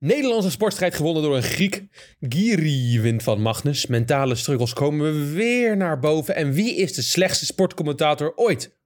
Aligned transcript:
Nederlandse 0.00 0.50
sportstrijd 0.50 0.94
gewonnen 0.94 1.22
door 1.22 1.36
een 1.36 1.42
Griek. 1.42 1.82
Giri 2.20 3.00
wint 3.00 3.22
van 3.22 3.40
Magnus. 3.40 3.86
Mentale 3.86 4.34
struggles 4.34 4.72
komen 4.72 5.34
weer 5.34 5.76
naar 5.76 5.98
boven. 5.98 6.34
En 6.34 6.52
wie 6.52 6.76
is 6.76 6.92
de 6.92 7.02
slechtste 7.02 7.44
sportcommentator 7.44 8.32
ooit 8.36 8.76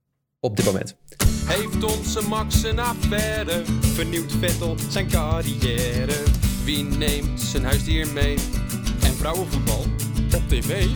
op 0.40 0.56
dit 0.56 0.64
moment? 0.64 0.96
Heeft 1.46 1.84
onze 1.84 2.28
Max 2.28 2.64
een 2.64 2.78
affaire? 2.78 3.62
Vernieuwt 3.80 4.32
Vettel 4.32 4.76
zijn 4.90 5.08
carrière? 5.08 6.22
Wie 6.64 6.82
neemt 6.82 7.40
zijn 7.40 7.64
huisdier 7.64 8.08
mee? 8.12 8.34
En 9.02 9.14
vrouwenvoetbal 9.16 9.84
op 10.34 10.48
tv? 10.48 10.86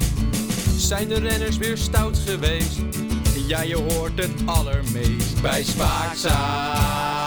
Zijn 0.76 1.08
de 1.08 1.18
renners 1.18 1.56
weer 1.56 1.76
stout 1.76 2.18
geweest? 2.18 2.78
Ja, 3.46 3.62
je 3.62 3.76
hoort 3.76 4.18
het 4.22 4.46
allermeest 4.46 5.42
bij 5.42 5.62
Spaakza. 5.64 7.17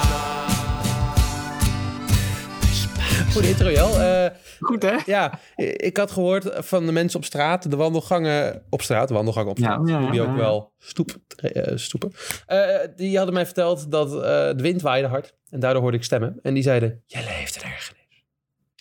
Goede 3.32 3.48
intro, 3.48 3.72
Jel. 3.72 4.00
Eh, 4.02 4.32
Goed, 4.60 4.82
hè? 4.82 4.98
ja, 5.06 5.40
ik 5.76 5.98
had 5.98 6.12
gehoord 6.12 6.50
van 6.54 6.86
de 6.86 6.92
mensen 6.92 7.20
op 7.20 7.26
straat, 7.26 7.70
de 7.70 7.76
wandelgangen 7.76 8.64
op 8.70 8.82
straat, 8.82 9.08
de 9.08 9.14
wandelgangen 9.14 9.50
op 9.50 9.58
straat, 9.58 9.88
Ja, 9.88 10.00
ja, 10.00 10.12
die 10.12 10.22
ook 10.22 10.36
wel 10.36 10.74
stoep, 10.78 11.16
eh, 11.36 11.72
stoepen. 11.76 12.12
Eh, 12.46 12.80
die 12.96 13.16
hadden 13.18 13.34
mij 13.34 13.46
verteld 13.46 13.92
dat 13.92 14.12
de 14.58 14.64
wind 14.64 14.82
waaide 14.82 15.08
hard 15.08 15.34
en 15.50 15.60
daardoor 15.60 15.82
hoorde 15.82 15.98
ik 15.98 16.04
stemmen. 16.04 16.40
En 16.42 16.54
die 16.54 16.64
zeiden, 16.64 17.04
Jelle 17.06 17.30
heeft 17.30 17.56
een 17.56 17.70
ergernis. 17.70 18.26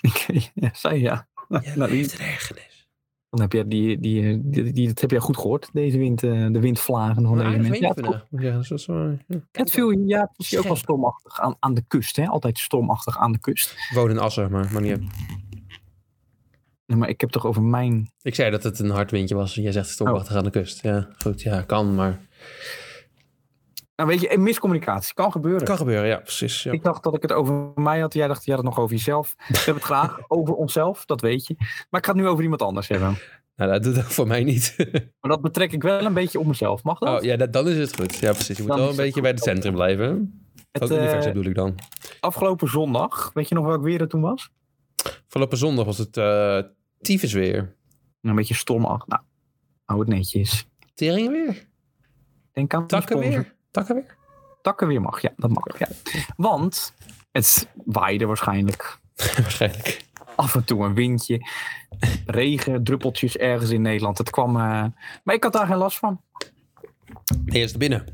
Oké, 0.08 0.50
ja, 0.54 0.70
zei 0.72 1.00
ja. 1.00 1.28
Jelle 1.48 1.76
Nou, 1.76 1.90
heeft 1.90 2.18
een 2.18 2.26
ergernis. 2.26 2.69
Dan 3.30 3.40
heb 3.40 3.52
je 3.52 3.68
die, 3.68 4.00
die, 4.00 4.40
die, 4.50 4.72
die, 4.72 4.86
dat 4.86 5.00
heb 5.00 5.10
jij 5.10 5.20
goed 5.20 5.36
gehoord, 5.36 5.70
deze 5.72 5.98
wind, 5.98 6.22
eh, 6.22 6.46
de 6.50 6.60
windvlagen 6.60 7.22
van 7.22 7.38
deze 7.38 7.58
mensen. 7.58 7.76
Ja, 7.80 7.92
zeggen. 7.94 8.58
Dus 8.58 8.68
dat 8.68 8.78
is 8.78 8.86
wel, 8.86 9.18
ja. 9.26 9.40
het 9.52 9.70
viel 9.70 9.90
ja, 9.90 10.20
het 10.20 10.30
was 10.36 10.50
hier 10.50 10.58
ook 10.58 10.64
wel 10.64 10.76
stormachtig 10.76 11.40
aan, 11.40 11.56
aan 11.58 11.74
de 11.74 11.84
kust, 11.88 12.16
hè? 12.16 12.26
Altijd 12.26 12.58
stormachtig 12.58 13.18
aan 13.18 13.32
de 13.32 13.40
kust. 13.40 13.70
Ik 13.70 13.90
woon 13.94 14.10
in 14.10 14.18
Assen, 14.18 14.50
maar, 14.50 14.70
maar 14.72 14.82
niet 14.82 14.90
uit. 14.90 15.04
Nee, 16.86 16.98
maar 16.98 17.08
ik 17.08 17.20
heb 17.20 17.30
toch 17.30 17.46
over 17.46 17.62
mijn. 17.62 18.12
Ik 18.22 18.34
zei 18.34 18.50
dat 18.50 18.62
het 18.62 18.78
een 18.78 18.90
hard 18.90 19.10
windje 19.10 19.34
was. 19.34 19.54
Jij 19.54 19.72
zegt 19.72 19.86
het 19.86 19.94
stormachtig 19.94 20.36
aan 20.36 20.44
de 20.44 20.50
kust. 20.50 20.82
Ja, 20.82 21.08
goed. 21.18 21.42
Ja, 21.42 21.62
kan, 21.62 21.94
maar... 21.94 22.20
Nou, 24.00 24.12
weet 24.12 24.20
je, 24.20 24.32
een 24.32 24.42
miscommunicatie 24.42 25.14
kan 25.14 25.32
gebeuren. 25.32 25.64
Kan 25.64 25.76
gebeuren, 25.76 26.08
ja, 26.08 26.16
precies. 26.16 26.62
Ja. 26.62 26.72
Ik 26.72 26.82
dacht 26.82 27.02
dat 27.02 27.14
ik 27.14 27.22
het 27.22 27.32
over 27.32 27.70
mij 27.74 28.00
had. 28.00 28.14
Jij 28.14 28.26
dacht, 28.26 28.44
jij 28.44 28.54
had 28.54 28.64
het 28.64 28.74
nog 28.74 28.84
over 28.84 28.96
jezelf. 28.96 29.34
We 29.48 29.56
hebben 29.56 29.74
het 29.74 29.82
graag 29.84 30.18
over 30.28 30.54
onszelf, 30.54 31.04
dat 31.04 31.20
weet 31.20 31.46
je. 31.46 31.54
Maar 31.58 32.00
ik 32.00 32.06
ga 32.06 32.12
het 32.12 32.20
nu 32.20 32.26
over 32.26 32.42
iemand 32.42 32.62
anders 32.62 32.88
hebben. 32.88 33.18
Nou, 33.56 33.70
dat 33.70 33.82
doet 33.82 33.98
ook 33.98 34.10
voor 34.10 34.26
mij 34.26 34.44
niet. 34.44 34.76
Maar 35.20 35.30
dat 35.30 35.40
betrek 35.40 35.72
ik 35.72 35.82
wel 35.82 36.04
een 36.04 36.14
beetje 36.14 36.38
op 36.38 36.46
mezelf. 36.46 36.82
Mag 36.82 36.98
dat? 36.98 37.18
oh, 37.18 37.24
ja, 37.24 37.36
dat, 37.36 37.52
dan 37.52 37.68
is 37.68 37.78
het 37.78 37.96
goed. 37.96 38.14
Ja, 38.14 38.32
precies. 38.32 38.56
Je 38.56 38.62
moet 38.62 38.70
Dan 38.70 38.78
wel 38.80 38.88
een 38.88 38.94
het 38.94 38.96
beetje 38.96 39.12
goed. 39.12 39.22
bij 39.22 39.30
het 39.30 39.42
centrum 39.42 39.72
blijven. 39.74 40.42
het, 40.72 40.82
Ook 40.82 40.90
eh, 40.90 40.96
universum 40.96 41.32
bedoel 41.32 41.50
ik 41.50 41.54
dan. 41.56 41.74
afgelopen 42.20 42.68
zondag, 42.68 43.30
weet 43.34 43.48
je 43.48 43.54
nog 43.54 43.64
welk 43.66 43.82
weer 43.82 44.00
het 44.00 44.10
toen 44.10 44.20
was? 44.20 44.50
Afgelopen 45.26 45.58
zondag 45.58 45.84
was 45.84 45.98
het 45.98 46.16
eh 46.16 46.58
tyfus 47.00 47.32
weer. 47.32 47.76
Een 48.22 48.34
beetje 48.34 48.54
stormachtig. 48.54 49.06
Nou, 49.08 49.22
hou 49.84 50.00
het 50.00 50.08
netjes. 50.08 50.66
Teringen 50.94 51.32
weer. 51.32 51.68
Denk 52.52 52.74
aan 52.74 52.86
Takken 52.86 53.18
weer. 53.18 53.58
Takken 53.70 53.94
weer. 53.94 54.16
Takken 54.62 54.86
weer 54.86 55.00
mag, 55.00 55.20
ja, 55.20 55.30
dat 55.36 55.50
mag. 55.50 55.78
Ja. 55.78 55.88
Want 56.36 56.94
het 57.32 57.68
waaide 57.84 58.26
waarschijnlijk 58.26 58.98
Waarschijnlijk. 59.42 60.04
af 60.36 60.54
en 60.54 60.64
toe 60.64 60.84
een 60.84 60.94
windje. 60.94 61.46
Regen, 62.26 62.84
druppeltjes 62.84 63.36
ergens 63.36 63.70
in 63.70 63.82
Nederland. 63.82 64.18
Het 64.18 64.30
kwam, 64.30 64.56
eh, 64.56 64.84
maar 65.24 65.34
ik 65.34 65.42
had 65.42 65.52
daar 65.52 65.66
geen 65.66 65.76
last 65.76 65.98
van. 65.98 66.20
Eerst 67.44 67.78
binnen. 67.78 68.04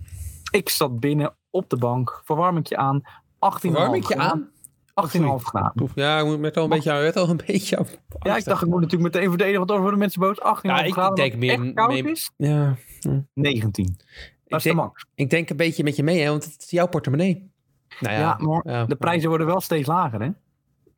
Ik 0.50 0.68
zat 0.68 1.00
binnen 1.00 1.36
op 1.50 1.70
de 1.70 1.76
bank, 1.76 2.20
verwarmingje 2.24 2.76
aan. 2.76 3.00
18,5 3.02 3.60
Verwarmingje 3.60 4.16
aan? 4.16 4.50
18,5 4.94 5.44
graden. 5.44 5.88
Ja, 5.94 6.18
ik 6.18 6.24
moet 6.24 6.38
met 6.40 6.56
al 6.56 6.62
een 6.62 6.68
beetje, 6.68 6.92
werd 6.92 7.16
al 7.16 7.28
een 7.28 7.40
beetje 7.46 7.78
aan. 7.78 7.86
Ja, 8.22 8.36
ik 8.36 8.44
dacht, 8.44 8.62
ik 8.62 8.68
moet 8.68 8.80
natuurlijk 8.80 9.12
meteen 9.14 9.28
verdedigen, 9.28 9.58
want 9.58 9.70
anders 9.70 9.80
worden 9.90 9.98
mensen 9.98 10.20
boos. 10.20 10.38
18,5 10.40 10.60
Ja, 10.62 10.82
ik 10.82 10.92
graden. 10.92 11.14
denk 11.16 11.30
wat 11.32 11.40
meer- 11.40 12.02
meer- 12.02 12.10
is, 12.10 12.30
Ja, 12.36 12.76
19. 13.34 13.96
De 14.46 14.58
denk- 14.62 14.76
max. 14.76 15.04
ik 15.14 15.30
denk 15.30 15.50
een 15.50 15.56
beetje 15.56 15.84
met 15.84 15.96
je 15.96 16.02
mee, 16.02 16.20
hè, 16.20 16.28
want 16.30 16.44
het 16.44 16.62
is 16.62 16.70
jouw 16.70 16.86
portemonnee. 16.88 17.50
Nou 18.00 18.14
ja, 18.14 18.20
Ja, 18.20 18.36
maar 18.38 18.60
ja, 18.64 18.84
de 18.84 18.96
prijzen 18.96 19.28
worden 19.28 19.46
wel 19.46 19.60
steeds 19.60 19.88
lager, 19.88 20.20
hè? 20.20 20.30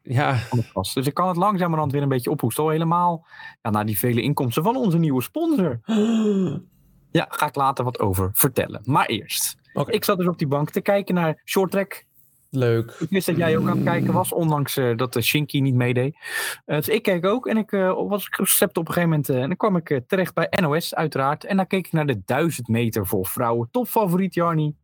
Ja. 0.02 0.38
Dus 0.72 1.06
ik 1.06 1.14
kan 1.14 1.28
het 1.28 1.36
langzamerhand 1.36 1.92
weer 1.92 2.02
een 2.02 2.08
beetje 2.08 2.30
ophoesten. 2.30 2.64
Al 2.64 2.70
helemaal 2.70 3.26
ja, 3.62 3.70
naar 3.70 3.86
die 3.86 3.98
vele 3.98 4.22
inkomsten 4.22 4.62
van 4.62 4.76
onze 4.76 4.98
nieuwe 4.98 5.22
sponsor. 5.22 5.80
Ja, 7.10 7.26
ga 7.30 7.46
ik 7.46 7.54
later 7.54 7.84
wat 7.84 7.98
over 7.98 8.30
vertellen. 8.32 8.80
Maar 8.84 9.06
eerst. 9.06 9.56
Ik 9.86 10.04
zat 10.04 10.18
dus 10.18 10.26
op 10.26 10.38
die 10.38 10.46
bank 10.46 10.70
te 10.70 10.80
kijken 10.80 11.14
naar 11.14 11.42
short 11.44 11.70
track. 11.70 12.04
Leuk. 12.50 12.90
Ik 12.98 13.08
wist 13.10 13.26
dat 13.26 13.36
jij 13.36 13.56
ook 13.56 13.68
aan 13.68 13.76
het 13.76 13.84
kijken 13.84 14.12
was, 14.12 14.32
ondanks 14.32 14.76
eh, 14.76 14.96
dat 14.96 15.12
de 15.12 15.20
Shinky 15.22 15.60
niet 15.60 15.74
meedeed. 15.74 16.16
Eh, 16.64 16.76
dus 16.76 16.88
ik 16.88 17.02
keek 17.02 17.26
ook 17.26 17.46
en 17.46 17.56
ik 17.56 17.72
eh, 17.72 17.92
was 18.08 18.28
recept 18.30 18.76
op 18.76 18.86
een 18.88 18.92
gegeven 18.94 19.08
moment. 19.10 19.28
eh, 19.28 19.36
en 19.40 19.46
dan 19.48 19.56
kwam 19.56 19.76
ik 19.76 19.90
eh, 19.90 19.98
terecht 20.06 20.34
bij 20.34 20.48
NOS, 20.60 20.94
uiteraard. 20.94 21.44
En 21.44 21.56
dan 21.56 21.66
keek 21.66 21.86
ik 21.86 21.92
naar 21.92 22.06
de 22.06 22.22
1000 22.24 22.68
meter 22.68 23.06
voor 23.06 23.26
vrouwen. 23.26 23.68
Topfavoriet, 23.70 24.34
Jarni. 24.34 24.74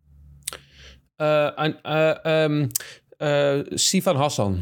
Eh, 1.16 1.58
en, 1.58 1.82
eh, 1.82 2.24
ehm, 2.44 2.68
eh, 3.16 3.60
Sivan 3.74 4.16
Hassan. 4.16 4.58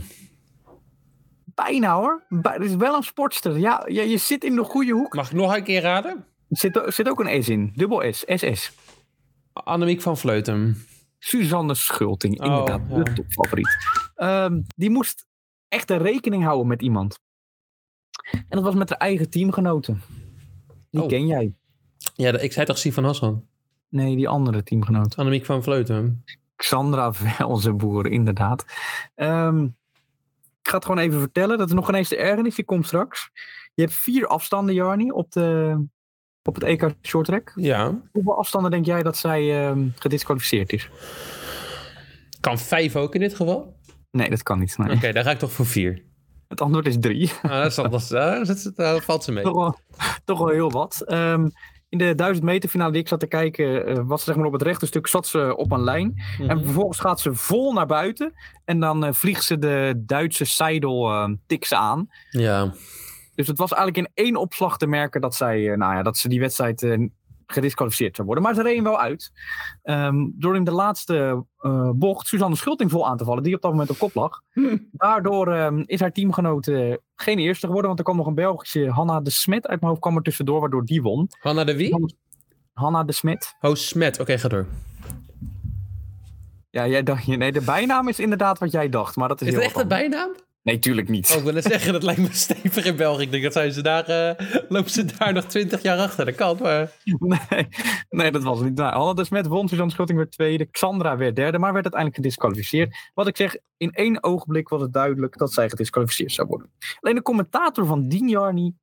Bijna 1.44 1.94
hoor. 1.94 2.22
Bij- 2.28 2.52
Het 2.54 2.62
is 2.64 2.74
wel 2.76 2.94
een 2.96 3.02
sportster. 3.02 3.58
Ja, 3.58 3.82
ja, 3.86 4.02
je 4.02 4.16
zit 4.18 4.44
in 4.44 4.54
de 4.54 4.62
goede 4.64 4.92
hoek. 4.92 5.14
Mag 5.14 5.30
ik 5.30 5.36
nog 5.36 5.56
een 5.56 5.64
keer 5.64 5.80
raden? 5.80 6.10
Er 6.48 6.56
zit, 6.56 6.76
er 6.76 6.92
zit 6.92 7.08
ook 7.08 7.20
een 7.20 7.42
S 7.42 7.48
in. 7.48 7.72
Dubbel 7.74 8.12
S. 8.12 8.24
SS. 8.26 8.72
Annemiek 9.52 10.00
van 10.00 10.16
Vleuten. 10.18 10.76
Suzanne 11.24 11.74
Schulting, 11.74 12.40
Oh, 12.40 12.46
inderdaad, 12.46 12.80
ja. 12.88 13.02
de 13.02 13.12
topfavoriet. 13.12 13.76
Ehm, 14.14 14.60
die 14.76 14.90
moest 14.90 15.26
echt 15.68 15.90
een 15.90 15.98
rekening 15.98 16.44
houden 16.44 16.66
met 16.66 16.82
iemand. 16.82 17.20
En 18.30 18.44
dat 18.48 18.62
was 18.62 18.74
met 18.74 18.88
haar 18.88 18.98
eigen 18.98 19.30
teamgenoten. 19.30 20.02
Die 20.90 21.02
Oh. 21.02 21.08
ken 21.08 21.26
jij. 21.26 21.54
Ja, 22.14 22.38
ik 22.38 22.52
zei 22.52 22.66
toch 22.66 22.78
Sivan 22.78 23.04
Hassan? 23.04 23.46
Nee, 23.88 24.16
die 24.16 24.28
andere 24.28 24.62
teamgenoot. 24.62 25.16
Annemiek 25.16 25.44
van 25.44 25.62
Vleuten. 25.62 26.24
Xandra 26.56 27.12
Velzenboer, 27.12 28.06
inderdaad. 28.06 28.64
Ehm, 29.14 29.64
ik 30.62 30.68
ga 30.68 30.74
het 30.76 30.84
gewoon 30.84 31.00
even 31.00 31.20
vertellen. 31.20 31.58
Dat 31.58 31.68
is 31.68 31.74
nog 31.74 31.88
ineens 31.88 32.08
de 32.08 32.16
ergernis. 32.16 32.54
Die 32.54 32.64
komt 32.64 32.86
straks. 32.86 33.30
Je 33.74 33.82
hebt 33.82 33.94
vier 33.94 34.26
afstanden, 34.26 34.74
Jarni, 34.74 35.10
op, 35.10 35.32
de, 35.32 35.76
op 36.44 36.54
het 36.54 36.64
EK 36.64 36.94
Short 37.02 37.26
Track. 37.26 37.52
Ja. 37.54 38.00
Hoeveel 38.12 38.38
afstanden 38.38 38.70
denk 38.70 38.86
jij 38.86 39.02
dat 39.02 39.16
zij 39.16 39.66
ehm, 39.66 39.88
gedisqualificeerd 39.98 40.72
is? 40.72 40.88
Kan 42.40 42.58
vijf 42.58 42.96
ook 42.96 43.14
in 43.14 43.20
dit 43.20 43.34
geval? 43.34 43.76
Nee, 44.10 44.30
dat 44.30 44.42
kan 44.42 44.58
niet. 44.58 44.78
Nee. 44.78 44.96
Oké, 44.96 45.12
daar 45.12 45.24
ga 45.24 45.30
ik 45.30 45.38
toch 45.38 45.52
voor 45.52 45.66
vier. 45.66 46.02
Het 46.48 46.60
antwoord 46.60 46.86
is 46.86 46.96
drie. 47.00 47.30
Ah, 47.42 47.50
dat, 47.50 47.66
is, 47.66 47.74
dat, 47.74 47.92
is- 47.94 48.08
daar 48.18 48.46
zit- 48.46 48.76
daar 48.76 49.00
valt 49.00 49.24
ze 49.24 49.32
mee. 49.32 49.44
toch, 49.44 49.54
wel, 49.54 49.78
toch 50.24 50.38
wel 50.38 50.48
heel 50.48 50.70
wat. 50.70 51.02
Ehm, 51.06 51.48
in 51.88 51.98
de 51.98 52.14
1000 52.14 52.44
meter 52.46 52.68
finale 52.68 52.92
die 52.92 53.00
ik 53.00 53.08
zat 53.08 53.20
te 53.20 53.26
kijken, 53.26 53.86
eh, 53.86 54.00
was 54.04 54.18
ze 54.20 54.26
zeg 54.26 54.36
maar 54.36 54.46
op 54.46 54.52
het 54.52 54.62
rechte 54.62 54.86
stuk, 54.86 55.06
zat 55.06 55.26
ze 55.26 55.56
op 55.56 55.72
een 55.72 55.82
lijn. 55.84 56.14
En 56.38 56.44
Mhm. 56.56 56.64
vervolgens 56.64 56.98
gaat 56.98 57.20
ze 57.20 57.34
vol 57.34 57.72
naar 57.72 57.86
buiten. 57.86 58.32
En 58.64 58.80
dan 58.80 59.04
eh, 59.04 59.12
vliegt 59.12 59.44
ze 59.44 59.58
de 59.58 60.02
Duitse 60.06 60.44
Seidel 60.44 61.10
eh 61.10 61.28
tik 61.46 61.64
ze 61.64 61.76
aan. 61.76 62.06
Ja. 62.30 62.72
Dus 63.34 63.46
het 63.46 63.58
was 63.58 63.72
eigenlijk 63.72 64.06
in 64.06 64.24
één 64.24 64.36
opslag 64.36 64.78
te 64.78 64.86
merken 64.86 65.20
dat, 65.20 65.34
zij, 65.34 65.70
eh, 65.70 65.78
nou 65.78 65.94
ja, 65.94 66.02
dat 66.02 66.16
ze 66.16 66.28
die 66.28 66.40
wedstrijd 66.40 66.82
eh, 66.82 66.98
gedisqualificeerd 67.52 68.14
zou 68.16 68.26
worden. 68.26 68.44
Maar 68.44 68.54
ze 68.54 68.62
reden 68.62 68.84
wel 68.84 69.00
uit. 69.00 69.32
Ehm, 69.82 70.28
door 70.32 70.56
in 70.56 70.64
de 70.64 70.72
laatste 70.72 71.44
eh, 71.58 71.90
bocht 71.94 72.26
Suzanne 72.26 72.56
Schulting 72.56 72.90
vol 72.90 73.08
aan 73.08 73.16
te 73.16 73.24
vallen, 73.24 73.42
die 73.42 73.54
op 73.54 73.62
dat 73.62 73.70
moment 73.70 73.90
op 73.90 73.98
kop 73.98 74.14
lag. 74.14 74.40
Daardoor 74.92 75.52
ehm, 75.52 75.82
is 75.86 76.00
haar 76.00 76.12
teamgenoot 76.12 76.66
eh, 76.66 76.94
geen 77.14 77.38
eerste 77.38 77.66
geworden, 77.66 77.86
want 77.86 77.98
er 77.98 78.04
kwam 78.04 78.16
nog 78.16 78.26
een 78.26 78.34
Belgische, 78.34 78.90
Hanna 78.90 79.20
de 79.20 79.30
Smet 79.30 79.66
uit 79.66 79.80
mijn 79.80 79.90
hoofd, 79.90 80.02
kwam 80.02 80.16
er 80.16 80.22
tussendoor, 80.22 80.60
waardoor 80.60 80.84
die 80.84 81.02
won. 81.02 81.28
Hanna 81.40 81.64
de 81.64 81.76
wie? 81.76 82.16
Hanna 82.72 83.04
de 83.04 83.12
Smet. 83.12 83.54
Oh, 83.60 83.74
Smet. 83.74 84.20
Oké, 84.20 84.38
ga 84.38 84.48
door. 84.48 84.66
Ja, 86.70 86.86
jij 86.86 87.02
dacht, 87.02 87.26
nee, 87.26 87.52
de 87.52 87.60
bijnaam 87.60 88.08
is 88.08 88.18
inderdaad 88.18 88.58
wat 88.58 88.72
jij 88.72 88.88
dacht, 88.88 89.16
maar 89.16 89.28
dat 89.28 89.40
is, 89.40 89.48
heel 89.48 89.60
echt 89.60 89.76
een 89.76 89.88
bijnaam? 89.88 90.30
Nee, 90.62 90.78
tuurlijk 90.78 91.08
niet. 91.08 91.30
Oh, 91.30 91.36
ik 91.36 91.42
wil 91.42 91.52
net 91.52 91.64
zeggen, 91.64 91.92
dat 91.92 92.02
lijkt 92.02 92.20
me 92.20 92.28
stevig 92.32 92.84
in 92.84 92.96
België. 92.96 93.22
Ik 93.22 93.30
denk, 93.30 93.42
dat 93.42 93.52
zijn 93.52 93.72
ze 93.72 93.82
daar, 93.82 94.04
eh, 94.04 94.46
lopen 94.68 94.90
ze 94.90 95.04
daar 95.04 95.32
nog 95.32 95.44
twintig 95.44 95.82
jaar 95.82 95.98
achter. 95.98 96.24
Dat 96.24 96.34
kan, 96.34 96.58
maar... 96.60 96.90
Nee, 97.04 97.68
nee, 98.10 98.30
dat 98.30 98.42
was 98.42 98.60
niet. 98.60 98.74
Nou, 98.74 98.92
Hanna 98.94 99.12
de 99.12 99.24
Smet 99.24 99.46
won, 99.46 99.68
Suzanne 99.68 99.92
Schulting 99.92 100.18
werd 100.18 100.30
tweede, 100.30 100.66
Xandra 100.66 101.16
werd 101.16 101.36
derde, 101.36 101.58
maar 101.58 101.72
werd 101.72 101.84
uiteindelijk 101.84 102.22
gedisqualificeerd. 102.22 103.10
Wat 103.14 103.26
ik 103.26 103.36
zeg, 103.36 103.56
in 103.76 103.90
één 103.92 104.22
ogenblik 104.22 104.68
was 104.68 104.80
het 104.80 104.92
duidelijk 104.92 105.38
dat 105.38 105.52
zij 105.52 105.68
gedisqualificeerd 105.68 106.32
zou 106.32 106.48
worden. 106.48 106.70
Alleen 107.00 107.14
de 107.14 107.22
commentator 107.22 107.86
van 107.86 108.08
Dien 108.08 108.28
Jarni, 108.28 108.74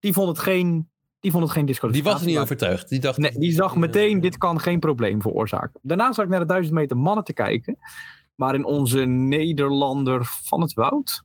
die 0.00 0.12
vond 0.12 0.28
het 0.28 0.38
geen, 0.38 0.88
die 1.20 1.30
vond 1.30 1.44
het 1.44 1.52
geen 1.52 1.66
Die 1.90 2.02
was 2.02 2.20
er 2.20 2.26
niet 2.26 2.38
overtuigd. 2.38 2.88
Die 2.88 3.00
dacht... 3.00 3.18
Nee, 3.18 3.38
die 3.38 3.52
zag 3.52 3.76
meteen, 3.76 4.20
dit 4.20 4.38
kan 4.38 4.60
geen 4.60 4.80
probleem 4.80 5.22
veroorzaken. 5.22 5.80
Daarna 5.82 6.12
zag 6.12 6.24
ik 6.24 6.30
naar 6.30 6.40
de 6.40 6.46
1000 6.46 6.74
meter 6.74 6.96
mannen 6.96 7.24
te 7.24 7.32
kijken. 7.32 7.78
Waarin 8.34 8.64
onze 8.64 9.04
Nederlander 9.04 10.20
van 10.44 10.60
het 10.60 10.74
Woud. 10.74 11.22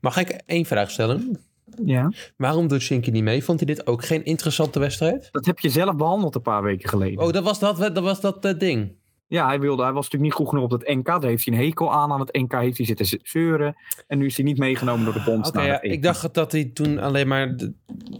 Mag 0.00 0.16
ik 0.16 0.28
één 0.46 0.64
vraag 0.64 0.90
stellen? 0.90 1.38
Ja. 1.84 2.12
Waarom 2.36 2.68
doet 2.68 2.82
Shinky 2.82 3.10
niet 3.10 3.22
mee? 3.22 3.44
Vond 3.44 3.60
hij 3.60 3.74
dit 3.74 3.86
ook 3.86 4.04
geen 4.04 4.24
interessante 4.24 4.78
wedstrijd? 4.78 5.28
Dat 5.30 5.46
heb 5.46 5.58
je 5.58 5.68
zelf 5.68 5.96
behandeld 5.96 6.34
een 6.34 6.42
paar 6.42 6.62
weken 6.62 6.88
geleden. 6.88 7.24
Oh, 7.24 7.32
dat 7.32 7.44
was 7.44 7.58
dat, 7.58 7.76
dat, 7.76 7.98
was 7.98 8.20
dat 8.20 8.44
eh, 8.44 8.58
ding. 8.58 8.92
Ja, 9.26 9.46
hij, 9.46 9.60
wilde, 9.60 9.82
hij 9.82 9.92
was 9.92 10.04
natuurlijk 10.04 10.22
niet 10.22 10.40
goed 10.40 10.48
genoeg 10.48 10.64
op 10.64 10.70
het 10.70 10.88
NK. 10.94 11.06
Daar 11.06 11.22
heeft 11.24 11.44
hij 11.46 11.54
een 11.54 11.64
hekel 11.64 11.92
aan. 11.92 12.12
Aan 12.12 12.20
het 12.20 12.32
NK 12.32 12.52
heeft 12.52 12.76
hij 12.76 12.86
zitten 12.86 13.20
zeuren. 13.22 13.76
En 14.06 14.18
nu 14.18 14.26
is 14.26 14.36
hij 14.36 14.44
niet 14.44 14.58
meegenomen 14.58 15.04
door 15.04 15.14
de 15.14 15.22
bond. 15.24 15.50
Ja, 15.52 15.80
EK. 15.80 15.92
ik 15.92 16.02
dacht 16.02 16.34
dat 16.34 16.52
hij 16.52 16.64
toen 16.64 16.98
alleen 16.98 17.28
maar... 17.28 17.56
de- 17.56 17.72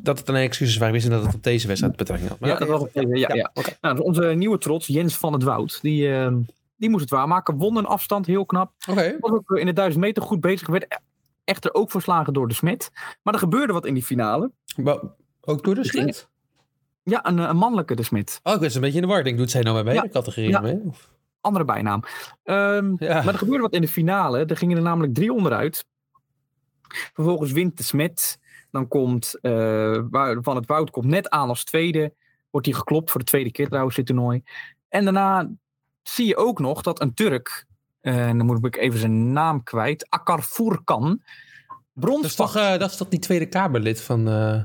dat 0.03 0.19
het 0.19 0.29
alleen 0.29 0.45
excuses 0.47 0.77
waren. 0.77 0.95
Ik 0.95 1.01
wist 1.01 1.13
niet 1.13 1.19
dat 1.23 1.27
het 1.27 1.37
op 1.37 1.43
deze 1.45 1.67
wedstrijd 1.67 1.97
betrekking 1.97 2.31
had. 2.31 2.41
Maar 2.41 2.51
Ja, 2.51 2.59
dat 2.59 2.69
was 2.69 2.81
het. 2.83 2.91
Ja, 2.93 3.17
ja, 3.17 3.35
Ja. 3.35 3.51
Nou, 3.81 3.97
dus 3.97 4.05
onze 4.05 4.25
nieuwe 4.25 4.59
trots, 4.59 4.87
Jens 4.87 5.17
van 5.17 5.33
het 5.33 5.43
Woud, 5.43 5.79
die, 5.83 6.15
eh, 6.15 6.33
die 6.83 6.91
moest 6.91 7.03
het 7.03 7.11
waarmaken. 7.11 7.57
Won 7.57 7.77
een 7.77 7.87
afstand, 7.87 8.27
heel 8.27 8.47
knap. 8.47 8.73
Oké. 8.91 9.17
Was 9.21 9.31
ook 9.31 9.51
in 9.51 9.67
de 9.67 9.73
1000 9.73 10.05
meter 10.05 10.23
goed 10.23 10.41
bezig. 10.41 10.69
Werd 10.69 11.01
echter 11.45 11.75
ook 11.75 11.91
verslagen 11.91 12.33
door 12.33 12.49
de 12.49 12.55
Smet. 12.55 12.91
Maar 13.23 13.35
er 13.35 13.41
gebeurde 13.41 13.73
wat 13.73 13.87
in 13.87 13.95
die 13.95 14.03
finale. 14.03 14.53
Wa- 14.77 15.15
Ook 15.41 15.65
door 15.65 15.75
de 15.75 15.85
schrift? 15.85 16.31
Ja, 17.03 17.27
een, 17.27 17.39
een 17.39 17.57
mannelijke 17.57 17.95
de 17.95 18.03
Smet. 18.03 18.41
Oh, 18.43 18.55
ik 18.55 18.61
was 18.61 18.75
een 18.75 18.81
beetje 18.81 18.97
in 18.97 19.03
de 19.03 19.09
war. 19.09 19.19
Ik 19.19 19.25
denk, 19.25 19.39
doet 19.39 19.51
zij 19.51 19.63
nou 19.63 19.75
bij 19.75 19.85
beide 19.85 20.03
Ja. 20.07 20.13
categorieën 20.13 20.51
Ja. 20.51 20.61
mee? 20.61 20.81
Of- 20.87 21.11
Andere 21.41 21.65
bijnaam. 21.65 22.03
Ehm, 22.45 22.93
Ja. 22.99 23.15
Maar 23.23 23.33
er 23.33 23.39
gebeurde 23.39 23.63
wat 23.63 23.73
in 23.75 23.81
de 23.81 23.89
finale. 23.89 24.45
Er 24.45 24.57
gingen 24.57 24.77
er 24.77 24.83
namelijk 24.83 25.15
drie 25.15 25.33
onderuit. 25.33 25.85
Vervolgens 27.13 27.53
wint 27.53 27.77
de 27.77 27.83
Smet. 27.83 28.39
Dan 28.71 28.89
komt 28.89 29.39
eh, 29.41 30.01
Van 30.41 30.57
het 30.57 30.67
Woud 30.67 30.91
komt 30.91 31.07
net 31.07 31.31
aan 31.31 31.49
als 31.49 31.65
tweede. 31.65 32.15
Wordt 32.51 32.67
hij 32.67 32.77
geklopt 32.77 33.11
voor 33.11 33.21
de 33.21 33.27
tweede 33.27 33.51
keer 33.51 33.69
trouwens 33.69 33.97
dit 33.97 34.07
toernooi. 34.07 34.43
En 34.89 35.05
daarna 35.05 35.51
zie 36.03 36.27
je 36.27 36.37
ook 36.37 36.59
nog 36.59 36.83
dat 36.83 37.01
een 37.01 37.15
Turk. 37.15 37.67
En 38.01 38.39
dan 38.39 38.47
moet 38.47 38.65
ik 38.65 38.77
even 38.77 38.99
zijn 38.99 39.33
naam 39.33 39.63
kwijt. 39.63 40.07
Akar 40.11 40.43
Furkan. 40.43 41.23
Brons 41.93 42.21
Dat 42.23 42.31
is, 42.31 42.37
toch, 42.37 42.57
eh, 42.57 42.79
dat 42.79 42.91
is 42.91 42.97
toch 42.97 43.09
die 43.09 43.19
Tweede 43.19 43.47
Kamerlid 43.47 44.01
van... 44.03 44.29
eh 44.29 44.63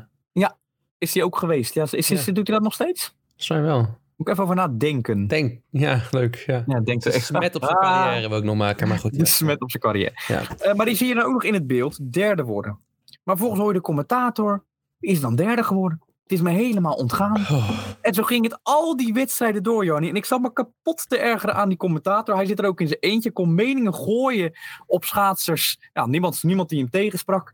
is 0.98 1.14
hij 1.14 1.24
ook 1.24 1.38
geweest. 1.38 1.74
Ja, 1.74 1.84
is, 1.84 1.94
is, 1.94 2.26
Ja. 2.26 2.32
Doet 2.32 2.48
hij 2.48 2.56
dat 2.56 2.64
nog 2.64 2.74
steeds? 2.74 3.16
mij 3.48 3.62
wel. 3.62 3.80
Moet 4.16 4.28
ik 4.28 4.30
even 4.30 4.44
over 4.44 4.56
nadenken. 4.56 5.28
Denk. 5.28 5.60
Ja, 5.70 6.02
leuk. 6.12 6.36
Ja. 6.36 6.64
Ja, 6.68 6.80
denk 6.80 7.06
is 7.06 7.26
smet 7.26 7.56
op 7.56 7.64
zijn 7.64 7.78
Ah. 7.78 7.82
carrière 8.04 8.30
wil 8.30 8.38
ik 8.38 8.44
nog 8.44 8.56
maken, 8.56 8.88
maar 8.88 9.00
goed. 9.00 9.16
Ja. 9.18 9.26
smet 9.26 9.62
op 9.62 9.70
zijn 9.72 9.84
carrière. 9.84 10.14
Ja. 10.28 10.74
Maar 10.76 10.86
die 10.86 10.96
zie 10.96 11.08
je 11.08 11.14
dan 11.14 11.24
ook 11.24 11.34
nog 11.34 11.44
in 11.44 11.54
het 11.54 11.68
beeld 11.68 12.14
derde 12.14 12.44
worden. 12.44 12.80
Maar 13.24 13.38
volgens 13.38 13.60
hoor 13.60 13.68
je 13.70 13.74
de 13.76 13.82
commentator, 13.82 14.64
is 15.00 15.20
dan 15.22 15.36
derde 15.36 15.64
geworden? 15.64 16.02
Het 16.28 16.38
is 16.38 16.44
me 16.44 16.50
helemaal 16.50 16.94
ontgaan. 16.94 17.36
Oh, 17.36 17.70
En 18.02 18.14
zo 18.14 18.24
ging 18.24 18.44
het 18.44 18.60
al 18.64 18.98
die 18.98 19.14
wedstrijden 19.14 19.64
door, 19.64 19.86
Johnny. 19.86 20.10
En 20.10 20.16
ik 20.16 20.26
zat 20.26 20.42
me 20.42 20.54
kapot 20.54 21.10
te 21.10 21.18
ergeren 21.18 21.56
aan 21.56 21.70
die 21.70 21.78
commentator. 21.78 22.36
Hij 22.36 22.46
zit 22.46 22.60
er 22.60 22.66
ook 22.66 22.82
in 22.82 22.88
zijn 22.88 23.00
eentje, 23.00 23.32
kon 23.32 23.56
meningen 23.56 23.94
gooien 23.94 24.58
op 24.86 25.04
schaatsers. 25.06 25.80
Ja, 25.94 26.06
niemand, 26.06 26.44
niemand 26.44 26.70
die 26.70 26.80
hem 26.80 26.90
tegensprak. 26.90 27.54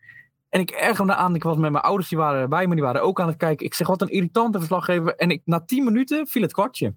En 0.50 0.60
ik 0.60 0.72
ergerde 0.72 1.04
me 1.04 1.16
aan. 1.16 1.36
Ik 1.36 1.44
was 1.44 1.58
met 1.58 1.72
mijn 1.72 1.84
ouders, 1.84 2.10
die 2.10 2.18
waren 2.18 2.42
erbij, 2.42 2.66
maar 2.66 2.76
die 2.76 2.86
waren 2.86 3.02
ook 3.02 3.20
aan 3.20 3.28
het 3.28 3.38
kijken. 3.38 3.66
Ik 3.66 3.74
zeg, 3.74 3.88
wat 3.88 4.02
een 4.02 4.10
irritante 4.10 4.58
verslaggever. 4.58 5.16
En 5.16 5.30
ik, 5.30 5.42
na 5.46 5.62
tien 5.62 5.84
minuten 5.84 6.28
viel 6.28 6.42
het 6.42 6.54
kwartje. 6.54 6.94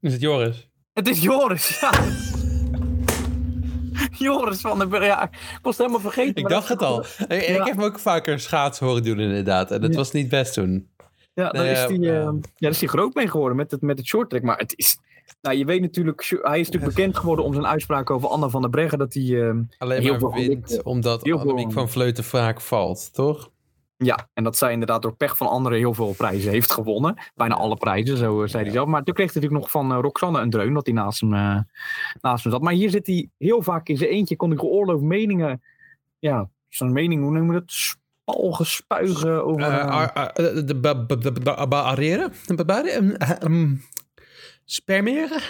is 0.00 0.12
het 0.12 0.20
Joris? 0.20 0.68
Het 0.92 1.08
is 1.08 1.22
Joris, 1.22 1.78
ja. 1.80 1.90
Joris 4.18 4.60
van 4.60 4.78
den 4.78 4.88
Berg. 4.88 5.04
Ja, 5.04 5.22
ik 5.32 5.58
was 5.62 5.78
helemaal 5.78 6.00
vergeten. 6.00 6.34
Ik 6.42 6.48
dacht 6.48 6.68
het 6.68 6.82
al. 6.82 7.04
Ik, 7.28 7.46
heb 7.46 7.64
hem 7.64 7.82
ook 7.82 7.98
vaker 7.98 8.40
schaatsen 8.40 8.86
horen 8.86 9.02
doen 9.02 9.18
inderdaad. 9.20 9.70
En 9.70 9.80
dat 9.80 9.94
was 9.94 10.12
niet 10.12 10.28
best 10.28 10.54
toen. 10.54 10.88
Ja, 11.34 11.48
daar 11.50 11.62
Nee, 11.62 11.72
is 11.72 11.78
hij, 11.84 11.96
ja. 11.98 12.12
eh, 12.12 12.20
ja, 12.22 12.32
daar 12.58 12.70
is 12.70 12.78
hij 12.80 12.88
groot 12.88 13.14
mee 13.14 13.28
geworden 13.28 13.56
met 13.56 13.70
het, 13.70 13.80
met 13.80 13.98
het 13.98 14.06
short 14.06 14.30
track. 14.30 14.42
Maar 14.42 14.58
het 14.58 14.72
is. 14.76 14.98
Nou, 15.40 15.56
je 15.56 15.64
weet 15.64 15.80
natuurlijk, 15.80 16.38
hij 16.42 16.60
is 16.60 16.66
natuurlijk 16.66 16.94
bekend 16.94 17.16
geworden 17.16 17.44
om 17.44 17.52
zijn 17.52 17.66
uitspraak 17.66 18.10
over 18.10 18.28
Anna 18.28 18.48
van 18.48 18.60
der 18.60 18.70
Breggen. 18.70 18.98
Dat 18.98 19.14
hij. 19.14 19.22
eh, 19.48 19.54
Alleen 19.78 20.02
Heel 20.02 20.10
maar 20.10 20.20
veel 20.20 20.32
wint 20.32 20.82
omdat 20.82 21.30
Annemiek 21.32 21.72
van 21.72 21.88
Vleuten 21.88 22.24
vaak 22.24 22.60
valt, 22.60 23.14
toch? 23.14 23.50
Ja, 24.04 24.28
en 24.34 24.44
dat 24.44 24.56
zij 24.56 24.72
inderdaad 24.72 25.02
door 25.02 25.16
pech 25.16 25.36
van 25.36 25.48
anderen 25.48 25.78
heel 25.78 25.94
veel 25.94 26.14
prijzen 26.16 26.50
heeft 26.50 26.72
gewonnen. 26.72 27.16
Bijna 27.34 27.54
alle 27.54 27.76
prijzen, 27.76 28.16
zo 28.16 28.42
eh, 28.42 28.48
zei 28.48 28.62
hij 28.62 28.72
zelf. 28.72 28.88
Maar 28.88 29.02
toen 29.02 29.14
kreeg 29.14 29.32
hij 29.32 29.42
natuurlijk 29.42 29.62
nog 29.62 29.70
van 29.82 29.92
eh, 29.92 29.98
Roxanne 30.02 30.40
een 30.40 30.50
dreun 30.50 30.74
dat 30.74 30.86
hij 30.86 30.94
naast 30.94 31.20
hem, 31.20 31.34
eh, 31.34 31.58
naast 32.20 32.42
hem 32.44 32.52
zat. 32.52 32.62
Maar 32.62 32.72
hier 32.72 32.90
zit 32.90 33.06
hij 33.06 33.28
heel 33.38 33.62
vaak 33.62 33.88
in 33.88 33.96
zijn 33.96 34.10
eentje. 34.10 34.36
Kon 34.36 34.48
hij 34.50 34.58
geoorloofd 34.58 35.02
meningen. 35.02 35.62
Ja, 36.18 36.48
zijn 36.68 36.92
mening, 36.92 37.22
hoe 37.22 37.32
noem 37.32 37.52
je 37.52 37.58
het? 37.58 37.72
Spalgen, 37.72 38.66
spuigen 38.66 39.44
over. 39.44 39.60
De- 40.34 40.64
de 40.64 40.74
ba- 40.74 41.06
ba- 41.06 41.16
ba- 41.16 41.30
ba- 41.42 41.66
barrière? 41.66 42.30
Ehm, 43.18 43.74
Spermeren? 44.64 45.40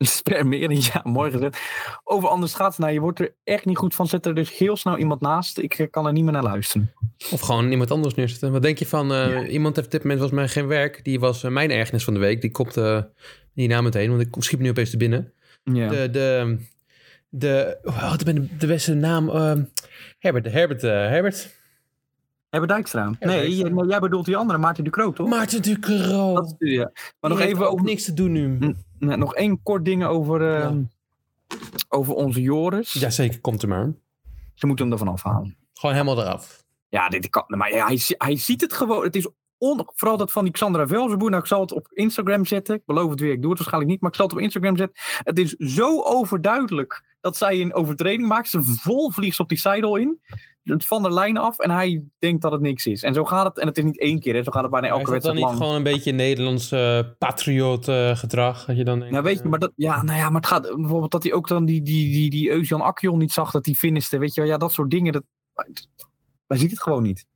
Spermeren, 0.18 0.76
ja, 0.76 1.00
mooi 1.04 1.30
gezet. 1.30 1.58
Over 2.04 2.28
anders 2.28 2.54
gaat 2.54 2.78
nou, 2.78 2.92
je 2.92 3.00
wordt 3.00 3.20
er 3.20 3.34
echt 3.44 3.64
niet 3.64 3.76
goed 3.76 3.94
van. 3.94 4.06
Zet 4.06 4.26
er 4.26 4.34
dus 4.34 4.58
heel 4.58 4.76
snel 4.76 4.98
iemand 4.98 5.20
naast. 5.20 5.58
Ik 5.58 5.74
eh, 5.74 5.90
kan 5.90 6.06
er 6.06 6.12
niet 6.12 6.24
meer 6.24 6.32
naar 6.32 6.42
luisteren. 6.42 6.92
Of 7.30 7.40
gewoon 7.40 7.70
iemand 7.70 7.90
anders 7.90 8.14
neerzetten. 8.14 8.52
Wat 8.52 8.62
denk 8.62 8.78
je 8.78 8.86
van, 8.86 9.12
eh, 9.12 9.52
iemand 9.52 9.76
heeft 9.76 9.86
op 9.86 9.92
dit 9.92 10.02
moment 10.02 10.20
volgens 10.20 10.40
mij 10.40 10.48
geen 10.48 10.66
werk. 10.66 11.04
Die 11.04 11.20
was 11.20 11.44
eh, 11.44 11.50
mijn 11.50 11.70
ergernis 11.70 12.04
van 12.04 12.14
de 12.14 12.20
week. 12.20 12.40
Die 12.40 12.50
komt 12.50 12.76
eh 12.76 13.02
die 13.54 13.68
naam 13.68 13.84
meteen, 13.84 14.10
want 14.10 14.20
ik 14.22 14.34
schiet 14.38 14.58
me 14.58 14.64
nu 14.64 14.70
opeens 14.70 14.90
te 14.90 14.96
binnen. 14.96 15.32
Ja. 15.64 15.88
De, 15.88 16.10
de, 16.10 16.58
de, 17.28 17.78
oh, 17.82 18.10
wat 18.10 18.24
ben 18.24 18.34
de, 18.34 18.56
de 18.58 18.66
beste 18.66 18.94
naam? 18.94 19.28
Herbert, 20.18 20.52
Herbert, 20.52 20.82
Herbert. 20.82 21.59
Herbert 22.50 22.72
Dijkstra. 22.72 23.04
Nee, 23.04 23.16
Dijkstra. 23.20 23.42
jij, 23.66 23.70
nee, 23.70 23.86
jij 23.86 23.98
bedoelt 24.00 24.24
die 24.24 24.36
andere, 24.36 24.58
Maarten 24.58 24.84
Ducro, 24.84 25.12
toch? 25.12 25.28
Maarten 25.28 25.62
Ducro. 25.62 26.34
Dat 26.34 26.54
is- 26.58 26.70
ja. 26.76 26.90
Maar 27.20 27.30
nog 27.30 27.38
Die 27.40 27.48
even 27.48 27.66
ook 27.66 27.72
over, 27.72 27.84
niks 27.84 28.04
te 28.04 28.12
doen 28.12 28.32
nu. 28.32 28.74
nog 28.98 29.34
één 29.34 29.62
kort 29.62 29.84
ding 29.84 30.04
over, 30.04 30.54
eh, 30.54 30.60
Ja. 30.60 30.74
over 31.88 32.14
onze 32.14 32.40
Joris. 32.40 32.92
Jazeker, 32.92 33.40
komt 33.40 33.62
er 33.62 33.68
maar. 33.68 33.92
Ze 34.54 34.66
moeten 34.66 34.84
hem 34.84 34.94
ervan 34.94 35.08
afhalen. 35.14 35.56
Gewoon 35.74 35.94
helemaal 35.94 36.20
eraf. 36.22 36.64
Ja, 36.88 37.08
dit 37.08 37.28
kan. 37.30 37.44
Maar 37.46 37.72
ja, 37.74 37.86
hij, 37.86 38.00
hij 38.08 38.36
ziet 38.36 38.60
het 38.60 38.72
gewoon. 38.72 39.02
Het 39.02 39.16
is 39.16 39.28
on, 39.60 39.88
vooral 39.94 40.16
dat 40.16 40.32
van 40.32 40.44
die 40.44 40.52
Xandra 40.52 40.86
Velzenboer. 40.86 41.30
Nou, 41.30 41.42
ik 41.42 41.48
zal 41.48 41.60
het 41.60 41.72
op 41.72 41.88
Instagram 41.92 42.46
zetten. 42.46 42.74
Ik 42.74 42.82
beloof 42.86 43.10
het 43.10 43.20
weer. 43.20 43.32
Ik 43.32 43.40
doe 43.40 43.50
het 43.50 43.58
waarschijnlijk 43.58 43.92
niet. 43.92 44.00
Maar 44.00 44.10
ik 44.10 44.16
zal 44.16 44.26
het 44.26 44.34
op 44.34 44.40
Instagram 44.40 44.76
zetten. 44.76 45.02
Het 45.22 45.38
is 45.38 45.50
zo 45.50 46.02
overduidelijk 46.02 47.04
dat 47.20 47.36
zij 47.36 47.60
een 47.60 47.74
overtreding 47.74 48.28
maakt. 48.28 48.48
Ze 48.48 48.62
vol 48.62 49.10
vliegt 49.10 49.40
op 49.40 49.48
die 49.48 49.58
sidle 49.58 50.00
in. 50.00 50.20
Het 50.62 50.86
van 50.86 51.02
de 51.02 51.12
lijn 51.12 51.36
af. 51.36 51.58
En 51.58 51.70
hij 51.70 52.04
denkt 52.18 52.42
dat 52.42 52.52
het 52.52 52.60
niks 52.60 52.86
is. 52.86 53.02
En 53.02 53.14
zo 53.14 53.24
gaat 53.24 53.46
het. 53.46 53.58
En 53.58 53.66
het 53.66 53.78
is 53.78 53.84
niet 53.84 54.00
één 54.00 54.20
keer. 54.20 54.34
Hè. 54.34 54.42
Zo 54.42 54.50
gaat 54.50 54.62
het 54.62 54.70
bijna 54.70 54.86
elke 54.86 55.00
is 55.00 55.06
dat 55.08 55.22
dan 55.22 55.32
wedstrijd 55.32 55.52
niet 55.52 55.62
gewoon 55.62 55.76
een 55.76 55.92
beetje 55.92 56.12
Nederlands 56.12 56.72
eh 56.72 57.00
patriot 57.18 57.88
eh, 57.88 58.16
gedrag? 58.16 58.64
Dat 58.64 58.76
je 58.76 58.84
dan 58.84 58.98
denkt, 58.98 59.12
Nou, 59.12 59.24
weet 59.24 59.36
je, 59.36 59.42
eh, 59.42 59.50
maar 59.50 59.58
dat, 59.58 59.72
ja, 59.76 60.02
nou 60.02 60.18
ja, 60.18 60.30
maar 60.30 60.40
het 60.40 60.50
gaat 60.50 60.62
bijvoorbeeld 60.76 61.10
dat 61.10 61.22
hij 61.22 61.32
ook 61.32 61.48
dan 61.48 61.64
die, 61.64 61.82
die, 61.82 62.12
die, 62.12 62.30
die 62.30 62.50
Eusjan 62.50 62.80
Akjon 62.80 63.18
niet 63.18 63.32
zag 63.32 63.50
dat 63.50 63.64
hij 63.66 63.74
finiste. 63.74 64.18
Weet 64.18 64.34
je 64.34 64.40
wel, 64.40 64.50
ja, 64.50 64.56
dat 64.56 64.72
soort 64.72 64.90
dingen. 64.90 65.12
Dat, 65.12 65.24
wij 66.46 66.58
zien 66.58 66.68
het 66.68 66.82
gewoon 66.82 67.02
niet. 67.02 67.26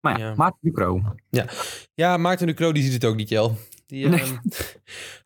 Maar 0.00 0.18
ja, 0.18 0.26
Ja. 0.28 0.34
Maarten 0.34 0.58
Ducro. 0.62 1.02
Ja, 1.94 2.16
Maarten 2.16 2.46
Ducro 2.46 2.72
die 2.72 2.82
ziet 2.82 2.92
het 2.92 3.04
ook 3.04 3.16
niet, 3.16 3.28
Jel. 3.28 3.56
Die 3.86 4.08
Nee. 4.08 4.20
ehm, 4.20 4.36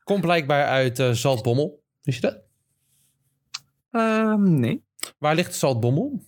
komt 0.04 0.20
blijkbaar 0.20 0.66
uit 0.66 0.98
eh, 0.98 1.10
Zaltbommel. 1.10 1.82
Wist 2.02 2.20
je 2.20 2.26
dat? 2.26 2.42
Ehm, 3.90 4.60
nee. 4.60 4.84
Waar 5.18 5.34
ligt 5.34 5.54
Zaltbommel? 5.54 6.22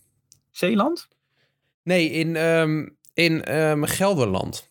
Zeeland? 0.50 1.08
Nee, 1.82 2.10
in, 2.10 2.36
ehm, 2.36 2.88
in 3.14 3.42
Gelderland. 3.88 4.70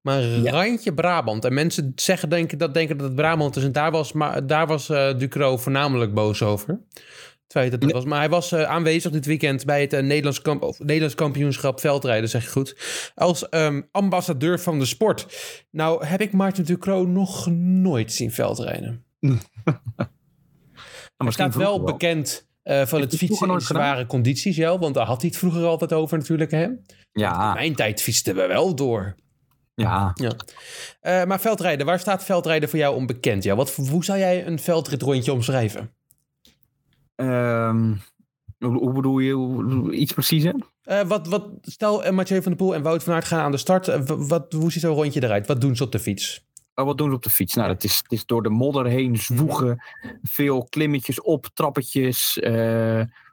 Maar 0.00 0.22
Ja. 0.22 0.50
randje 0.50 0.94
Brabant. 0.94 1.44
En 1.44 1.54
mensen 1.54 1.92
zeggen, 1.94 2.28
denken, 2.28 2.58
dat, 2.58 2.74
denken 2.74 2.96
dat 2.96 3.06
het 3.06 3.16
Brabant 3.16 3.56
is. 3.56 3.64
En 3.64 3.72
daar 3.72 3.90
was, 3.90 4.12
maar, 4.12 4.46
daar 4.46 4.66
was 4.66 4.88
eh, 4.88 5.18
Ducro 5.18 5.56
voornamelijk 5.56 6.14
boos 6.14 6.42
over. 6.42 6.80
Het 7.48 7.70
dat 7.70 7.82
Ja. 7.84 7.88
was. 7.94 8.04
Maar 8.04 8.18
hij 8.18 8.28
was 8.28 8.52
eh, 8.52 8.62
aanwezig 8.62 9.12
dit 9.12 9.26
weekend 9.26 9.64
bij 9.64 9.80
het 9.80 9.92
eh, 9.92 10.02
Nederlands, 10.02 10.42
kamp, 10.42 10.62
of, 10.62 10.78
Nederlands 10.78 11.14
kampioenschap 11.14 11.80
veldrijden, 11.80 12.28
zeg 12.28 12.44
je 12.44 12.50
goed. 12.50 12.76
Als 13.14 13.48
ehm, 13.48 13.82
ambassadeur 13.90 14.60
van 14.60 14.78
de 14.78 14.84
sport. 14.84 15.26
Nou 15.70 16.04
heb 16.06 16.20
ik 16.20 16.32
Maarten 16.32 16.64
Ducro 16.64 17.04
nog 17.06 17.46
nooit 17.56 18.12
zien 18.12 18.32
veldrijden. 18.32 19.04
Nou, 21.18 21.30
Hij 21.34 21.46
staat 21.46 21.54
wel 21.54 21.82
bekend 21.82 22.48
eh, 22.62 22.86
van 22.86 23.00
het 23.00 23.16
fietsen 23.16 23.48
in 23.48 23.60
gedaan? 23.60 23.60
zware 23.84 24.06
condities, 24.06 24.56
ja, 24.56 24.78
want 24.78 24.94
daar 24.94 25.06
had 25.06 25.20
hij 25.20 25.28
het 25.30 25.38
vroeger 25.38 25.64
altijd 25.64 25.92
over 25.92 26.18
natuurlijk. 26.18 26.50
Hè? 26.50 26.66
Ja, 27.12 27.52
Mijn 27.54 27.74
tijd 27.74 28.02
fietsten 28.02 28.34
we 28.34 28.46
wel 28.46 28.74
door. 28.74 29.14
ja. 29.74 30.12
Eh, 31.00 31.24
maar 31.24 31.40
veldrijden, 31.40 31.86
waar 31.86 31.98
staat 32.00 32.24
veldrijden 32.24 32.68
voor 32.68 32.78
jou 32.78 32.96
onbekend? 32.96 33.44
Ja? 33.44 33.54
Wat, 33.56 33.74
hoe 33.74 34.04
zou 34.04 34.18
jij 34.18 34.46
een 34.46 34.58
veldritrondje 34.58 35.32
omschrijven? 35.32 35.94
Ehm, 37.16 37.94
hoe, 38.58 38.78
hoe 38.78 38.92
bedoel 38.92 39.18
je? 39.18 39.32
Hoe- 39.32 39.92
iets 39.94 40.12
preciezer? 40.12 40.54
Eh, 40.82 41.02
wat, 41.02 41.28
wat, 41.28 41.48
stel, 41.62 42.04
eh, 42.04 42.12
Mathieu 42.12 42.42
van 42.42 42.52
der 42.52 42.60
Poel 42.60 42.74
en 42.74 42.82
Wout 42.82 43.02
van 43.02 43.14
Aert 43.14 43.24
gaan 43.24 43.40
aan 43.40 43.50
de 43.50 43.56
start. 43.56 43.88
Eh, 43.88 44.00
wat, 44.06 44.52
hoe 44.52 44.72
ziet 44.72 44.82
zo'n 44.82 44.94
rondje 44.94 45.22
eruit? 45.22 45.46
Wat 45.46 45.60
doen 45.60 45.76
ze 45.76 45.84
op 45.84 45.92
de 45.92 45.98
fiets? 45.98 46.44
Oh, 46.74 46.84
wat 46.84 46.98
doen 46.98 47.08
ze 47.10 47.14
op 47.16 47.22
de 47.22 47.30
fiets? 47.30 47.54
Nou, 47.54 47.68
het 47.68 47.84
is, 47.84 47.96
het 48.02 48.12
is 48.12 48.26
door 48.26 48.42
de 48.42 48.48
modder 48.48 48.86
heen 48.86 49.16
zwoegen. 49.16 49.82
Veel 50.22 50.64
klimmetjes 50.68 51.20
op, 51.20 51.46
trappetjes, 51.54 52.38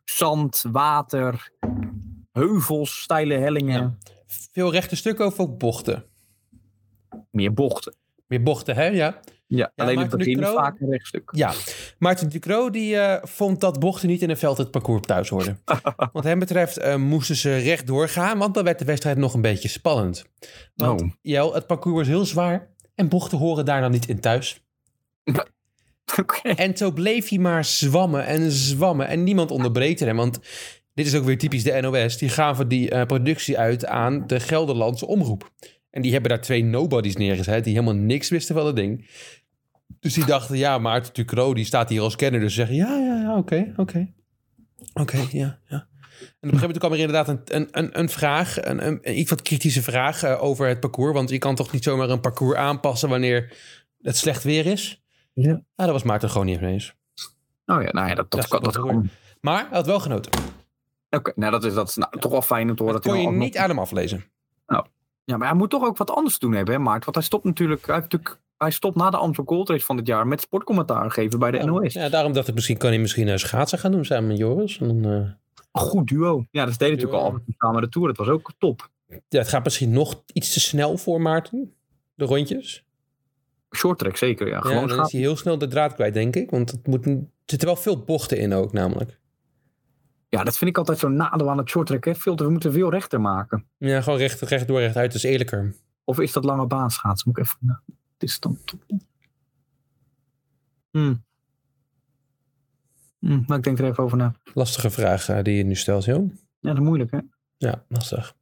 zand, 0.03 0.63
water, 0.71 1.51
heuvels, 2.31 3.01
steile 3.01 3.33
hellingen, 3.33 3.81
Ja. 3.81 3.97
Veel 4.51 4.71
rechte 4.71 4.95
stukken 4.95 5.25
of 5.25 5.39
ook 5.39 5.57
bochten? 5.57 6.05
meer 7.31 7.53
bochten. 7.53 7.95
Meer 8.27 8.43
bochten, 8.43 8.75
hè? 8.75 8.85
Ja. 8.85 9.19
Ja, 9.47 9.71
alleen 9.75 9.87
het 9.89 9.97
Maarten 9.97 10.17
begin 10.17 10.33
is 10.33 10.39
Ducro? 10.39 10.55
vaak 10.55 10.79
een 10.79 10.89
rechtstuk. 10.89 11.29
Ja, 11.35 11.53
Maarten 11.99 12.29
Ducro 12.29 12.69
die 12.69 12.97
eh, 12.97 13.23
vond 13.23 13.61
dat 13.61 13.79
bochten 13.79 14.07
niet 14.07 14.21
in 14.21 14.29
een 14.29 14.37
veld 14.37 14.57
het 14.57 14.71
parcours 14.71 15.05
thuis 15.05 15.29
hoorden. 15.29 15.59
Wat 16.13 16.23
hem 16.23 16.39
betreft 16.39 16.77
eh, 16.77 16.95
moesten 16.95 17.35
ze 17.35 17.57
recht 17.57 17.87
doorgaan, 17.87 18.37
want 18.37 18.53
dan 18.53 18.63
werd 18.63 18.79
de 18.79 18.85
wedstrijd 18.85 19.17
nog 19.17 19.33
een 19.33 19.41
beetje 19.41 19.67
spannend. 19.67 20.25
Want 20.75 21.01
Oh. 21.01 21.09
Jel, 21.21 21.53
het 21.53 21.67
parcours 21.67 21.97
was 21.97 22.07
heel 22.07 22.25
zwaar 22.25 22.69
En 22.95 23.09
bochten 23.09 23.37
horen 23.37 23.65
daar 23.65 23.81
dan 23.81 23.91
niet 23.91 24.07
in 24.07 24.19
thuis. 24.19 24.61
En 26.43 26.77
zo 26.77 26.91
bleef 26.91 27.29
hij 27.29 27.37
maar 27.37 27.65
zwammen 27.65 28.25
en 28.25 28.51
zwammen. 28.51 29.07
En 29.07 29.23
niemand 29.23 29.51
onderbreekt 29.51 29.99
hem. 29.99 30.15
Want 30.15 30.39
dit 30.93 31.05
is 31.05 31.15
ook 31.15 31.23
weer 31.23 31.37
typisch 31.37 31.63
de 31.63 31.81
NOS. 31.81 32.17
Die 32.17 32.29
gaven 32.29 32.67
die 32.67 32.89
eh, 32.89 33.05
productie 33.05 33.57
uit 33.57 33.85
aan 33.85 34.27
de 34.27 34.39
Gelderlandse 34.39 35.07
omroep. 35.07 35.51
En 35.93 36.01
die 36.01 36.11
hebben 36.11 36.29
daar 36.29 36.41
twee 36.41 36.63
nobodies 36.63 37.15
neergezet. 37.15 37.63
Die 37.63 37.73
helemaal 37.73 37.95
niks 37.95 38.29
wisten 38.29 38.55
van 38.55 38.65
het 38.65 38.75
ding. 38.75 39.09
Dus 39.99 40.13
die 40.13 40.25
dachten, 40.25 40.57
ja, 40.57 40.77
Maarten 40.77 41.13
Ducro, 41.13 41.53
die 41.53 41.65
staat 41.65 41.89
hier 41.89 42.01
als 42.01 42.15
kenner. 42.15 42.39
Dus 42.39 42.53
ze 42.53 42.65
zeggen, 42.65 42.75
ja, 42.75 42.97
ja, 42.97 43.21
ja, 43.21 43.37
oké, 43.37 43.73
oké. 43.77 44.13
Oké, 44.93 45.17
ja, 45.31 45.59
ja. 45.67 45.87
En 46.39 46.49
op 46.49 46.53
een 46.53 46.59
gegeven 46.59 46.59
moment 46.59 46.77
kwam 46.77 46.91
er 46.91 46.99
inderdaad 46.99 47.27
een, 47.29 47.67
een, 47.71 47.99
een, 47.99 48.09
vraag, 48.09 48.65
een, 48.65 48.87
een, 48.87 48.99
een 49.01 49.19
iets 49.19 49.29
wat 49.29 49.41
kritische 49.41 49.81
vraag 49.81 50.23
eh, 50.23 50.43
over 50.43 50.67
het 50.67 50.79
parcours. 50.79 51.13
Want 51.13 51.29
je 51.29 51.37
kan 51.37 51.55
toch 51.55 51.71
niet 51.71 51.83
zomaar 51.83 52.09
een 52.09 52.19
parcours 52.19 52.57
aanpassen 52.57 53.09
wanneer 53.09 53.57
het 54.01 54.17
slecht 54.17 54.43
weer 54.43 54.65
is? 54.65 55.03
Ja. 55.33 55.51
Nou, 55.51 55.63
dat 55.75 55.91
was 55.91 56.03
Maarten 56.03 56.29
gewoon 56.29 56.45
niet 56.45 56.61
eens. 56.61 56.95
Oh 57.65 57.81
ja, 57.81 57.91
nou 57.91 58.07
ja, 58.07 58.15
dat, 58.15 58.31
dat, 58.31 58.41
Dat 58.41 58.47
kan. 58.49 58.63
Dat 58.63 58.77
kan. 58.77 59.09
Maar 59.41 59.59
hij 59.59 59.77
had 59.77 59.85
wel 59.85 59.99
genoten. 59.99 60.31
Oké, 61.09 61.31
nou 61.35 61.51
dat 61.51 61.63
is, 61.63 61.73
dat 61.73 61.89
is 61.89 61.95
nou, 61.95 62.19
toch 62.19 62.31
wel 62.31 62.41
fijn 62.41 62.69
om 62.69 62.75
te 62.75 62.83
horen. 62.83 62.95
Dat 62.95 63.03
dat 63.03 63.13
kon 63.13 63.21
je 63.21 63.29
nog- 63.29 63.43
niet 63.43 63.57
aan 63.57 63.69
hem 63.69 63.79
aflezen. 63.79 64.25
Ja, 65.25 65.37
maar 65.37 65.47
hij 65.47 65.57
moet 65.57 65.69
toch 65.69 65.83
ook 65.83 65.97
wat 65.97 66.11
anders 66.11 66.39
doen 66.39 66.53
hebben, 66.53 66.73
hè, 66.73 66.79
Maart? 66.79 67.03
Want 67.03 67.15
hij 67.15 67.25
stopt 67.25 67.43
natuurlijk, 67.43 67.85
hij, 67.85 67.95
heeft 67.95 68.11
natuurlijk, 68.11 68.41
hij 68.57 68.71
stopt 68.71 68.95
na 68.95 69.09
de 69.09 69.17
Amstel 69.17 69.43
Gold 69.43 69.69
Race 69.69 69.85
van 69.85 69.97
dit 69.97 70.07
jaar 70.07 70.27
met 70.27 70.41
sportcommentaar 70.41 71.11
geven 71.11 71.39
bij 71.39 71.51
de 71.51 71.63
NOS. 71.63 71.93
Ja, 71.93 72.09
daarom 72.09 72.33
dacht 72.33 72.47
ik, 72.47 72.53
misschien 72.53 72.77
kan 72.77 72.89
hij 72.89 72.99
misschien 72.99 73.27
eh, 73.27 73.37
schaatsen 73.37 73.79
gaan 73.79 73.91
doen 73.91 74.05
samen 74.05 74.27
met 74.27 74.37
Joris. 74.37 74.79
En 74.79 74.87
dan, 74.87 75.11
eh, 75.11 75.29
Een 75.71 75.81
goed 75.81 76.07
duo. 76.07 76.45
Ja, 76.51 76.65
dat 76.65 76.77
deed 76.77 76.79
hij 76.79 76.89
natuurlijk 76.89 77.23
al 77.23 77.39
samen 77.57 77.81
de 77.81 77.89
Tour. 77.89 78.07
Dat 78.07 78.17
was 78.17 78.27
ook 78.27 78.51
top. 78.57 78.89
ja, 79.07 79.39
het 79.39 79.47
gaat 79.47 79.63
misschien 79.63 79.91
nog 79.91 80.23
iets 80.33 80.53
te 80.53 80.59
snel 80.59 80.97
voor 80.97 81.21
Maarten. 81.21 81.73
De 82.15 82.25
rondjes. 82.25 82.85
Short 83.75 83.99
track 83.99 84.17
zeker, 84.17 84.47
ja. 84.47 84.53
Ja, 84.53 84.61
Gewoon 84.61 84.87
dan 84.87 85.05
is 85.05 85.11
hij 85.11 85.21
heel 85.21 85.37
snel 85.37 85.57
de 85.57 85.67
draad 85.67 85.93
kwijt, 85.93 86.13
denk 86.13 86.35
ik. 86.35 86.49
Want 86.49 86.71
het 86.71 86.87
moet, 86.87 87.05
er 87.05 87.19
zitten 87.45 87.67
wel 87.67 87.77
veel 87.77 88.03
bochten 88.03 88.37
in 88.37 88.53
ook, 88.53 88.73
namelijk. 88.73 89.19
Ja, 90.33 90.43
dat 90.43 90.57
vind 90.57 90.69
ik 90.69 90.77
altijd 90.77 90.99
zo'n 90.99 91.15
nadeel 91.15 91.49
aan 91.49 91.57
het 91.57 91.69
short 91.69 91.87
track. 91.87 92.05
Hè. 92.05 92.15
Veel 92.15 92.35
we 92.35 92.49
moeten 92.49 92.71
veel 92.71 92.89
rechter 92.89 93.21
maken. 93.21 93.65
Ja, 93.77 94.01
gewoon 94.01 94.19
recht, 94.19 94.41
recht 94.41 94.67
door, 94.67 94.79
recht 94.79 94.95
uit. 94.95 95.13
Is 95.13 95.23
eerlijker. 95.23 95.75
Of 96.03 96.19
is 96.19 96.31
dat 96.31 96.43
lange 96.43 96.65
baan 96.65 96.91
schaatsen? 96.91 97.29
Moet 97.29 97.37
ik 97.37 97.43
even... 97.45 97.57
Nou, 97.59 97.79
het 98.13 98.23
is 98.23 98.39
dan. 98.39 98.57
Hmm. 100.91 101.23
Hmm, 103.19 103.43
maar 103.47 103.57
ik 103.57 103.63
denk 103.63 103.79
er 103.79 103.85
even 103.85 104.03
over 104.03 104.17
na. 104.17 104.35
Lastige 104.53 104.89
vraag 104.89 105.29
eh, 105.29 105.43
die 105.43 105.55
je 105.57 105.63
nu 105.63 105.75
stelt, 105.75 106.05
joh. 106.05 106.31
Ja, 106.59 106.69
dat 106.69 106.77
is 106.77 106.83
moeilijk, 106.83 107.11
hè? 107.11 107.19
Ja, 107.57 107.85
lastig. 107.87 108.35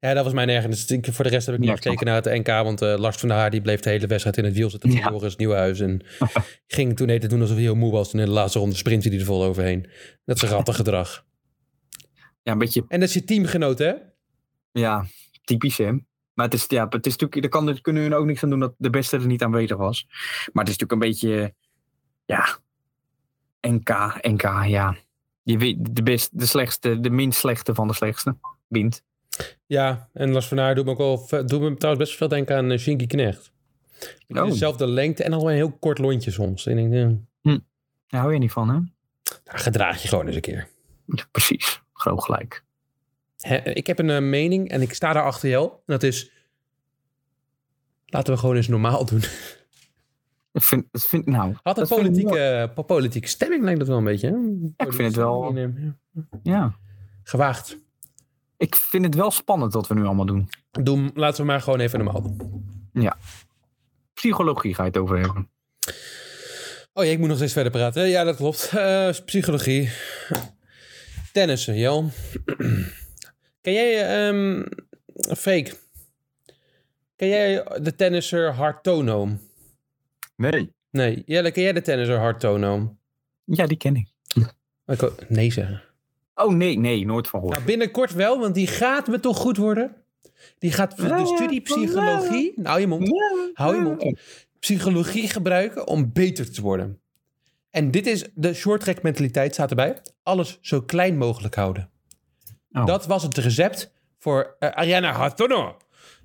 Ja, 0.00 0.14
dat 0.14 0.24
was 0.24 0.32
mijn 0.32 0.48
ergernis. 0.48 0.86
Ik- 0.86 1.06
Voor 1.12 1.24
de 1.24 1.30
rest 1.30 1.46
heb 1.46 1.54
ik 1.54 1.60
niet 1.60 1.70
gekeken 1.70 2.06
naar 2.06 2.14
het 2.14 2.24
NK. 2.24 2.46
Want 2.46 2.82
eh, 2.82 2.94
Lars 2.98 3.16
van 3.16 3.28
der 3.28 3.36
Haar 3.38 3.50
die 3.50 3.60
bleef 3.60 3.80
de 3.80 3.90
hele 3.90 4.06
wedstrijd 4.06 4.36
in 4.36 4.44
het 4.44 4.54
wiel 4.54 4.70
zitten. 4.70 4.90
Voor 4.90 4.98
Ja. 5.00 5.10
Joris 5.10 5.36
Nieuwenhuis. 5.36 5.80
En 5.80 6.00
ging 6.66 6.96
toen 6.96 7.08
eten 7.08 7.28
doen 7.28 7.40
alsof 7.40 7.54
hij 7.56 7.64
heel 7.64 7.74
moe 7.74 7.92
was. 7.92 8.12
En 8.12 8.18
in 8.18 8.24
de 8.24 8.30
laatste 8.30 8.58
ronde 8.58 8.76
sprintte 8.76 9.08
hij 9.08 9.18
er 9.18 9.24
vol 9.24 9.44
overheen. 9.44 9.86
Dat 10.24 10.36
is 10.36 10.42
een 10.42 10.48
rattig 10.48 10.76
gedrag. 10.82 11.24
Ja, 12.42 12.52
een 12.52 12.58
beetje... 12.58 12.84
En 12.88 13.00
dat 13.00 13.08
is 13.08 13.14
je 13.14 13.24
teamgenoot, 13.24 13.78
hè? 13.78 13.92
Ja, 14.72 15.06
typisch, 15.44 15.78
hè? 15.78 15.90
Maar 16.34 16.44
het 16.44 16.54
is, 16.54 16.64
ja, 16.68 16.86
het 16.88 17.06
is 17.06 17.12
natuurlijk... 17.16 17.40
Daar 17.40 17.50
kan, 17.50 17.66
daar 17.66 17.80
kunnen 17.80 18.08
we 18.08 18.14
ook 18.16 18.26
niks 18.26 18.42
aan 18.42 18.50
doen 18.50 18.60
dat 18.60 18.74
de 18.78 18.90
beste 18.90 19.16
er 19.16 19.26
niet 19.26 19.42
aanwezig 19.42 19.76
was. 19.76 20.04
Maar 20.52 20.64
het 20.64 20.72
is 20.72 20.78
natuurlijk 20.78 20.92
een 20.92 20.98
beetje... 21.28 21.54
Ja... 22.24 22.58
NK, 23.60 24.18
NK, 24.22 24.42
ja. 24.66 24.96
Je 25.42 25.58
weet, 25.58 25.94
de, 25.96 26.02
best, 26.02 26.38
de 26.38 26.46
slechtste, 26.46 27.00
de 27.00 27.10
minst 27.10 27.38
slechte 27.38 27.74
van 27.74 27.88
de 27.88 27.94
slechtste 27.94 28.36
wint. 28.68 29.02
Ja, 29.66 30.08
en 30.12 30.30
Lars 30.32 30.48
van 30.48 30.58
Haar 30.58 30.74
doet 30.74 30.84
me 30.84 30.90
ook 30.90 30.98
wel, 30.98 31.46
doet 31.46 31.60
me 31.60 31.76
trouwens 31.76 32.04
best 32.04 32.16
veel 32.16 32.28
denken 32.28 32.56
aan 32.56 32.70
uh, 32.70 32.78
Shinky 32.78 33.06
Knecht. 33.06 33.52
Oh. 34.28 34.44
Dezelfde 34.44 34.86
lengte 34.86 35.24
en 35.24 35.32
al 35.32 35.48
een 35.50 35.54
heel 35.56 35.72
kort 35.72 35.98
lontje 35.98 36.30
soms. 36.30 36.66
En 36.66 36.78
ik 36.78 36.90
denk, 36.90 37.18
eh, 37.42 37.54
Daar 38.08 38.20
hou 38.20 38.32
je 38.32 38.38
niet 38.38 38.52
van, 38.52 38.68
hè? 38.68 38.74
nou, 38.74 38.88
gedraag 39.44 40.02
je 40.02 40.08
gewoon 40.08 40.26
eens 40.26 40.34
een 40.34 40.40
keer. 40.40 40.68
Ja, 41.06 41.24
precies. 41.30 41.82
Groot 41.92 42.24
gelijk. 42.24 42.64
Hè, 43.38 43.56
ik 43.56 43.86
heb 43.86 43.98
een 43.98 44.10
eh, 44.10 44.20
mening 44.20 44.68
en 44.70 44.82
ik 44.82 44.92
sta 44.94 45.12
daar 45.12 45.22
achter 45.24 45.48
jou. 45.48 45.70
En 45.70 45.78
dat 45.86 46.02
is, 46.02 46.30
laten 48.06 48.32
we 48.32 48.38
gewoon 48.38 48.56
eens 48.56 48.68
normaal 48.68 49.04
doen. 49.04 49.22
Ik 50.52 50.62
vind, 50.62 50.84
ik 50.92 51.00
vind, 51.00 51.26
nou, 51.26 51.54
Had 51.62 51.78
een 51.78 51.86
politieke, 51.86 52.70
po- 52.74 52.82
politieke 52.82 53.28
stemming 53.28 53.62
lijkt 53.62 53.78
dat 53.78 53.88
wel 53.88 53.98
een 53.98 54.04
beetje. 54.04 54.28
Hè? 54.28 54.36
ik 54.86 54.92
vind 54.92 55.06
het 55.08 55.16
wel-. 55.16 55.54
Ja. 56.42 56.74
Gewaagd. 57.22 57.76
Ik 58.60 58.76
vind 58.76 59.04
het 59.04 59.14
wel 59.14 59.30
spannend 59.30 59.72
wat 59.72 59.88
we 59.88 59.94
nu 59.94 60.04
allemaal 60.04 60.26
doen. 60.26 60.48
Doe, 60.70 61.10
laten 61.14 61.40
we 61.40 61.46
maar 61.46 61.60
gewoon 61.60 61.80
even 61.80 62.04
normaal 62.04 62.22
doen. 62.22 62.64
Psychologie 64.14 64.74
ga 64.74 64.82
je 64.82 64.88
het 64.88 64.98
over 64.98 65.18
hebben. 65.18 65.48
Oh 66.92 67.04
ja, 67.04 67.10
ik 67.10 67.18
moet 67.18 67.28
nog 67.28 67.36
steeds 67.36 67.52
verder 67.52 67.72
praten. 67.72 68.08
Ja, 68.08 68.24
dat 68.24 68.36
klopt. 68.36 68.72
Eh, 68.74 69.10
psychologie. 69.24 69.90
Tennissen, 71.32 71.76
Jel. 71.76 72.10
Ken 73.62 73.72
jij, 73.72 74.26
ehm 74.28 74.64
Freek? 75.36 75.80
Ken 77.16 77.28
jij 77.28 77.64
de 77.82 77.94
tennisser 77.94 78.52
Hartono? 78.52 79.28
Nee. 80.36 80.72
Nee, 80.90 81.22
Jelle, 81.26 81.50
ken 81.50 81.62
jij 81.62 81.72
de 81.72 81.82
tennisser 81.82 82.18
Hartono? 82.18 82.96
Ja, 83.44 83.66
die 83.66 83.76
ken 83.76 83.96
ik. 83.96 84.08
Ik 84.86 85.28
nee 85.28 85.52
zeggen. 85.52 85.82
Oh 86.44 86.54
nee, 86.54 86.78
nee, 86.78 87.06
nooit 87.06 87.28
van 87.28 87.40
gehoord. 87.40 87.56
Nou, 87.56 87.68
binnenkort 87.68 88.12
wel, 88.12 88.38
want 88.38 88.54
die 88.54 88.66
gaat 88.66 89.06
me 89.06 89.20
toch 89.20 89.36
goed 89.36 89.56
worden. 89.56 89.96
Die 90.58 90.72
gaat 90.72 90.96
de 90.96 91.32
studie 91.34 91.60
psychologie... 91.60 92.52
Nou, 92.56 92.80
je 92.80 92.86
mond. 92.86 93.10
Hou 93.52 93.74
je 93.74 93.80
mond. 93.80 94.20
Psychologie 94.58 95.28
gebruiken 95.28 95.86
om 95.86 96.12
beter 96.12 96.52
te 96.52 96.60
worden. 96.62 97.00
En 97.70 97.90
dit 97.90 98.06
is 98.06 98.24
de 98.34 98.54
short 98.54 98.80
track 98.80 99.02
mentaliteit, 99.02 99.54
staat 99.54 99.70
erbij. 99.70 100.02
Alles 100.22 100.58
zo 100.60 100.80
klein 100.80 101.18
mogelijk 101.18 101.54
houden. 101.54 101.90
Oh. 102.72 102.86
Dat 102.86 103.06
was 103.06 103.22
het 103.22 103.36
recept 103.36 103.92
voor 104.18 104.56
eh, 104.58 104.70
Ariana 104.70 105.12
Hartono. 105.12 105.76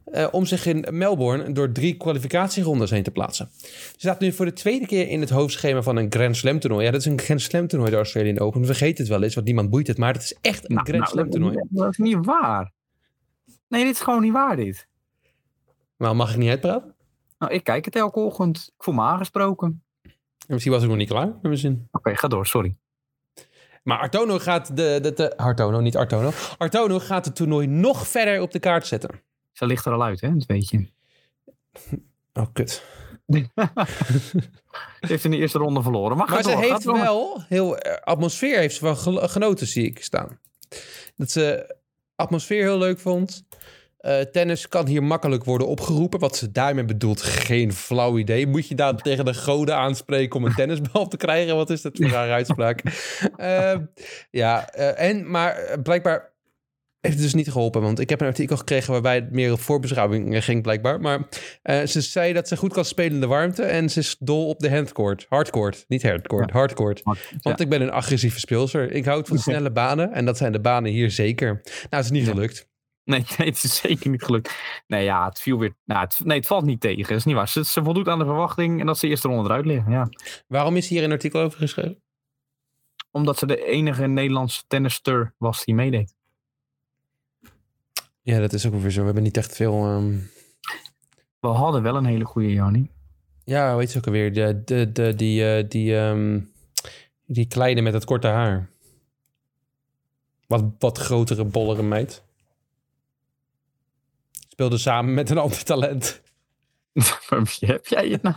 Eh, 0.06 0.28
om 0.32 0.46
zich 0.46 0.66
in 0.66 0.86
Melbourne 0.92 1.52
door 1.52 1.72
drie 1.72 1.98
kwalificatierondes 1.98 2.90
heen 2.90 3.04
te 3.04 3.12
plaatsen. 3.12 3.50
Ze 3.62 3.94
staat 3.98 4.20
nu 4.20 4.32
voor 4.32 4.46
de 4.46 4.54
tweede 4.54 4.86
keer 4.86 5.08
in 5.08 5.20
het 5.22 5.30
hoofdschema 5.30 5.82
van 5.82 5.96
een 5.96 6.12
Grand 6.12 6.38
Slam 6.38 6.60
toernooi. 6.60 6.86
Ja, 6.86 6.92
dat 6.92 7.00
is 7.00 7.06
een 7.06 7.20
Grand 7.20 7.42
Slam 7.42 7.68
toernooi, 7.68 7.92
de 7.92 7.98
Australian 7.98 8.40
Open. 8.40 8.66
Vergeet 8.66 8.98
het 8.98 9.08
wel 9.08 9.24
eens, 9.24 9.34
want 9.36 9.46
niemand 9.46 9.70
boeit 9.70 9.88
het. 9.88 9.98
Maar 9.98 10.14
het 10.14 10.24
is 10.24 10.38
echt 10.42 10.70
een 10.70 10.76
Nou, 10.76 10.88
Grand 10.88 11.00
nou, 11.04 11.12
Slam 11.12 11.24
dat, 11.24 11.34
toernooi. 11.34 11.68
dat 11.70 11.92
is 11.92 11.98
niet 11.98 12.26
waar. 12.26 12.72
Nee, 13.68 13.84
dit 13.84 13.94
is 13.94 14.02
gewoon 14.02 14.22
niet 14.22 14.34
waar, 14.34 14.56
dit. 14.56 14.88
Maar 15.98 16.16
mag 16.16 16.32
ik 16.32 16.38
niet 16.38 16.50
uitpraten? 16.50 16.96
Nou, 17.40 17.54
ik 17.54 17.64
kijk 17.64 17.86
het 17.86 17.96
elke 17.96 18.20
ochtend. 18.20 18.72
Ik 18.78 18.84
voel 18.84 18.94
me 18.94 19.02
aangesproken. 19.02 19.84
En 20.04 20.54
misschien 20.54 20.74
was 20.74 20.84
ik 20.84 20.90
nog 20.90 20.98
niet 20.98 21.10
klaar 21.10 21.28
met 21.28 21.42
mijn 21.42 21.58
zin. 21.58 21.88
Oké, 21.92 22.16
ga 22.16 22.28
door, 22.28 22.46
sorry. 22.48 22.76
Maar 23.84 24.00
Artono 24.00 24.40
gaat 24.40 24.78
de, 24.78 25.00
de, 25.02 25.14
de 25.14 25.38
Artono, 25.38 25.80
niet 25.80 25.96
Artono. 25.98 26.32
Artono 26.58 27.00
gaat 27.00 27.26
het 27.26 27.36
toernooi 27.36 27.68
nog 27.68 28.08
verder 28.08 28.42
op 28.42 28.52
de 28.52 28.60
kaart 28.60 28.88
zetten. 28.88 29.10
Ze 29.56 29.66
ligt 29.66 29.86
er 29.86 29.94
al 29.94 30.04
uit, 30.04 30.22
hè, 30.22 30.34
dat 30.34 30.46
weet 30.46 30.70
je. 30.70 30.86
Oh, 32.34 32.46
kut. 32.54 32.84
Ze 33.28 33.48
heeft 35.00 35.24
in 35.24 35.32
de 35.32 35.38
eerste 35.38 35.58
ronde 35.58 35.82
verloren. 35.82 36.18
Maar, 36.18 36.44
ze 36.44 36.50
door, 36.50 36.62
heeft 36.62 36.84
wel 36.84 37.44
heel 37.48 37.78
eh, 37.78 38.02
atmosfeer 38.04 38.58
heeft 38.58 38.76
ze 38.76 38.80
van 38.80 38.98
gel- 38.98 39.28
genoten, 39.28 39.68
zie 39.68 39.86
ik 39.86 40.04
staan. 40.04 40.40
Dat 41.16 41.32
ze 41.32 41.76
atmosfeer 42.16 42.62
heel 42.64 42.78
leuk 42.78 43.00
vond. 43.00 43.44
Eh, 43.98 44.20
tennis 44.22 44.68
kan 44.68 44.88
hier 44.88 45.04
makkelijk 45.04 45.44
worden 45.44 45.68
opgeroepen. 45.68 46.20
Wat 46.20 46.36
ze 46.36 46.52
daarmee 46.52 46.86
bedoelt, 46.86 47.22
geen 47.22 47.74
flauw 47.74 48.18
idee. 48.18 48.48
Moet 48.48 48.68
je 48.68 48.76
daar 48.76 48.96
tegen 48.96 49.26
de 49.26 49.34
goden 49.34 49.76
aanspreken 49.76 50.36
om 50.36 50.46
een 50.46 50.56
tennisbal 50.56 51.08
te 51.08 51.18
krijgen? 51.18 51.56
Wat 51.56 51.70
is 51.70 51.82
dat 51.82 51.92
voor 51.96 52.06
een 52.06 52.12
rare 52.12 52.32
uitspraak? 52.32 52.82
Eh, 53.38 53.76
ja, 54.32 54.70
eh, 54.70 55.10
en, 55.10 55.32
maar 55.32 55.80
blijkbaar 55.84 56.34
heeft 57.06 57.18
het 57.18 57.32
dus 57.32 57.34
niet 57.34 57.52
geholpen. 57.52 57.82
Want 57.82 58.00
ik 58.00 58.10
heb 58.10 58.22
een 58.22 58.28
artikel 58.28 58.58
gekregen 58.58 58.92
waarbij 58.92 59.16
het 59.16 59.32
meer 59.32 59.52
op 59.52 59.60
voorbeschouwing 59.60 60.44
ging, 60.44 60.62
blijkbaar. 60.62 61.02
Maar 61.02 61.28
eh, 61.62 61.86
ze 61.86 62.02
zei 62.02 62.34
dat 62.34 62.48
ze 62.48 62.58
goed 62.58 62.74
kan 62.74 62.86
spelen 62.86 63.14
in 63.14 63.20
de 63.20 63.28
warmte. 63.28 63.64
En 63.64 63.90
ze 63.90 64.00
is 64.00 64.16
dol 64.20 64.48
op 64.48 64.60
de 64.60 64.70
handcourt. 64.70 65.26
Hardcourt, 65.30 65.86
niet 65.88 66.04
hardcourt, 66.04 66.52
hardcourt. 66.52 67.02
Want 67.42 67.60
ik 67.60 67.70
ben 67.70 67.82
een 67.82 67.92
agressieve 67.92 68.40
speelster. 68.40 68.92
Ik 68.92 69.06
houd 69.06 69.28
van 69.28 69.38
snelle 69.38 69.72
banen. 69.72 70.14
En 70.14 70.26
dat 70.26 70.38
zijn 70.38 70.52
de 70.52 70.62
banen 70.62 70.92
hier 70.92 71.12
zeker. 71.12 71.62
Nou, 71.64 71.88
het 71.90 72.06
is 72.06 72.12
niet 72.12 72.28
gelukt. 72.28 72.68
Nee, 73.06 73.26
nee, 73.38 73.48
het 73.48 73.64
is 73.64 73.76
zeker 73.76 74.10
niet 74.10 74.24
gelukt. 74.24 74.56
Nee, 74.88 75.04
ja, 75.04 75.26
het 75.26 75.40
viel 75.40 75.60
weer. 75.60 75.76
Nou, 75.86 76.02
het, 76.02 76.20
nee, 76.24 76.38
het 76.38 76.48
valt 76.48 76.66
niet 76.66 76.82
tegen. 76.82 77.08
Dat 77.08 77.18
is 77.18 77.26
niet 77.26 77.36
waar. 77.36 77.50
Ze, 77.50 77.66
ze 77.66 77.84
voldoet 77.84 78.08
aan 78.08 78.20
de 78.20 78.26
verwachting 78.26 78.80
en 78.80 78.86
dat 78.86 78.98
ze 78.98 79.06
de 79.06 79.12
eerste 79.12 79.28
ronde 79.28 79.50
eruit 79.50 79.66
liggen. 79.66 79.92
Ja. 79.92 80.10
Waarom 80.48 80.76
is 80.76 80.88
hier 80.88 81.04
een 81.04 81.12
artikel 81.12 81.42
over 81.42 81.60
geschreven? 81.60 82.04
Omdat 83.12 83.38
ze 83.38 83.46
de 83.46 83.66
enige 83.66 84.08
Nederlandse 84.08 84.64
tennister 84.68 85.34
was 85.38 85.66
die 85.66 85.76
meedeed. 85.76 86.15
Ja, 88.26 88.40
dat 88.40 88.54
is 88.54 88.66
ook 88.66 88.74
weer 88.74 88.92
zo. 88.92 89.00
We 89.00 89.06
hebben 89.06 89.24
niet 89.24 89.38
echt 89.38 89.56
veel... 89.56 89.74
ehm, 89.84 90.18
We 91.40 91.48
hadden 91.48 91.82
wel 91.84 91.96
een 91.96 92.06
hele 92.06 92.26
goede 92.26 92.52
Jannie. 92.54 92.92
Ja, 93.44 93.78
heet 93.78 93.92
ze 93.92 93.98
ook 93.98 94.06
alweer? 94.06 94.34
De, 94.34 94.62
de, 94.66 94.92
de, 94.92 95.14
die, 95.16 95.56
eh, 95.56 95.70
die, 95.70 95.98
ehm, 95.98 96.40
die 97.26 97.48
kleine 97.48 97.82
met 97.82 97.94
het 97.94 98.06
korte 98.06 98.28
haar. 98.28 98.70
Wat, 100.48 100.64
wat 100.80 100.98
grotere, 100.98 101.46
bollere 101.46 101.84
meid. 101.84 102.24
Speelde 104.50 104.78
samen 104.78 105.14
met 105.14 105.30
een 105.30 105.38
ander 105.46 105.64
talent. 105.64 106.22
Wie 107.60 107.70
heb 107.70 107.86
jij 107.88 108.08
het 108.10 108.22
nou? 108.22 108.36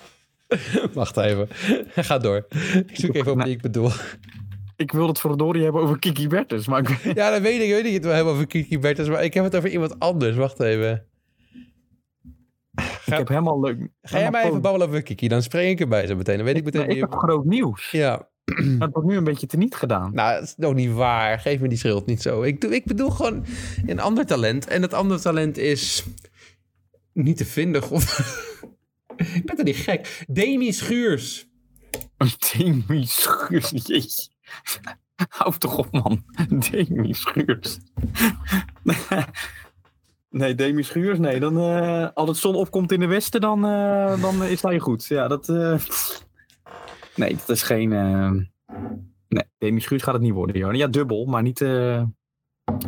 Wacht 0.92 1.16
even. 1.16 1.48
Ga 1.88 2.18
door. 2.18 2.46
Ik 2.86 2.96
zoek 2.96 3.14
even 3.14 3.32
op 3.32 3.42
wie 3.42 3.52
ik 3.54 3.60
bedoel. 3.62 3.90
Ik 4.80 4.92
wil 4.92 5.06
het 5.08 5.20
verdorie 5.20 5.62
hebben 5.62 5.82
over 5.82 5.98
Kiki 5.98 6.28
Bertens, 6.28 6.66
maar 6.68 6.90
ik, 6.90 7.14
Ja, 7.14 7.30
dat 7.30 7.40
weet 7.40 7.60
ik. 7.60 7.66
Ik 7.66 7.72
weet 7.72 7.84
niet 7.84 7.92
het 7.92 8.04
wel 8.04 8.14
hebben 8.14 8.32
over 8.32 8.46
Kiki 8.46 8.78
Bertens, 8.78 9.08
maar 9.08 9.24
ik 9.24 9.34
heb 9.34 9.44
het 9.44 9.56
over 9.56 9.70
iemand 9.70 9.98
anders. 9.98 10.36
Wacht 10.36 10.60
even. 10.60 11.06
ik 12.74 12.84
heb 13.04 13.28
helemaal 13.28 13.60
leuk. 13.60 13.88
Ga 14.02 14.18
jij 14.18 14.30
mij 14.30 14.44
even 14.44 14.60
babbelen 14.60 14.88
over 14.88 15.02
Kiki? 15.02 15.28
Dan 15.28 15.42
spring 15.42 15.70
ik 15.70 15.80
erbij 15.80 16.06
zo 16.06 16.16
meteen. 16.16 16.36
Dan 16.36 16.44
weet 16.44 16.56
ik 16.56 16.64
meteen 16.64 16.88
ik 16.88 17.00
heb 17.00 17.12
groot 17.14 17.44
nieuws. 17.44 17.90
Ja, 17.90 18.28
Dat 18.78 18.90
wordt 18.92 19.08
nu 19.08 19.16
een 19.16 19.24
beetje 19.24 19.46
teniet 19.46 19.74
gedaan. 19.74 20.14
nou, 20.14 20.34
dat 20.34 20.42
is 20.42 20.54
nog 20.56 20.74
niet 20.74 20.92
waar. 20.92 21.38
Geef 21.38 21.60
me 21.60 21.68
die 21.68 21.78
schuld 21.78 22.06
niet 22.06 22.22
zo. 22.22 22.42
Ik, 22.42 22.60
doe, 22.60 22.74
ik 22.74 22.84
bedoel 22.84 23.10
gewoon 23.10 23.44
een 23.86 24.00
ander 24.00 24.26
talent. 24.26 24.66
En 24.66 24.80
dat 24.80 24.92
andere 24.92 25.20
talent 25.20 25.56
is 25.58 26.04
niet 27.12 27.36
te 27.36 27.44
vinden. 27.44 27.82
God. 27.82 28.02
ik 29.34 29.42
ben 29.44 29.56
toch 29.56 29.64
niet 29.64 29.76
gek. 29.76 30.24
Demi 30.28 30.72
Schuurs. 30.72 31.48
Demi 32.52 33.06
Schuurs, 33.06 33.70
jeetje. 33.70 34.29
Hou 35.28 35.54
toch 35.58 35.78
op, 35.78 35.90
man. 35.92 36.24
Demi 36.70 37.14
Schuurs. 37.14 37.78
Nee, 40.30 40.54
Demi 40.54 40.82
Schuurs, 40.82 41.18
nee. 41.18 41.40
Dan, 41.40 41.58
eh, 41.58 42.06
als 42.14 42.28
het 42.28 42.38
zon 42.38 42.54
opkomt 42.54 42.92
in 42.92 43.00
de 43.00 43.06
westen, 43.06 43.40
dan, 43.40 43.64
eh, 43.66 44.20
dan 44.22 44.44
is 44.44 44.60
dat 44.60 44.72
je 44.72 44.78
goed. 44.80 45.06
Ja, 45.06 45.28
dat... 45.28 45.48
eh, 45.48 45.74
Nee, 47.14 47.34
dat 47.36 47.48
is 47.48 47.62
geen... 47.62 47.88
Nee, 49.28 49.44
Demi 49.58 49.80
Schuurs 49.80 50.02
gaat 50.02 50.14
het 50.14 50.22
niet 50.22 50.32
worden, 50.32 50.58
Johan. 50.58 50.76
Ja, 50.76 50.86
dubbel, 50.86 51.24
maar 51.24 51.42
niet, 51.42 51.60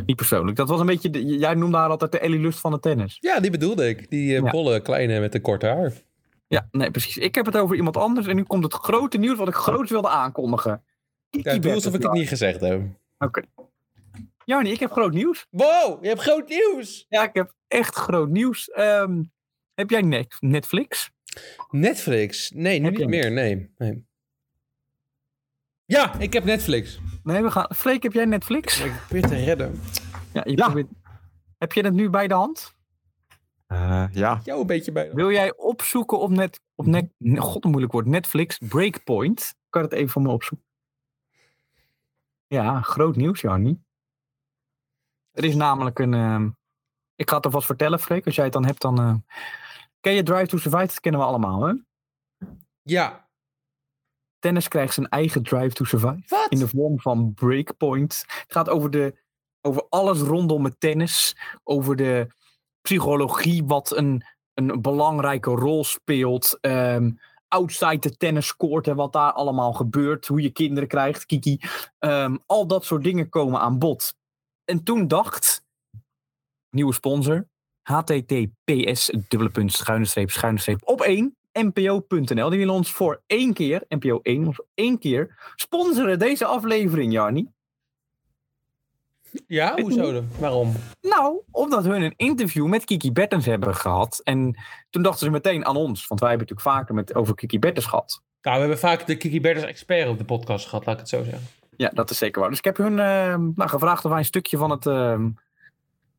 niet 0.07 0.17
persoonlijk. 0.17 0.57
Dat 0.57 0.69
was 0.69 0.81
een 0.81 0.87
beetje... 0.87 1.11
de- 1.11 1.25
Jij 1.25 1.55
noemde 1.55 1.77
haar 1.77 1.89
altijd 1.91 2.13
de 2.13 2.19
Ellie 2.19 2.41
Lust 2.41 2.61
van 2.61 2.71
de 2.73 2.81
tennis. 2.81 3.17
Ja, 3.21 3.41
die 3.41 3.51
bedoelde 3.51 3.89
ik. 3.89 4.11
Die 4.11 4.31
Ja. 4.33 4.51
bolle 4.51 4.81
kleine 4.81 5.21
met 5.21 5.33
de 5.33 5.41
korte 5.41 5.67
haar. 5.67 5.93
Ja, 6.47 6.69
nee, 6.71 6.91
precies. 6.91 7.17
Ik 7.17 7.35
heb 7.35 7.47
het 7.47 7.57
over 7.57 7.77
iemand 7.77 7.97
anders 7.97 8.27
en 8.27 8.37
nu 8.37 8.43
komt 8.43 8.65
het 8.65 8.75
grote 8.75 9.19
nieuws 9.19 9.39
wat 9.39 9.49
ik 9.49 9.55
groots 9.55 9.91
wilde 9.91 10.09
aankondigen. 10.09 10.83
Ja, 11.41 11.59
doe 11.59 11.73
alsof 11.73 11.95
ik 11.95 12.03
het 12.03 12.13
niet 12.13 12.29
gezegd 12.29 12.61
heb. 12.61 12.83
Oké. 13.19 13.43
Jarni, 14.45 14.71
ik 14.71 14.81
heb 14.81 14.91
groot 14.93 15.13
nieuws. 15.13 15.47
Wow, 15.51 16.03
je 16.03 16.09
hebt 16.09 16.21
groot 16.21 16.49
nieuws. 16.49 17.07
Ja, 17.09 17.23
ik 17.23 17.35
heb 17.35 17.55
echt 17.69 17.95
groot 17.95 18.29
nieuws. 18.29 18.71
Ehm, 18.71 19.23
heb 19.75 19.91
jij 19.91 20.01
net 20.03 20.37
Netflix? 20.41 21.11
Netflix? 21.71 22.51
Nee, 22.51 22.79
nu 22.79 22.85
Heb 22.85 22.97
niet 22.97 23.09
meer. 23.09 23.33
Nee. 23.33 23.73
nee. 23.79 24.07
Ja, 25.85 26.19
ik 26.19 26.33
heb 26.33 26.45
Netflix. 26.45 27.01
Nee, 27.23 27.43
we 27.43 27.51
gaan. 27.51 27.75
Freek, 27.75 28.03
heb 28.03 28.13
jij 28.13 28.25
Netflix? 28.25 28.81
Ik 28.81 28.93
probeer 29.09 29.29
te 29.29 29.45
redden. 29.45 29.81
Ja, 30.33 30.43
je 30.45 30.55
probeert- 30.55 30.89
Heb 31.59 31.73
je 31.73 31.83
het 31.83 31.95
nu 31.95 32.11
bij 32.11 32.29
de 32.29 32.35
hand? 32.35 32.75
Eh, 33.67 34.05
ja. 34.13 34.41
Jou 34.45 34.61
een 34.61 34.67
beetje 34.67 34.93
bij. 34.93 35.13
Wil 35.13 35.31
jij 35.31 35.57
opzoeken 35.57 36.19
op 36.19 36.31
net, 36.31 36.61
op 36.75 36.87
net, 36.87 37.07
god 37.37 37.65
een 37.65 37.71
moeilijk 37.71 37.93
woord, 37.93 38.07
Netflix, 38.07 38.59
Breakpoint? 38.69 39.55
Kan 39.71 39.83
je 39.83 39.89
het 39.89 39.97
even 39.97 40.11
voor 40.11 40.23
me 40.23 40.29
opzoeken? 40.31 40.67
Ja, 42.53 42.81
groot 42.81 43.17
nieuws, 43.17 43.41
Jarni. 43.41 43.83
Er 45.31 45.45
is 45.45 45.55
namelijk 45.55 45.99
een, 45.99 46.15
ehm, 46.15 46.49
ik 47.15 47.29
ga 47.29 47.37
het 47.37 47.45
alvast 47.45 47.67
vertellen, 47.67 47.99
Freek, 47.99 48.27
als 48.27 48.35
jij 48.35 48.45
het 48.45 48.53
dan 48.53 48.65
hebt, 48.67 48.81
dan... 48.81 48.99
eh, 48.99 49.15
ken 50.01 50.13
je 50.13 50.23
Drive 50.23 50.47
to 50.47 50.57
Survive? 50.59 50.87
Dat 50.87 51.01
kennen 51.01 51.21
we 51.21 51.27
allemaal, 51.27 51.63
hè? 51.63 51.75
Ja. 52.83 53.29
Tennis 54.39 54.69
krijgt 54.69 54.95
zijn 54.95 55.09
eigen 55.09 55.43
Drive 55.43 55.75
to 55.75 55.85
Survive. 55.85 56.23
Wat? 56.27 56.51
In 56.51 56.59
de 56.59 56.69
vorm 56.69 57.01
van 57.01 57.35
Breakpoint. 57.35 58.25
Het 58.29 58.53
gaat 58.53 58.69
over, 58.69 58.91
de, 58.91 59.19
over 59.61 59.87
alles 59.89 60.21
rondom 60.21 60.65
het 60.65 60.81
tennis. 60.81 61.37
Over 61.63 61.97
de 61.97 62.27
psychologie, 62.81 63.65
wat 63.65 63.97
een, 63.97 64.25
een 64.55 64.83
belangrijke 64.83 65.51
rol 65.51 65.85
speelt. 65.85 66.59
ehm, 66.61 67.11
outside 67.53 67.99
de 67.99 68.17
tenniscourt 68.17 68.87
en 68.89 68.97
wat 68.97 69.13
daar 69.13 69.33
allemaal 69.33 69.73
gebeurt. 69.73 70.27
Hoe 70.27 70.41
je 70.41 70.51
kinderen 70.51 70.89
krijgt, 70.89 71.27
Kiki. 71.27 71.61
Ehm, 71.99 72.37
al 72.47 72.67
dat 72.67 72.85
soort 72.85 73.05
dingen 73.05 73.29
komen 73.29 73.61
aan 73.61 73.79
bod. 73.79 74.15
En 74.65 74.83
toen 74.83 75.09
dacht, 75.09 75.65
nieuwe 76.71 76.93
sponsor, 76.93 77.49
https 77.83 79.13
schuine 79.67 80.05
schuine 80.05 80.79
op 80.85 81.01
één 81.01 81.37
npo.nl. 81.53 82.51
Die 82.51 82.59
willen 82.59 82.75
ons 82.75 82.93
voor 82.93 83.23
één 83.27 83.53
keer, 83.53 83.85
NPO 83.89 84.21
1, 84.23 84.47
ons 84.47 84.57
voor 84.57 84.67
één 84.75 84.99
keer 84.99 85.53
sponsoren 85.55 86.19
deze 86.19 86.45
aflevering, 86.45 87.13
Jarni. 87.13 87.51
Ja, 89.47 89.75
hoezo 89.83 90.13
dan? 90.13 90.29
Waarom? 90.39 90.73
Nou, 91.01 91.41
omdat 91.51 91.85
hun 91.85 92.03
een 92.03 92.15
interview 92.17 92.67
met 92.67 92.85
Kiki 92.85 93.13
Bertens 93.13 93.47
hebben 93.47 93.75
gehad. 93.75 94.21
En 94.25 94.59
toen 94.91 95.03
dachten 95.03 95.27
ze 95.27 95.33
meteen 95.33 95.67
aan 95.67 95.77
ons. 95.77 96.07
Want 96.07 96.21
wij 96.21 96.29
hebben 96.29 96.49
natuurlijk 96.49 96.77
vaker 96.77 96.95
met, 96.95 97.15
over 97.15 97.35
Kiki 97.35 97.59
Bertens 97.59 97.87
gehad. 97.87 98.23
Nou, 98.43 98.55
we 98.55 98.61
hebben 98.61 98.79
vaak 98.79 99.07
de 99.07 99.17
Kiki 99.17 99.41
Bertens 99.41 99.67
expert 99.67 100.09
op 100.09 100.19
de 100.19 100.25
podcast 100.25 100.69
gehad, 100.69 100.87
laat 100.87 100.95
ik 100.95 101.01
het 101.01 101.11
zo 101.11 101.23
zeggen. 101.23 101.43
Ja, 101.77 101.91
dat 101.95 102.11
is 102.11 102.19
zeker 102.19 102.41
waar. 102.41 102.51
Dus 102.51 102.59
ik 102.59 102.65
heb 102.65 102.77
hun 102.77 102.99
eh, 102.99 103.37
nou, 103.37 103.69
gevraagd 103.69 104.05
of 104.05 104.11
wij 104.11 104.21
een 104.21 104.27
stukje 104.27 104.57
van 104.57 104.71
het 104.71 104.87
eh, 104.87 105.25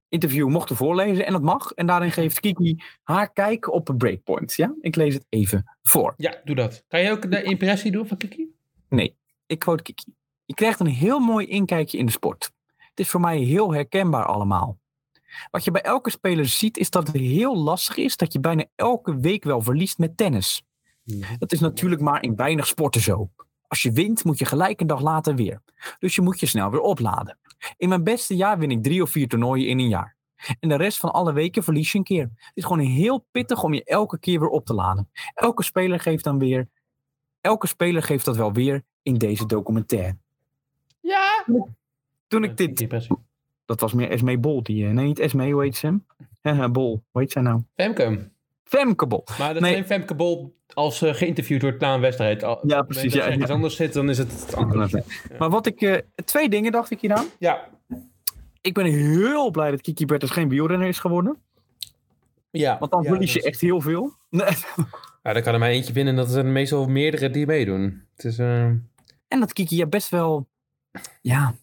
interview 0.09 0.47
mochten 0.47 0.75
voorlezen. 0.75 1.25
En 1.25 1.33
dat 1.33 1.41
mag. 1.41 1.71
En 1.71 1.85
daarin 1.85 2.11
geeft 2.11 2.39
Kiki 2.39 2.83
haar 3.03 3.33
kijk 3.33 3.73
op 3.73 3.93
Breakpoint. 3.97 4.53
Ja, 4.53 4.73
ik 4.81 4.95
lees 4.95 5.13
het 5.13 5.25
even 5.29 5.77
voor. 5.81 6.13
Ja, 6.17 6.41
doe 6.43 6.55
dat. 6.55 6.83
Kan 6.87 7.01
je 7.01 7.11
ook 7.11 7.31
de 7.31 7.43
impressie 7.43 7.91
doen 7.91 8.07
van 8.07 8.17
Kiki? 8.17 8.51
Ik 9.53 9.59
quote 9.59 9.83
Kiki. 9.83 10.13
Je 10.45 10.53
krijgt 10.53 10.79
een 10.79 10.87
heel 10.87 11.19
mooi 11.19 11.47
inkijkje 11.47 11.97
in 11.97 12.05
de 12.05 12.11
sport. 12.11 12.51
Het 12.93 13.05
is 13.05 13.09
voor 13.09 13.19
mij 13.19 13.37
heel 13.37 13.73
herkenbaar 13.73 14.25
allemaal. 14.25 14.77
Wat 15.51 15.63
je 15.63 15.71
bij 15.71 15.81
elke 15.81 16.09
speler 16.09 16.45
ziet 16.45 16.77
is 16.77 16.89
dat 16.89 17.07
het 17.07 17.15
heel 17.15 17.57
lastig 17.57 17.97
is 17.97 18.17
dat 18.17 18.33
je 18.33 18.39
bijna 18.39 18.65
elke 18.75 19.19
week 19.19 19.43
wel 19.43 19.61
verliest 19.61 19.97
met 19.97 20.17
tennis. 20.17 20.63
Dat 21.37 21.51
is 21.51 21.59
natuurlijk 21.59 22.01
maar 22.01 22.23
in 22.23 22.35
weinig 22.35 22.67
sporten 22.67 23.01
zo. 23.01 23.29
Als 23.67 23.81
je 23.81 23.91
wint 23.91 24.23
moet 24.23 24.39
je 24.39 24.45
gelijk 24.45 24.81
een 24.81 24.87
dag 24.87 25.01
later 25.01 25.35
weer. 25.35 25.61
Dus 25.99 26.15
je 26.15 26.21
moet 26.21 26.39
je 26.39 26.45
snel 26.45 26.69
weer 26.69 26.79
opladen. 26.79 27.37
In 27.77 27.89
mijn 27.89 28.03
beste 28.03 28.35
jaar 28.35 28.57
win 28.57 28.71
ik 28.71 28.83
drie 28.83 29.01
of 29.01 29.09
vier 29.09 29.27
toernooien 29.27 29.67
in 29.67 29.79
een 29.79 29.87
jaar. 29.87 30.15
En 30.59 30.69
de 30.69 30.75
rest 30.75 30.97
van 30.97 31.13
alle 31.13 31.33
weken 31.33 31.63
verlies 31.63 31.91
je 31.91 31.97
een 31.97 32.03
keer. 32.03 32.31
Het 32.35 32.51
is 32.53 32.63
gewoon 32.63 32.79
heel 32.79 33.25
pittig 33.31 33.63
om 33.63 33.73
je 33.73 33.83
elke 33.83 34.19
keer 34.19 34.39
weer 34.39 34.49
op 34.49 34.65
te 34.65 34.73
laden. 34.73 35.09
Elke 35.33 35.63
speler 35.63 35.99
geeft 35.99 36.23
dan 36.23 36.39
weer. 36.39 36.69
Elke 37.41 37.67
speler 37.67 38.03
geeft 38.03 38.25
dat 38.25 38.35
wel 38.35 38.53
weer 38.53 38.83
in 39.01 39.17
deze 39.17 39.45
documentaire. 39.45 40.17
Ja. 40.99 41.45
Toen 42.33 42.43
ik 42.43 42.57
dit. 42.57 42.81
Impressie. 42.81 43.15
Dat 43.65 43.79
was 43.81 43.93
meer 43.93 44.09
Esme 44.09 44.37
Bol. 44.37 44.63
Die, 44.63 44.85
eh, 44.87 44.91
nee, 44.93 45.05
niet 45.05 45.19
Esme, 45.19 45.51
hoe 45.51 45.63
heet 45.63 45.75
ze 45.75 45.85
hem? 45.85 46.05
Haha, 46.41 46.69
Bol. 46.69 47.03
Hoe 47.11 47.21
heet 47.21 47.31
zij 47.31 47.41
nou? 47.41 47.61
Femke. 47.75 48.31
Femke 48.63 49.07
Bol. 49.07 49.23
Maar 49.39 49.53
dat 49.53 49.61
Nee. 49.61 49.71
is 49.71 49.77
geen 49.77 49.85
Femke 49.87 50.15
Bol 50.15 50.55
als 50.73 50.97
ze 50.97 51.13
geïnterviewd 51.13 51.61
wordt 51.61 51.79
na 51.79 51.93
een 51.93 52.01
wedstrijd. 52.01 52.43
Al- 52.43 52.67
Ja, 52.67 52.81
precies, 52.81 53.03
Als 53.03 53.13
ja, 53.13 53.19
er 53.19 53.27
ergens 53.31 53.47
ja. 53.47 53.53
anders 53.53 53.75
zit, 53.75 53.93
dan 53.93 54.09
is 54.09 54.17
het 54.17 54.31
het 54.31 54.55
anders. 54.55 54.93
Maar 55.39 55.49
wat 55.49 55.65
ik. 55.65 55.81
eh, 55.81 55.97
twee 56.25 56.49
dingen 56.49 56.71
dacht 56.71 56.91
ik 56.91 56.99
hieraan. 57.01 57.25
Ja. 57.39 57.69
Ik 58.61 58.73
ben 58.73 58.85
heel 58.85 59.51
blij 59.51 59.71
dat 59.71 59.81
Kiki 59.81 60.05
Bertens 60.05 60.31
geen 60.31 60.49
wielrenner 60.49 60.87
is 60.87 60.99
geworden. 60.99 61.37
Ja. 62.51 62.77
Want 62.79 62.91
dan 62.91 63.01
ja, 63.03 63.09
verlies 63.09 63.33
je 63.33 63.41
echt 63.43 63.61
heel 63.61 63.81
veel. 63.81 64.13
Nee. 64.29 64.47
Ja, 65.23 65.33
dan 65.33 65.41
kan 65.41 65.53
er 65.53 65.59
maar 65.59 65.69
eentje 65.69 65.93
winnen. 65.93 66.15
Dat 66.15 66.29
zijn 66.29 66.51
meestal 66.51 66.85
meerdere 66.87 67.29
die 67.29 67.45
meedoen. 67.45 68.03
Het 68.15 68.25
is... 68.25 68.37
eh, 68.39 68.63
En 69.27 69.39
dat 69.39 69.53
Kiki 69.53 69.75
ja 69.75 69.85
best 69.85 70.09
wel. 70.09 70.47
Ja. 71.21 71.53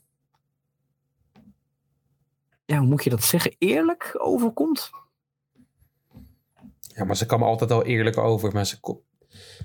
Ja, 2.70 2.78
hoe 2.78 2.88
moet 2.88 3.04
je 3.04 3.11
dat 3.11 3.24
zeggen? 3.24 3.54
Eerlijk 3.59 4.14
overkomt. 4.18 4.90
Ja, 6.80 7.04
maar 7.04 7.16
ze 7.16 7.26
kwam 7.26 7.42
altijd 7.42 7.70
al 7.70 7.85
eerlijk 7.85 8.18
over. 8.18 8.52
Maar 8.52 8.66
ze 8.66 9.00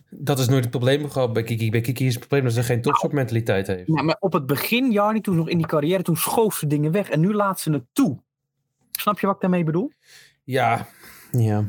Dat 0.09 0.39
is 0.39 0.47
nooit 0.47 0.61
het 0.61 0.69
probleem 0.69 1.09
gehad 1.09 1.33
bij 1.33 1.43
Kiki. 1.43 1.69
Bij 1.69 1.81
Kiki 1.81 2.05
is 2.05 2.13
het 2.13 2.19
probleem 2.19 2.43
dat 2.43 2.53
ze 2.53 2.63
geen 2.63 2.81
topsportmentaliteit 2.81 3.67
heeft. 3.67 3.87
Ja, 3.87 4.01
maar 4.01 4.17
op 4.19 4.33
het 4.33 4.45
begin, 4.45 4.91
Jarni, 4.91 5.21
toen 5.21 5.35
nog 5.35 5.49
in 5.49 5.57
die 5.57 5.67
carrière, 5.67 6.03
toen 6.03 6.17
schoof 6.17 6.55
ze 6.55 6.67
dingen 6.67 6.91
weg. 6.91 7.09
En 7.09 7.19
nu 7.19 7.33
laat 7.33 7.59
ze 7.59 7.71
het 7.71 7.83
toe. 7.93 8.23
Snap 8.91 9.19
je 9.19 9.25
wat 9.25 9.35
ik 9.35 9.41
daarmee 9.41 9.63
bedoel? 9.63 9.91
Ja. 10.43 10.87
Ja. 11.31 11.65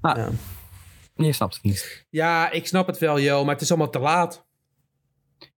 Ah. 0.00 0.16
ja. 0.16 0.30
Je 1.14 1.32
snapt 1.32 1.54
het 1.54 1.62
niet. 1.62 2.06
Ja, 2.10 2.50
ik 2.50 2.66
snap 2.66 2.86
het 2.86 2.98
wel, 2.98 3.18
Jo, 3.18 3.44
maar 3.44 3.52
het 3.52 3.62
is 3.62 3.70
allemaal 3.70 3.90
te 3.90 3.98
laat. 3.98 4.46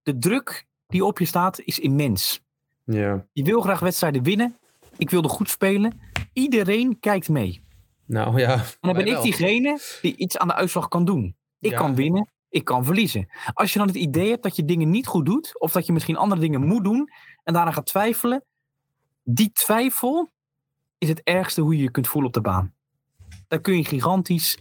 De 0.03 0.17
druk 0.17 0.67
die 0.87 1.05
op 1.05 1.19
je 1.19 1.25
staat 1.25 1.59
is 1.59 1.79
immens. 1.79 2.45
Ja. 2.87 3.25
Je 3.33 3.43
wil 3.43 3.61
graag 3.61 3.79
wedstrijden 3.79 4.23
winnen. 4.23 4.57
Ik 4.97 5.09
wilde 5.09 5.27
goed 5.27 5.49
spelen. 5.49 5.99
Iedereen 6.33 6.99
kijkt 6.99 7.29
mee. 7.29 7.61
Nou 8.05 8.39
ja. 8.39 8.53
En 8.53 8.63
dan 8.81 8.93
ben 8.93 9.05
ik 9.05 9.11
wel. 9.13 9.21
diegene 9.23 9.79
die 10.01 10.15
iets 10.15 10.37
aan 10.37 10.47
de 10.47 10.53
uitslag 10.53 10.87
kan 10.87 11.05
doen. 11.05 11.35
Ik 11.59 11.71
Ja. 11.71 11.77
kan 11.77 11.95
winnen, 11.95 12.29
ik 12.49 12.63
kan 12.63 12.85
verliezen. 12.85 13.27
Als 13.53 13.73
je 13.73 13.79
dan 13.79 13.87
het 13.87 13.97
idee 13.97 14.29
hebt 14.29 14.43
dat 14.43 14.55
je 14.55 14.65
dingen 14.65 14.89
niet 14.89 15.07
goed 15.07 15.25
doet, 15.25 15.59
of 15.59 15.71
dat 15.71 15.85
je 15.85 15.93
misschien 15.93 16.15
andere 16.17 16.41
dingen 16.41 16.61
moet 16.61 16.83
doen 16.83 17.09
en 17.43 17.53
daarna 17.53 17.71
gaat 17.71 17.85
twijfelen, 17.85 18.43
die 19.23 19.51
twijfel 19.51 20.31
is 20.97 21.09
het 21.09 21.21
ergste 21.23 21.61
hoe 21.61 21.75
je 21.75 21.83
je 21.83 21.91
kunt 21.91 22.07
voelen 22.07 22.27
op 22.29 22.33
de 22.35 22.41
baan. 22.41 22.73
Dan 23.47 23.61
kun 23.61 23.77
je 23.77 23.85
gigantisch 23.85 24.57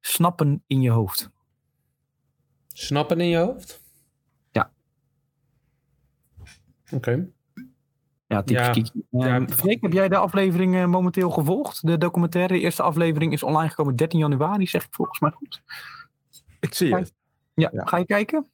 snappen 0.00 0.62
in 0.66 0.80
je 0.80 0.90
hoofd. 0.90 1.30
Snappen 2.68 3.20
in 3.20 3.28
je 3.28 3.36
hoofd? 3.36 3.82
Ja. 4.50 4.72
Oké. 6.90 7.28
Ja, 8.44 8.72
typisch 8.72 8.90
Ja. 9.10 9.46
Freek, 9.48 9.82
heb 9.82 9.92
jij 9.92 10.08
de 10.08 10.16
aflevering 10.16 10.74
eh, 10.74 10.86
momenteel 10.86 11.30
gevolgd? 11.30 11.86
De 11.86 11.98
documentaire, 11.98 12.52
de 12.54 12.60
eerste 12.60 12.82
aflevering 12.82 13.32
is 13.32 13.42
online 13.42 13.68
gekomen 13.68 13.96
13 13.96 14.18
januari, 14.18 14.66
zeg 14.66 14.84
ik 14.84 14.94
volgens 14.94 15.20
mij 15.20 15.30
goed. 15.30 15.62
Ik 16.60 16.74
zie 16.74 16.94
het. 16.94 17.12
Ja, 17.54 17.70
Ja. 17.72 17.84
ga 17.84 17.96
je 17.96 18.04
kijken? 18.04 18.46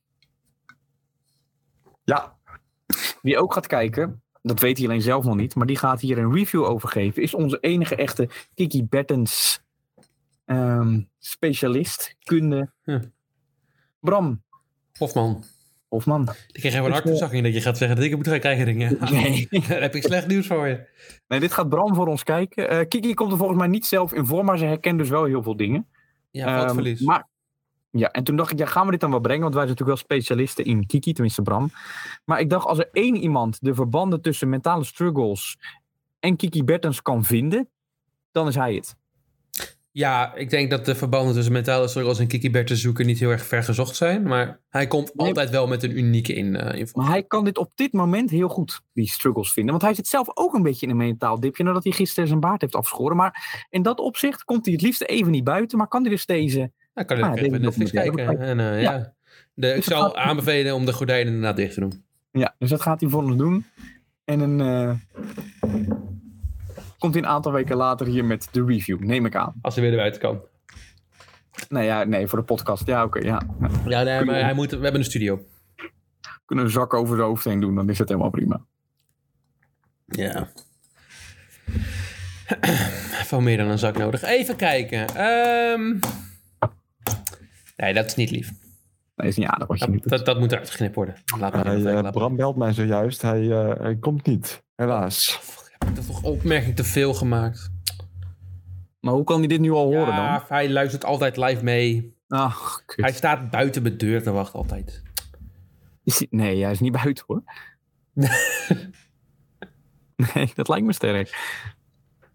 Ja, 2.05 2.37
Wie 3.23 3.39
ook 3.39 3.53
gaat 3.53 3.67
kijken, 3.67 4.23
dat 4.43 4.61
weet 4.61 4.79
hij 4.79 4.87
alleen 4.87 5.03
zelf 5.03 5.25
nog 5.25 5.37
niet, 5.37 5.55
maar 5.55 5.67
die 5.67 5.77
gaat 5.79 6.01
hier 6.01 6.19
een 6.19 6.33
review 6.33 6.65
over 6.65 6.89
geven, 6.89 7.23
is 7.23 7.35
onze 7.35 7.59
enige 7.61 7.97
echte 7.97 8.29
Kiki 8.55 8.85
Bertens 8.85 9.63
ehm, 10.45 11.01
specialist, 11.19 12.17
kunde. 12.23 12.71
Hm. 12.83 13.03
Bram 14.01 14.43
Hofman. 14.99 15.45
Hofman. 15.93 16.23
Ik 16.23 16.61
kreeg 16.61 16.65
even 16.65 16.79
een 16.79 16.85
Dus, 16.85 16.93
hartverzakking 16.93 17.43
dat 17.45 17.55
je 17.55 17.61
gaat 17.61 17.77
zeggen 17.77 17.97
dat 17.97 18.05
ik 18.05 18.11
het 18.11 18.19
moet 18.21 18.29
gaan 18.29 18.41
kijken. 18.41 18.65
dingen. 18.67 18.97
Nee. 19.11 19.49
Daar 19.69 19.81
heb 19.81 19.95
ik 19.95 20.03
slecht 20.03 20.27
nieuws 20.27 20.47
voor 20.47 20.67
je. 20.69 20.87
nee, 21.29 21.41
dit 21.41 21.53
gaat 21.53 21.69
Bram 21.69 21.95
voor 21.95 22.07
ons 22.07 22.23
kijken. 22.23 22.69
Eh, 22.69 22.89
Kiki 22.89 23.15
komt 23.15 23.33
er 23.33 23.39
volgens 23.39 23.59
mij 23.59 23.69
niet 23.69 23.87
zelf 23.87 24.13
in 24.13 24.27
voor, 24.27 24.45
maar 24.45 24.59
ze 24.59 24.65
herkent 24.65 24.99
dus 24.99 25.09
wel 25.09 25.25
heel 25.25 25.43
veel 25.43 25.57
dingen. 25.57 25.87
Ja, 26.31 26.47
Ehm, 26.47 26.57
foutverlies. 26.59 27.01
maar, 27.01 27.29
ja, 27.91 28.11
en 28.11 28.25
toen 28.25 28.37
dacht 28.37 28.53
ik, 28.53 28.59
ja, 28.59 28.67
gaan 28.67 28.85
we 28.85 28.91
dit 28.91 29.01
dan 29.01 29.11
wel 29.11 29.21
brengen? 29.21 29.43
Want 29.43 29.55
wij 29.55 29.67
zijn 29.67 29.77
natuurlijk 29.79 30.07
wel 30.09 30.19
specialisten 30.19 30.65
in 30.65 30.87
Kiki, 30.87 31.13
tenminste 31.13 31.43
Bram. 31.43 31.71
Maar 32.25 32.41
ik 32.41 32.51
dacht, 32.51 32.67
als 32.67 32.79
er 32.79 32.89
één 32.93 33.17
iemand 33.17 33.59
de 33.61 33.75
verbanden 33.75 34.21
tussen 34.23 34.49
mentale 34.49 34.85
struggles 34.85 35.57
en 36.19 36.37
Kiki 36.37 36.65
Bertens 36.65 37.03
kan 37.03 37.25
vinden, 37.25 37.69
dan 38.31 38.49
is 38.49 38.55
hij 38.55 38.75
het. 38.75 38.97
Ja, 39.95 40.35
ik 40.35 40.51
denk 40.51 40.71
dat 40.71 40.85
de 40.85 40.95
verbanden 40.95 41.35
tussen 41.35 41.53
mentale 41.53 41.89
struggles 41.89 42.19
en 42.19 42.27
Kiki 42.27 42.51
Bertens 42.51 42.81
zoeken 42.81 43.07
niet 43.07 43.19
heel 43.19 43.31
erg 43.31 43.45
ver 43.47 43.63
gezocht 43.63 43.97
zijn. 43.97 44.23
Maar 44.23 44.61
hij 44.69 44.87
komt 44.87 45.15
Nee. 45.15 45.27
altijd 45.27 45.51
wel 45.51 45.67
met 45.67 45.83
een 45.83 45.99
unieke 45.99 46.33
in, 46.35 46.55
info. 46.57 47.01
Maar 47.01 47.11
hij 47.11 47.23
kan 47.23 47.45
dit 47.45 47.59
op 47.59 47.71
dit 47.75 47.93
moment 47.93 48.31
heel 48.31 48.49
goed, 48.49 48.81
die 48.93 49.09
struggles 49.09 49.53
vinden. 49.53 49.71
Want 49.73 49.85
hij 49.85 49.95
zit 49.95 50.07
zelf 50.07 50.29
ook 50.37 50.55
een 50.55 50.63
beetje 50.63 50.87
in 50.87 50.93
een 50.93 50.99
mentaal 50.99 51.41
dipje 51.41 51.63
nadat 51.65 51.85
hij 51.85 51.93
gisteren 51.93 52.29
zijn 52.29 52.41
baard 52.41 52.61
heeft 52.61 52.75
afgeschoren. 52.75 53.17
Maar 53.17 53.67
in 53.71 53.83
dat 53.83 53.99
opzicht 53.99 54.45
komt 54.45 54.65
hij 54.65 54.75
het 54.75 54.83
liefst 54.83 55.03
even 55.03 55.31
niet 55.33 55.45
buiten, 55.45 55.79
maar 55.79 55.89
kan 55.89 56.01
hij 56.03 56.11
dus 56.11 56.27
deze... 56.27 56.71
Dan 56.95 57.05
kan 57.05 57.17
je 57.17 57.25
Ah, 57.25 57.41
even 57.43 57.61
Netflix 57.61 57.91
kijken. 57.91 58.39
En, 58.41 58.61
eh, 58.61 58.83
Ja. 58.83 58.93
ja. 58.93 59.15
De, 59.55 59.67
ik 59.69 59.75
Dus 59.75 59.75
het 59.75 59.85
zou 59.85 60.03
gaat- 60.03 60.15
aanbevelen 60.17 60.75
om 60.75 60.85
de 60.85 60.93
gordijnen 60.93 61.27
inderdaad 61.33 61.57
dicht 61.57 61.75
te 61.75 61.81
doen. 61.81 62.05
Ja, 62.33 62.55
dus 62.59 62.71
dat 62.71 62.83
gaat 62.83 63.01
hij 63.01 63.11
voor 63.11 63.23
ons 63.23 63.37
doen. 63.37 63.65
En 64.25 64.41
een... 64.41 64.61
eh, 64.61 64.95
komt 67.03 67.15
hij 67.15 67.23
een 67.23 67.29
aantal 67.29 67.53
weken 67.53 67.77
later 67.77 68.07
hier 68.07 68.25
met 68.25 68.49
de 68.51 68.65
review, 68.65 69.01
neem 69.01 69.27
ik 69.27 69.35
aan. 69.37 69.55
Als 69.63 69.75
hij 69.77 69.85
weer 69.89 69.97
buiten 69.97 70.21
kan. 70.21 70.41
Nee, 71.69 71.85
ja, 71.85 72.05
nee 72.05 72.27
voor 72.27 72.39
de 72.39 72.45
podcast. 72.45 72.87
Ja, 72.87 73.05
oké. 73.05 73.19
ja. 73.19 73.43
Ja. 73.61 73.69
Ja, 73.87 74.03
nee, 74.03 74.17
Kunnen 74.17 74.27
maar 74.27 74.35
we- 74.35 74.43
hij 74.45 74.55
moet, 74.55 74.71
we 74.71 74.77
hebben 74.83 75.01
een 75.01 75.05
studio. 75.07 75.45
Kunnen 76.45 76.65
we 76.65 76.71
een 76.71 76.79
zak 76.81 76.95
over 76.95 77.17
zijn 77.17 77.29
hoofd 77.29 77.45
heen 77.45 77.61
doen, 77.61 77.75
dan 77.75 77.89
is 77.89 77.99
het 77.99 78.09
helemaal 78.09 78.31
prima. 78.31 78.61
Ja. 80.07 80.49
Van 83.25 83.43
meer 83.45 83.57
dan 83.57 83.67
een 83.69 83.79
zak 83.79 83.97
nodig. 83.99 84.23
Even 84.23 84.57
kijken. 84.57 85.07
Ehm, 85.15 85.99
Nee, 87.77 87.95
dat 87.95 88.07
is 88.07 88.15
niet 88.15 88.31
lief. 88.31 88.51
Nee, 89.17 89.29
is 89.29 89.37
niet 89.37 89.47
aardig 89.47 89.67
wat 89.69 89.79
je 89.79 89.91
Dat, 89.91 90.03
dat, 90.09 90.27
dat 90.27 90.39
moet 90.39 90.53
eruit 90.53 90.71
geknipt 90.71 90.95
worden. 90.95 91.15
Laat 91.39 91.53
maar 91.55 91.67
hij, 91.67 91.85
eh. 91.85 92.11
Bram 92.11 92.37
belt 92.37 92.57
mij 92.57 92.73
zojuist. 92.73 93.23
Hij, 93.23 93.51
eh, 93.51 93.81
hij 93.81 93.97
komt 93.97 94.27
niet, 94.27 94.63
helaas. 94.75 95.41
Heb 95.85 95.99
ik 95.99 96.05
toch 96.05 96.23
opmerking 96.23 96.77
te 96.77 96.85
veel 96.85 97.15
gemaakt? 97.15 97.71
Maar 99.01 99.13
hoe 99.15 99.25
kan 99.25 99.39
hij 99.39 99.47
dit 99.49 99.61
nu 99.61 99.71
al 99.71 99.85
horen 99.85 100.15
ja, 100.15 100.39
dan? 100.39 100.45
hij 100.49 100.71
luistert 100.71 101.05
altijd 101.05 101.37
live 101.37 101.65
mee. 101.65 102.17
Ach, 102.29 102.83
kut. 102.87 103.05
Hij 103.05 103.13
staat 103.15 103.51
buiten 103.51 103.83
mijn 103.83 103.97
deur 103.99 104.23
te 104.23 104.31
wachten 104.31 104.59
altijd. 104.59 105.03
Is 106.05 106.19
hij- 106.19 106.27
Nee, 106.31 106.63
hij 106.63 106.73
is 106.73 106.81
niet 106.81 106.93
buiten 107.03 107.25
hoor. 107.27 107.43
nee, 110.35 110.51
dat 110.55 110.69
lijkt 110.69 110.87
me 110.87 110.93
sterk. 110.93 111.61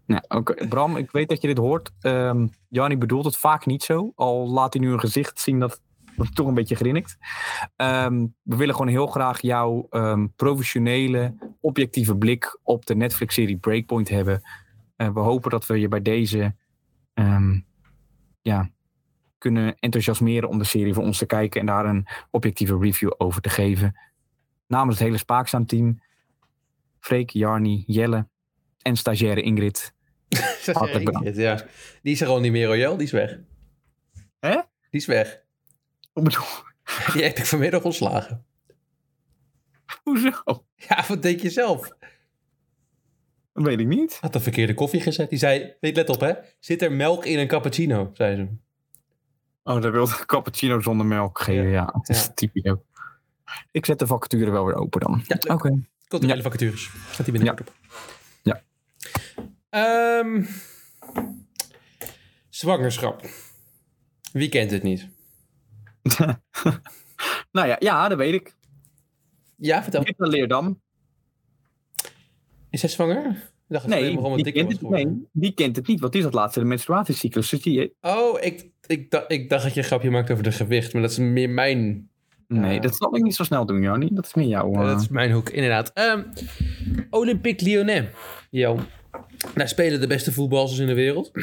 Nou, 0.06 0.22
oké. 0.28 0.68
Bram, 0.68 0.96
ik 0.96 1.10
weet 1.10 1.28
dat 1.28 1.40
je 1.40 1.46
dit 1.48 1.58
hoort. 1.58 1.90
Ehm 2.00 2.46
Jannie 2.68 2.98
bedoelt 2.98 3.24
het 3.24 3.36
vaak 3.36 3.66
niet 3.66 3.82
zo. 3.82 4.12
Al 4.14 4.48
laat 4.50 4.72
hij 4.72 4.82
nu 4.82 4.92
een 4.92 5.00
gezicht 5.00 5.40
zien 5.40 5.58
dat 5.58 5.80
toch 6.34 6.46
een 6.46 6.54
beetje 6.54 6.74
grinnikt. 6.74 7.16
Ehm, 7.76 8.26
we 8.42 8.56
willen 8.56 8.74
gewoon 8.74 8.90
heel 8.90 9.06
graag 9.06 9.40
jouw 9.42 9.86
ehm, 9.90 10.26
professionele, 10.36 11.34
objectieve 11.60 12.16
blik 12.16 12.58
op 12.62 12.86
de 12.86 12.94
Netflix-serie 12.94 13.56
Breakpoint 13.56 14.08
hebben. 14.08 14.42
En 14.96 15.14
we 15.14 15.20
hopen 15.20 15.50
dat 15.50 15.66
we 15.66 15.80
je 15.80 15.88
bij 15.88 16.02
deze 16.02 16.54
ehm, 17.14 17.60
ja, 18.42 18.70
kunnen 19.38 19.74
enthousiasmeren 19.78 20.48
om 20.48 20.58
de 20.58 20.64
serie 20.64 20.94
voor 20.94 21.02
ons 21.02 21.18
te 21.18 21.26
kijken 21.26 21.60
en 21.60 21.66
daar 21.66 21.86
een 21.86 22.06
objectieve 22.30 22.78
review 22.78 23.12
over 23.16 23.42
te 23.42 23.48
geven. 23.48 23.98
Namens 24.66 24.98
het 24.98 25.06
hele 25.06 25.18
Spaakzaam-team, 25.18 26.02
Freek, 27.00 27.30
Jarni, 27.30 27.84
Jelle 27.86 28.28
en 28.82 28.96
stagiaire 28.96 29.42
Ingrid. 29.42 29.94
Hartelijk 30.72 31.04
bedankt. 31.04 31.36
Ja. 31.36 31.64
Die 32.02 32.12
is 32.12 32.20
er 32.20 32.28
al 32.28 32.40
niet 32.40 32.52
meer, 32.52 32.66
Royal. 32.66 32.96
Die 32.96 33.06
is 33.06 33.12
weg. 33.12 33.38
Hè? 34.40 34.54
Die 34.90 35.00
is 35.00 35.06
weg. 35.06 35.42
Wat 36.18 36.24
bedoel 36.24 36.46
Die 37.12 37.22
heb 37.22 37.38
ik 37.38 37.46
vanmiddag 37.46 37.82
ontslagen. 37.84 38.44
Hoezo? 40.02 40.30
Ja, 40.76 41.04
wat 41.08 41.22
denk 41.22 41.40
je 41.40 41.50
zelf? 41.50 41.88
Dat 43.52 43.64
weet 43.64 43.80
ik 43.80 43.86
niet. 43.86 44.18
Had 44.20 44.32
de 44.32 44.40
verkeerde 44.40 44.74
koffie 44.74 45.00
gezet. 45.00 45.30
Die 45.30 45.38
zei, 45.38 45.74
weet, 45.80 45.96
let 45.96 46.08
op 46.08 46.20
hè. 46.20 46.32
Zit 46.60 46.82
er 46.82 46.92
melk 46.92 47.24
in 47.24 47.38
een 47.38 47.46
cappuccino? 47.48 48.10
Zei 48.14 48.36
ze. 48.36 48.46
Oh, 49.62 49.82
dat 49.82 49.92
wilde 49.92 50.24
cappuccino 50.26 50.80
zonder 50.80 51.06
melk 51.06 51.38
geven. 51.40 51.68
Ja, 51.68 51.84
dat 51.84 52.08
is 52.08 52.24
Ja. 52.24 52.32
typisch 52.32 52.64
ook. 52.64 52.84
Ik 53.70 53.86
zet 53.86 53.98
de 53.98 54.06
vacature 54.06 54.50
wel 54.50 54.64
weer 54.66 54.74
open 54.74 55.00
dan. 55.00 55.22
Ja. 55.26 55.54
Oké. 55.54 55.80
Culturele 56.08 56.42
vacatures. 56.42 56.90
Staat 57.10 57.26
die 57.26 57.34
binnenkort 57.34 57.68
op. 57.68 57.74
Ja. 58.42 58.62
Ehm, 59.70 60.44
zwangerschap. 62.48 63.26
Wie 64.32 64.48
kent 64.48 64.70
het 64.70 64.82
niet? 64.82 65.08
Nou 67.52 67.68
ja, 67.68 67.76
ja, 67.78 68.08
dat 68.08 68.18
weet 68.18 68.34
ik. 68.34 68.54
Ja, 69.56 69.82
vertel. 69.82 70.02
Britta 70.02 70.26
Leerdam. 70.26 70.80
Is 72.70 72.80
hij 72.80 72.90
zwanger? 72.90 73.26
Ik 73.26 73.74
dacht 73.74 73.88
dat 73.88 73.98
Nee, 73.98 74.42
die 74.42 74.52
kent, 74.52 74.72
het, 74.72 74.90
nee, 74.90 75.28
die 75.32 75.52
kent 75.52 75.76
het 75.76 75.86
niet. 75.86 76.00
Want 76.00 76.12
die 76.12 76.20
is 76.20 76.26
het 76.26 76.36
laatste 76.36 76.60
de 76.60 76.66
menstruatiecyclus. 76.66 77.48
Dus 77.48 77.62
die, 77.62 77.94
Oh, 78.00 78.42
ik, 78.42 78.70
ik, 78.86 79.10
dacht, 79.10 79.32
ik 79.32 79.48
dacht 79.48 79.62
dat 79.62 79.74
je 79.74 79.80
een 79.80 79.86
grapje 79.86 80.10
maakte 80.10 80.32
over 80.32 80.44
de 80.44 80.52
gewicht. 80.52 80.92
Maar 80.92 81.02
dat 81.02 81.10
is 81.10 81.18
meer 81.18 81.50
mijn, 81.50 82.10
nee, 82.46 82.80
dat 82.80 82.96
zal 82.96 83.16
ik 83.16 83.22
niet 83.22 83.34
zo 83.34 83.44
snel 83.44 83.66
doen, 83.66 83.82
Jannie. 83.82 84.14
Dat 84.14 84.26
is 84.26 84.34
meer 84.34 84.46
jouw... 84.46 84.72
Ja, 84.72 84.80
eh, 84.80 84.86
dat 84.86 85.00
is 85.00 85.08
mijn 85.08 85.32
hoek, 85.32 85.50
inderdaad. 85.50 85.90
Ehm 85.94 86.22
Olympique 87.10 87.66
Lyonnais. 87.66 88.06
Jo. 88.50 88.78
Daar 89.54 89.68
spelen 89.68 90.00
de 90.00 90.06
beste 90.06 90.32
voetballers 90.32 90.78
in 90.78 90.86
de 90.86 90.94
wereld. 90.94 91.30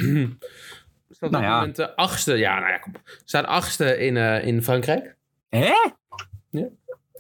Staat 1.09 1.29
op 1.29 1.31
Nou 1.31 1.43
dit 1.43 1.51
ja. 1.51 1.59
moment 1.59 1.75
de 1.75 1.95
achtste. 1.95 2.33
Ja, 2.33 2.59
nou 2.59 2.71
ja, 2.71 2.77
kom. 2.77 2.93
Staat 3.23 3.45
achtste 3.45 3.97
in, 3.97 4.17
eh, 4.17 4.47
in 4.47 4.63
Frankrijk. 4.63 5.15
Hè? 5.49 5.73
Ja. 6.49 6.69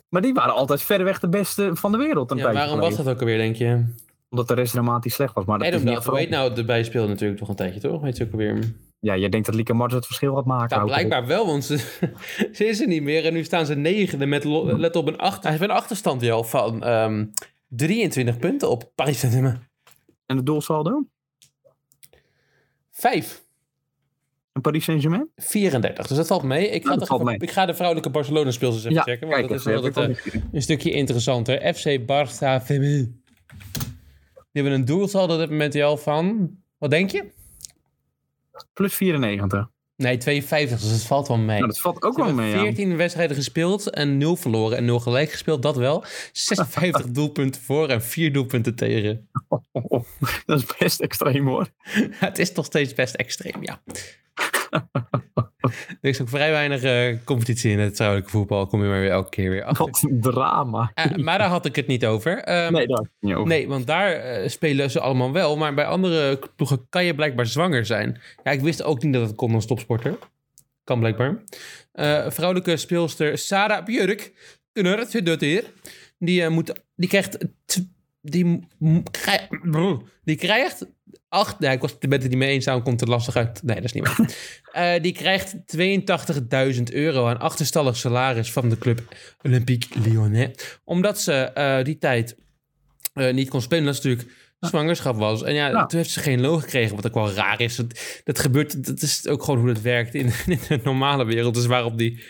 Maar 0.09 0.21
die 0.21 0.33
waren 0.33 0.53
altijd 0.53 0.81
verreweg 0.81 1.19
de 1.19 1.29
beste 1.29 1.69
van 1.73 1.91
de 1.91 1.97
wereld 1.97 2.31
een 2.31 2.37
Ja, 2.37 2.53
waarom 2.53 2.79
was 2.79 2.95
dat 2.95 3.07
ook 3.07 3.19
alweer, 3.19 3.37
denk 3.37 3.55
je? 3.55 3.85
Omdat 4.29 4.47
de 4.47 4.53
rest 4.53 4.71
dramatisch 4.71 5.13
slecht 5.13 5.33
was. 5.33 5.45
Maar 5.45 5.57
dat 5.57 5.67
Adam 5.67 5.79
niet 5.79 5.89
heet 5.89 5.97
afgelopen. 5.97 6.29
nou 6.29 6.57
erbij 6.57 6.83
speelde 6.83 7.07
natuurlijk 7.07 7.39
toch 7.39 7.49
een 7.49 7.55
tijdje, 7.55 7.79
toch? 7.79 8.01
Weet 8.01 8.17
je 8.17 8.25
ook 8.25 8.31
alweer? 8.31 8.59
Ja, 8.99 9.17
jij 9.17 9.29
denkt 9.29 9.45
dat 9.45 9.55
Lieke 9.55 9.73
Martens 9.73 9.95
het 9.95 10.05
verschil 10.05 10.35
gaat 10.35 10.45
maken. 10.45 10.77
Nou, 10.77 10.89
blijkbaar 10.89 11.25
wel, 11.25 11.45
want 11.45 11.65
ze, 11.65 11.77
ze 12.57 12.65
is 12.65 12.81
er 12.81 12.87
niet 12.87 13.03
meer. 13.03 13.25
En 13.25 13.33
nu 13.33 13.43
staan 13.43 13.65
ze 13.65 13.75
negende 13.75 14.25
met, 14.25 14.43
let 14.43 14.95
op, 14.95 15.07
een, 15.07 15.17
achter, 15.17 15.41
hij 15.41 15.51
heeft 15.51 15.63
een 15.63 15.75
achterstand 15.75 16.21
wel 16.21 16.43
van 16.43 16.83
ehm 16.83 17.25
23 17.67 18.37
punten 18.37 18.69
op 18.69 18.91
Paris 18.95 19.19
Saint-Germain. 19.19 19.67
En 20.25 20.37
het 20.37 20.45
doelsaldo? 20.45 21.05
Vijf. 22.91 23.44
En 24.55 24.61
Paris 24.61 24.83
Saint-Germain? 24.83 25.29
34, 25.35 26.07
dus 26.07 26.17
dat 26.17 26.27
valt 26.27 26.43
mee. 26.43 26.67
Ik 26.69 26.83
ga, 26.83 26.89
dat 26.89 26.99
toch 26.99 27.07
valt 27.07 27.21
even- 27.21 27.31
mee. 27.39 27.47
ik 27.47 27.53
ga 27.53 27.65
de 27.65 27.73
vrouwelijke 27.73 28.09
Barcelona-speels 28.09 28.75
eens 28.75 28.83
even 28.83 29.01
checken. 29.03 29.27
Want 29.27 29.39
kijk 29.39 29.49
dat 29.49 29.59
is 29.59 29.65
wel 29.93 30.03
eh, 30.03 30.43
een 30.51 30.61
stukje 30.61 30.91
interessanter. 30.91 31.73
FC 31.73 31.99
Barça 32.01 32.65
Feminin. 32.65 33.23
Die 34.33 34.63
hebben 34.63 34.73
een 34.73 34.85
doelsaldo 34.85 35.33
op 35.33 35.39
dit 35.39 35.49
moment 35.49 35.73
wel 35.73 35.97
van... 35.97 36.49
Wat 36.77 36.89
denk 36.89 37.09
je? 37.11 37.31
Plus 38.73 38.93
94. 38.93 39.69
Nee, 39.97 40.17
52, 40.17 40.79
dus 40.79 40.91
het 40.91 41.05
valt 41.05 41.27
wel 41.27 41.37
mee. 41.37 41.57
Nou, 41.57 41.67
dat 41.67 41.79
valt 41.79 42.03
ook 42.03 42.17
wel 42.17 42.33
mee, 42.33 42.51
ja. 42.51 42.59
14 42.59 42.97
wedstrijden 42.97 43.35
gespeeld 43.35 43.89
en 43.89 44.17
0 44.17 44.35
verloren 44.35 44.77
en 44.77 44.85
0 44.85 44.99
gelijk 44.99 45.31
gespeeld, 45.31 45.61
dat 45.61 45.75
wel. 45.75 46.03
56 46.31 47.05
doelpunten 47.11 47.61
voor 47.61 47.89
en 47.89 48.01
4 48.01 48.33
doelpunten 48.33 48.75
tegen. 48.75 49.29
Oh, 49.47 49.63
oh, 49.93 50.05
dat 50.45 50.59
is 50.59 50.77
best 50.77 50.99
extreem 50.99 51.47
hoor. 51.47 51.67
het 52.11 52.39
is 52.39 52.51
nog 52.51 52.65
steeds 52.65 52.93
best 52.93 53.15
extreem, 53.15 53.63
ja. 53.63 53.81
er 56.01 56.09
is 56.09 56.21
ook 56.21 56.29
vrij 56.29 56.51
weinig 56.51 56.81
eh, 56.81 57.17
competitie 57.23 57.71
in 57.71 57.79
het 57.79 57.95
vrouwelijke 57.95 58.31
voetbal. 58.31 58.67
Kom 58.67 58.81
je 58.81 58.89
maar 58.89 58.99
weer 58.99 59.11
elke 59.11 59.29
keer 59.29 59.49
weer 59.49 59.63
achter. 59.63 59.85
Wat 59.85 60.03
een 60.09 60.21
drama. 60.21 60.91
Eh, 60.93 61.15
maar 61.15 61.37
daar 61.37 61.49
had 61.49 61.65
ik 61.65 61.75
het 61.75 61.87
niet 61.87 62.05
over. 62.05 62.37
Ehm, 62.37 62.73
Nee, 62.73 62.87
daar 62.87 62.97
heb 62.97 63.05
ik 63.05 63.11
het 63.19 63.29
niet 63.29 63.35
over. 63.35 63.47
Nee, 63.47 63.67
want 63.67 63.87
daar 63.87 64.11
eh, 64.11 64.49
spelen 64.49 64.91
ze 64.91 64.99
allemaal 64.99 65.31
wel. 65.31 65.57
Maar 65.57 65.73
bij 65.73 65.85
andere 65.85 66.39
ploegen 66.55 66.85
kan 66.89 67.05
je 67.05 67.15
blijkbaar 67.15 67.45
zwanger 67.45 67.85
zijn. 67.85 68.21
Ja, 68.43 68.51
ik 68.51 68.61
wist 68.61 68.83
ook 68.83 69.03
niet 69.03 69.13
dat 69.13 69.27
het 69.27 69.35
kon 69.35 69.53
als 69.53 69.65
topsporter. 69.65 70.17
Kan 70.83 70.99
blijkbaar. 70.99 71.43
Vrouwelijke 72.31 72.77
speelster 72.77 73.37
Sarah 73.37 73.85
Björk. 73.85 74.33
Die, 76.17 76.49
moet, 76.49 76.73
die 76.95 77.09
krijgt 77.09 77.37
die 80.25 80.35
krijgt 80.35 80.85
acht. 81.35 81.59
Nee, 81.59 81.71
ik 81.71 81.81
was 81.81 81.95
het 81.99 82.21
niet 82.21 82.35
mee 82.35 82.49
eens. 82.49 82.65
Daarom 82.65 82.83
komt 82.83 82.99
het 82.99 83.09
lastig 83.09 83.35
uit. 83.35 83.63
Nee, 83.63 83.75
dat 83.75 83.83
is 83.83 83.93
niet 83.93 84.07
waar. 84.07 84.29
Eh, 84.75 85.01
die 85.01 85.13
krijgt 85.13 85.55
82.000 86.75 86.83
euro 86.91 87.27
aan 87.27 87.39
achterstallig 87.39 87.95
salaris 87.97 88.51
van 88.51 88.69
de 88.69 88.77
club 88.77 89.01
Olympique 89.41 89.99
Lyonnais. 89.99 90.79
Omdat 90.83 91.19
ze 91.19 91.33
eh, 91.33 91.83
die 91.83 91.97
tijd 91.97 92.35
eh, 93.13 93.33
niet 93.33 93.49
kon 93.49 93.61
spelen. 93.61 93.85
Dat 93.85 93.93
is 93.93 94.01
natuurlijk 94.03 94.29
zwangerschap 94.59 95.15
was. 95.15 95.43
En 95.43 95.53
ja, 95.53 95.67
Ja. 95.67 95.85
toen 95.85 95.99
heeft 95.99 96.11
ze 96.11 96.19
geen 96.19 96.41
loon 96.41 96.61
gekregen, 96.61 96.95
wat 96.95 97.05
ook 97.07 97.13
wel 97.13 97.31
raar 97.31 97.61
is. 97.61 97.75
Dat, 97.75 98.21
dat 98.23 98.39
gebeurt, 98.39 98.85
dat 98.85 99.01
is 99.01 99.27
ook 99.27 99.43
gewoon 99.43 99.59
hoe 99.59 99.69
het 99.69 99.81
werkt 99.81 100.13
in, 100.13 100.25
in 100.45 100.59
de 100.67 100.79
normale 100.83 101.25
wereld. 101.25 101.53
Dus 101.53 101.65
waarom 101.65 101.97
die 101.97 102.23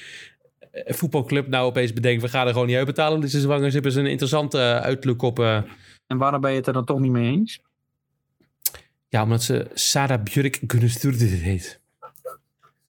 voetbalclub 0.71 1.47
nou 1.47 1.65
opeens 1.65 1.93
bedenkt, 1.93 2.21
we 2.21 2.29
gaan 2.29 2.47
er 2.47 2.53
gewoon 2.53 2.67
niet 2.67 2.77
uitbetalen 2.77 3.29
zwanger 3.29 3.65
is, 3.65 3.73
hebben 3.73 3.91
ze 3.91 3.99
een 3.99 4.05
interessante 4.05 4.57
uitlook 4.59 5.21
op... 5.21 5.39
En 6.07 6.17
waarom 6.17 6.41
ben 6.41 6.51
je 6.51 6.57
het 6.57 6.67
er 6.67 6.73
dan 6.73 6.85
toch 6.85 6.99
niet 6.99 7.11
mee 7.11 7.31
eens? 7.31 7.59
Ja, 9.09 9.23
omdat 9.23 9.43
ze 9.43 9.67
Sarah 9.73 10.23
Björk 10.23 10.59
Gunnesturdi 10.67 11.25
heet. 11.25 11.81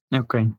Oké. 0.09 0.51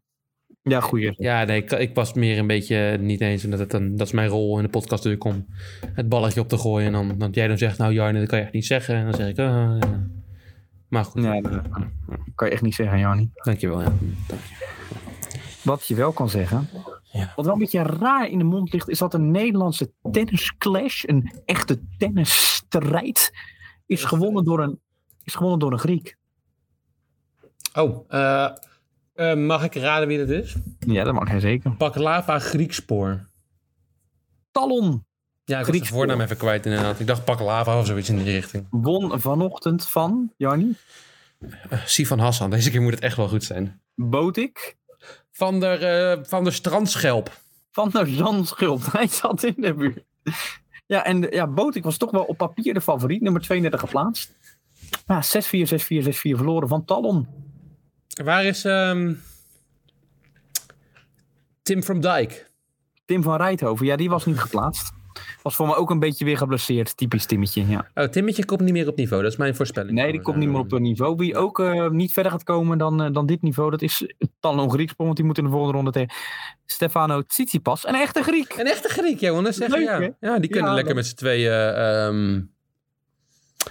Ja, 0.62 0.80
goeie. 0.80 1.12
Ja, 1.16 1.44
nee, 1.44 1.62
ik, 1.62 1.70
ik 1.70 1.94
was 1.94 2.12
meer 2.12 2.38
een 2.38 2.46
beetje 2.46 2.96
niet 3.00 3.20
eens. 3.20 3.44
Omdat 3.44 3.58
het 3.58 3.70
dan, 3.70 3.96
dat 3.96 4.06
is 4.06 4.12
mijn 4.12 4.28
rol 4.28 4.56
in 4.56 4.62
de 4.62 4.68
podcast 4.70 5.04
natuurlijk 5.04 5.24
om 5.24 5.46
het 5.92 6.08
balletje 6.08 6.40
op 6.40 6.48
te 6.48 6.58
gooien. 6.58 6.86
En 6.86 6.92
dan, 6.92 7.18
dat 7.18 7.34
jij 7.34 7.48
dan 7.48 7.58
zegt, 7.58 7.78
nou 7.78 7.92
Jarne, 7.92 8.18
dat 8.18 8.28
kan 8.28 8.38
je 8.38 8.44
echt 8.44 8.52
niet 8.54 8.66
zeggen. 8.66 8.94
En 8.94 9.04
dan 9.04 9.14
zeg 9.14 9.28
ik, 9.28 9.38
ah. 9.38 9.80
Maar 10.88 11.04
goed, 11.04 11.22
Ja, 11.22 11.40
dat 11.40 11.62
kan 12.34 12.46
je 12.48 12.52
echt 12.52 12.62
niet 12.62 12.74
zeggen, 12.74 12.98
Jannie. 12.98 13.30
dankjewel. 13.34 13.80
Ja. 13.80 13.92
Wat 15.62 15.86
je 15.86 15.94
wel 15.94 16.12
kan 16.12 16.30
zeggen. 16.30 16.68
Ja. 17.02 17.32
Wat 17.36 17.44
wel 17.44 17.54
een 17.54 17.60
beetje 17.60 17.82
raar 17.82 18.28
in 18.28 18.38
de 18.38 18.44
mond 18.44 18.72
ligt, 18.72 18.88
is 18.88 18.98
dat 18.98 19.14
een 19.14 19.30
Nederlandse 19.30 19.92
tennisclash, 20.10 21.04
een 21.06 21.32
echte 21.44 21.80
tennisstrijd, 21.98 23.32
is 23.86 24.04
gewonnen 24.04 24.44
door 24.44 24.62
een, 24.62 24.80
is 25.28 25.34
gewonnen 25.34 25.58
door 25.58 25.72
een 25.72 25.78
Griek. 25.78 26.16
Oh, 27.74 28.04
eh, 28.08 28.48
eh, 29.14 29.36
mag 29.38 29.64
ik 29.64 29.74
raden 29.74 30.08
wie 30.08 30.18
dat 30.18 30.28
is? 30.28 30.54
Ja, 30.78 31.04
dat 31.04 31.14
mag 31.14 31.28
hij 31.28 31.40
zeker. 31.40 31.76
Baklava 31.76 32.38
Griekspoor. 32.38 33.26
Talon 34.50 34.84
Ja, 35.44 35.54
ik 35.54 35.56
was 35.56 35.66
de 35.66 35.72
Griekspoor. 35.72 35.98
voornaam 35.98 36.20
even 36.20 36.36
kwijt 36.36 36.66
inderdaad. 36.66 37.00
Ik 37.00 37.06
dacht 37.06 37.24
baklava 37.24 37.78
of 37.78 37.86
zoiets 37.86 38.08
in 38.08 38.16
die 38.16 38.32
richting. 38.32 38.66
won 38.70 39.20
vanochtend 39.20 39.88
van, 39.88 40.32
Jannie, 40.36 40.76
Eh, 41.70 41.78
Sivan 41.84 42.18
Hassan, 42.18 42.50
deze 42.50 42.70
keer 42.70 42.80
moet 42.82 42.92
het 42.94 43.00
echt 43.02 43.16
wel 43.16 43.28
goed 43.28 43.44
zijn. 43.44 43.80
Botik 43.94 44.76
Van 45.32 45.60
de, 45.60 45.66
eh, 45.66 46.24
van 46.28 46.44
de 46.44 46.50
Strandschelp. 46.50 47.30
van 47.70 47.88
de 47.90 48.06
Zandschulp. 48.06 48.82
Hij 48.92 49.06
zat 49.06 49.42
in 49.42 49.54
de 49.56 49.74
buurt. 49.74 50.04
Ja, 50.86 51.04
en 51.04 51.20
ja, 51.30 51.46
Botik 51.46 51.84
was 51.84 51.96
toch 51.96 52.10
wel 52.10 52.24
op 52.24 52.36
papier 52.36 52.74
de 52.74 52.80
favoriet, 52.80 53.20
nummer 53.20 53.40
32 53.42 53.80
geplaatst. 53.80 54.36
Ja, 55.06 55.22
6-4, 55.22 55.68
6-4, 56.02 56.04
6-4 56.04 56.10
verloren 56.36 56.68
van 56.68 56.84
Talon. 56.84 57.26
Waar 58.24 58.44
is 58.44 58.64
ehm, 58.64 59.14
Tim 61.62 61.82
from 61.82 62.00
Dijk? 62.00 62.50
Tim 63.04 63.22
van 63.22 63.36
Rijthoven, 63.36 63.86
ja, 63.86 63.96
die 63.96 64.08
was 64.08 64.24
niet 64.26 64.38
geplaatst. 64.38 64.96
Was 65.42 65.54
voor 65.54 65.66
me 65.66 65.74
ook 65.74 65.90
een 65.90 65.98
beetje 65.98 66.24
weer 66.24 66.36
geblesseerd, 66.36 66.96
typisch 66.96 67.26
Timmetje. 67.26 67.66
Ja. 67.66 67.88
Oh, 67.94 68.04
Timmetje 68.04 68.44
komt 68.44 68.60
niet 68.60 68.72
meer 68.72 68.88
op 68.88 68.96
niveau. 68.96 69.22
Dat 69.22 69.32
is 69.32 69.38
mijn 69.38 69.54
voorspelling. 69.54 69.92
Nee, 69.94 70.12
die 70.12 70.20
komt 70.20 70.36
niet 70.36 70.48
meer 70.48 70.58
op 70.58 70.72
een 70.72 70.82
niveau. 70.82 71.16
Wie 71.16 71.36
ook 71.36 71.58
eh, 71.60 71.88
niet 71.88 72.12
verder 72.12 72.32
gaat 72.32 72.42
komen 72.42 72.78
dan, 72.78 73.02
eh, 73.02 73.12
dan 73.12 73.26
dit 73.26 73.42
niveau, 73.42 73.70
dat 73.70 73.82
is 73.82 74.14
Talon 74.40 74.70
Grieksprong, 74.70 75.04
want 75.08 75.16
die 75.16 75.24
moet 75.26 75.38
in 75.38 75.44
de 75.44 75.50
volgende 75.50 75.74
ronde 75.76 75.90
tegen 75.90 76.14
Stefano 76.64 77.22
Tsitsipas. 77.22 77.86
Een 77.86 77.94
echte 77.94 78.22
Griek. 78.22 78.54
Een 78.58 78.66
echte 78.66 78.88
Griek, 78.88 79.20
jongens. 79.20 79.56
Zeg, 79.56 79.68
Leuk, 79.68 79.82
ja. 79.84 80.00
hè? 80.00 80.08
ja, 80.28 80.38
die 80.38 80.50
kunnen 80.50 80.68
Ja, 80.70 80.74
lekker 80.76 80.94
dat- 80.94 81.02
met 81.02 81.06
z'n 81.06 81.14
tweeën 81.16 82.50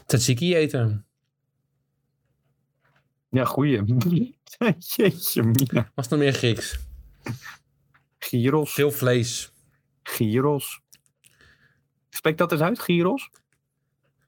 tzatziki 0.05 0.55
eten. 0.55 1.05
Ja, 3.29 3.45
goeie. 3.45 3.83
Jeetje, 4.95 5.43
mina. 5.43 5.91
Was 5.95 6.07
nog 6.07 6.19
meer 6.19 6.33
Grieks? 6.33 6.79
Gyros. 8.19 8.73
Veel 8.73 8.91
vlees. 8.91 9.51
Gyros. 10.03 10.81
Spreek 12.09 12.37
dat 12.37 12.51
eens 12.51 12.61
uit, 12.61 12.79
Gyros? 12.79 13.29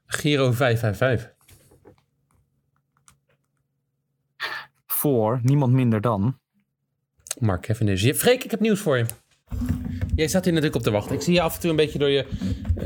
Giro 0.05 0.51
555. 0.51 1.33
Voor 4.87 5.39
niemand 5.43 5.73
minder 5.73 6.01
dan. 6.01 6.39
Mark 7.39 7.61
Cavendish. 7.61 8.03
Je- 8.03 8.15
Freek, 8.15 8.43
ik 8.43 8.51
heb 8.51 8.59
nieuws 8.59 8.79
voor 8.79 8.97
je. 8.97 9.05
Jij 10.19 10.27
staat 10.27 10.43
hier 10.43 10.53
natuurlijk 10.53 10.79
op 10.79 10.87
te 10.87 10.97
wachten. 10.97 11.15
Ik 11.15 11.21
zie 11.21 11.33
je 11.33 11.41
af 11.41 11.55
en 11.55 11.61
toe 11.61 11.69
een 11.69 11.75
beetje 11.75 11.99
door 11.99 12.09
je, 12.09 12.25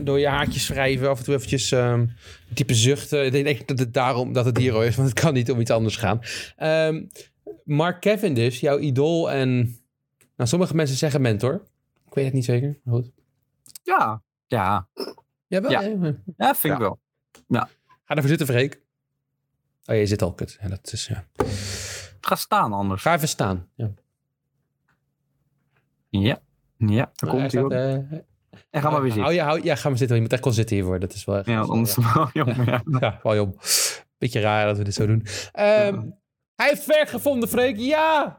door 0.04 0.19
je 0.19 0.28
haartjes 0.28 0.67
wrijven. 0.67 1.10
Af 1.10 1.17
en 1.17 1.24
toe 1.24 1.34
eventjes 1.34 1.72
ehm 1.72 2.08
diepe 2.48 2.74
zuchten. 2.74 3.26
Ik 3.26 3.32
denk 3.32 3.46
echt 3.46 3.67
dat 3.67 3.80
het 3.80 3.93
daarom 3.93 4.34
dat 4.34 4.46
het 4.46 4.58
hier 4.58 4.84
is. 4.84 4.96
Want 4.96 5.10
het 5.10 5.19
kan 5.19 5.34
niet 5.34 5.52
om 5.52 5.60
iets 5.60 5.72
anders 5.72 5.98
gaan. 5.98 6.22
Ehm, 6.56 7.06
Mark 7.63 8.02
Cavendish, 8.02 8.60
jouw 8.60 8.80
idool 8.80 9.32
en... 9.32 9.56
Nou, 10.36 10.50
sommige 10.50 10.76
mensen 10.76 10.98
zeggen 10.98 11.22
mentor. 11.22 11.54
Ik 12.08 12.13
weet 12.13 12.26
het 12.26 12.34
niet 12.34 12.46
zeker. 12.46 12.80
maar 12.84 12.96
Goed. 12.96 13.12
Ja. 13.84 14.24
Ja, 14.48 14.88
Ja. 15.48 15.69
ja. 15.69 15.82
ja 16.38 16.56
vind 16.56 16.74
ik 16.74 16.80
wel. 16.80 17.00
Ga 18.04 18.15
ervoor 18.15 18.28
zitten, 18.30 18.48
Freek. 18.48 18.82
Oh, 19.86 19.96
je 19.96 20.06
zit 20.06 20.22
al 20.22 20.34
kut. 20.34 20.58
Ja, 20.62 20.67
dat 20.67 20.91
is, 20.91 21.08
ja. 21.08 21.26
Ga 22.22 22.36
staan 22.36 22.74
anders. 22.74 23.02
Ga 23.02 23.15
even 23.15 23.28
staan. 23.28 23.69
Ja. 23.76 23.91
Ja. 26.10 26.41
Ja, 26.88 27.12
daar 27.15 27.30
komt 27.30 27.52
hij 27.52 27.62
ook. 27.62 27.72
En 27.72 28.82
ga 28.82 28.89
maar 28.89 29.02
weer 29.02 29.12
zitten. 29.12 29.34
Je, 29.34 29.41
hou, 29.41 29.63
ja, 29.63 29.76
ga 29.76 29.89
maar 29.89 29.98
zitten. 29.98 30.15
Je 30.15 30.22
moet 30.22 30.32
echt 30.32 30.41
gewoon 30.41 30.58
zitten 30.58 30.76
hiervoor. 30.76 31.00
Dat 31.00 31.13
is 31.13 31.26
wel 31.26 31.38
echt... 31.38 31.46
Ja, 31.46 31.60
anders... 31.60 31.96
Ja. 31.96 32.30
Ja. 32.34 32.82
Ja, 33.00 33.19
wel 33.24 33.36
joh. 33.36 33.58
Beetje 34.17 34.39
raar 34.39 34.65
dat 34.65 34.78
we 34.78 34.84
dit 34.84 34.93
zo 34.93 35.06
doen. 35.06 35.26
Ehm, 35.52 36.02
Hij 36.56 36.67
heeft 36.69 36.86
werk 36.86 37.10
gevonden, 37.10 37.50
Freek. 37.50 37.78
Ja! 37.78 38.38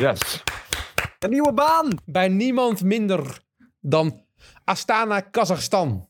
Yes. 0.00 0.42
Een 1.18 1.30
nieuwe 1.30 1.52
baan! 1.52 1.88
Bij 2.04 2.28
niemand 2.28 2.82
minder 2.82 3.38
dan 3.80 4.24
Astana, 4.64 5.20
Kazachstan. 5.20 6.08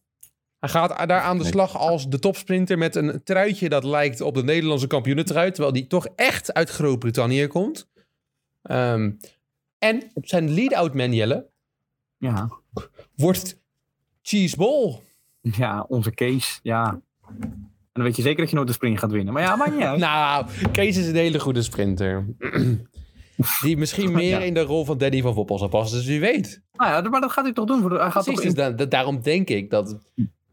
Hij 0.58 0.68
gaat 0.68 1.08
daar 1.08 1.20
aan 1.20 1.38
de 1.38 1.44
slag 1.44 1.76
als 1.78 2.08
de 2.08 2.18
topsprinter 2.18 2.78
met 2.78 2.94
een 2.94 3.20
truitje 3.24 3.68
dat 3.68 3.84
lijkt 3.84 4.20
op 4.20 4.34
de 4.34 4.42
Nederlandse 4.44 4.86
kampioenentrui. 4.86 5.50
Terwijl 5.50 5.72
die 5.72 5.86
toch 5.86 6.06
echt 6.16 6.52
uit 6.54 6.70
Groot-Brittannië 6.70 7.46
komt. 7.46 7.88
Ehm, 8.62 9.10
en 9.80 10.10
op 10.14 10.26
zijn 10.28 10.50
lead-out 10.54 10.94
man, 10.94 11.12
Jelle, 11.12 11.46
Ja. 12.18 12.48
wordt 13.16 13.58
Cheeseball. 14.22 14.98
Ja, 15.40 15.84
onze 15.88 16.10
Kees. 16.14 16.60
Ja. 16.62 17.00
En 17.40 17.62
dan 17.92 18.04
weet 18.04 18.16
je 18.16 18.22
zeker 18.22 18.40
dat 18.40 18.50
je 18.50 18.56
nooit 18.56 18.68
de 18.68 18.74
sprint 18.74 18.98
gaat 18.98 19.10
winnen. 19.10 19.32
Maar 19.34 19.42
ja, 19.42 19.56
maakt 19.56 19.74
niet 19.74 19.82
uit. 19.84 19.98
Nou, 20.08 20.46
Kees 20.72 20.96
is 20.96 21.06
een 21.06 21.14
hele 21.14 21.40
goede 21.40 21.62
sprinter. 21.62 22.24
Die 23.62 23.76
misschien 23.76 24.12
meer 24.12 24.28
Ja. 24.38 24.44
in 24.44 24.54
de 24.54 24.60
rol 24.62 24.84
van 24.84 24.98
Danny 24.98 25.22
van 25.22 25.34
Voppel 25.34 25.58
zal 25.58 25.68
passen. 25.68 25.98
Dus 25.98 26.06
wie 26.06 26.20
weet. 26.20 26.62
Nou 26.72 26.90
ja, 27.04 27.08
maar 27.10 27.20
dat 27.20 27.32
gaat 27.32 27.44
hij 27.44 27.52
toch 27.52 27.66
doen. 27.66 27.90
Hij 27.90 27.98
gaat 27.98 28.12
Precies, 28.12 28.24
toch 28.34 28.40
dus 28.42 28.50
in, 28.50 28.54
da- 28.54 28.70
da- 28.70 28.84
daarom 28.84 29.20
denk 29.22 29.48
ik 29.48 29.70
dat, 29.70 29.98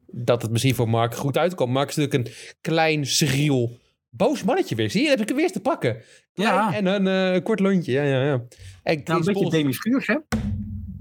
dat 0.06 0.42
het 0.42 0.52
misschien 0.52 0.76
voor 0.76 0.90
Mark 0.90 1.16
goed 1.16 1.38
uitkomt. 1.38 1.74
Mark 1.74 1.90
is 1.90 1.96
natuurlijk 1.96 2.28
een 2.30 2.34
klein, 2.62 3.06
schriel, 3.06 3.78
boos 4.10 4.44
mannetje 4.44 4.76
weer. 4.76 4.90
Zie 4.90 5.04
je, 5.04 5.10
heb 5.10 5.22
ik 5.22 5.28
hem 5.28 5.38
weer 5.38 5.52
te 5.52 5.60
pakken. 5.60 5.98
Klein 6.34 6.54
Ja. 6.54 6.74
En 6.74 6.86
een 6.86 7.34
eh, 7.36 7.44
kort 7.44 7.60
lontje, 7.60 7.92
ja, 7.92 8.04
ja, 8.04 8.24
ja. 8.24 8.42
En 8.88 9.02
nou, 9.04 9.20
een 9.20 9.26
beetje 9.26 9.50
Demi 9.50 9.74
Schuurs, 9.74 10.08
hè? 10.08 10.18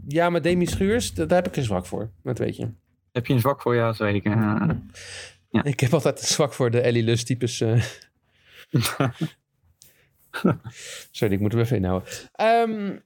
Ja, 0.06 0.30
maar 0.30 0.42
Demi 0.42 0.66
Schuurs, 0.66 1.14
daar 1.14 1.28
heb 1.28 1.46
ik 1.46 1.56
een 1.56 1.62
zwak 1.62 1.86
voor. 1.86 2.10
Dat 2.22 2.38
weet 2.38 2.56
je. 2.56 2.68
Heb 3.12 3.26
je 3.26 3.32
een 3.32 3.40
zwak 3.40 3.62
voor? 3.62 3.74
Ja, 3.74 3.86
dat 3.86 3.96
weet 3.96 4.14
ik. 4.14 4.24
Ja. 4.24 4.82
Ja. 5.50 5.64
Ik 5.64 5.80
heb 5.80 5.94
altijd 5.94 6.20
een 6.20 6.26
zwak 6.26 6.52
voor 6.52 6.70
de 6.70 6.80
Ellie 6.80 7.02
Lus 7.02 7.24
types. 7.24 7.60
eh. 7.60 7.82
Sorry, 11.10 11.34
ik 11.34 11.40
moet 11.40 11.52
hem 11.52 11.60
even 11.60 11.76
inhouden. 11.76 12.08
Ehm, 12.32 12.96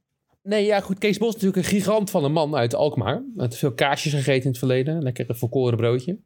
nee, 0.42 0.64
ja 0.64 0.80
goed. 0.80 0.98
Kees 0.98 1.18
Bos 1.18 1.28
is 1.28 1.34
natuurlijk 1.34 1.62
een 1.66 1.78
gigant 1.78 2.10
van 2.10 2.24
een 2.24 2.32
man 2.32 2.56
uit 2.56 2.74
Alkmaar. 2.74 3.14
Hij 3.14 3.24
heeft 3.36 3.56
veel 3.56 3.74
kaasjes 3.74 4.12
gegeten 4.12 4.42
in 4.42 4.48
het 4.48 4.58
verleden. 4.58 5.02
Lekker 5.02 5.30
een 5.30 5.36
volkoren 5.36 5.76
broodje. 5.76 6.18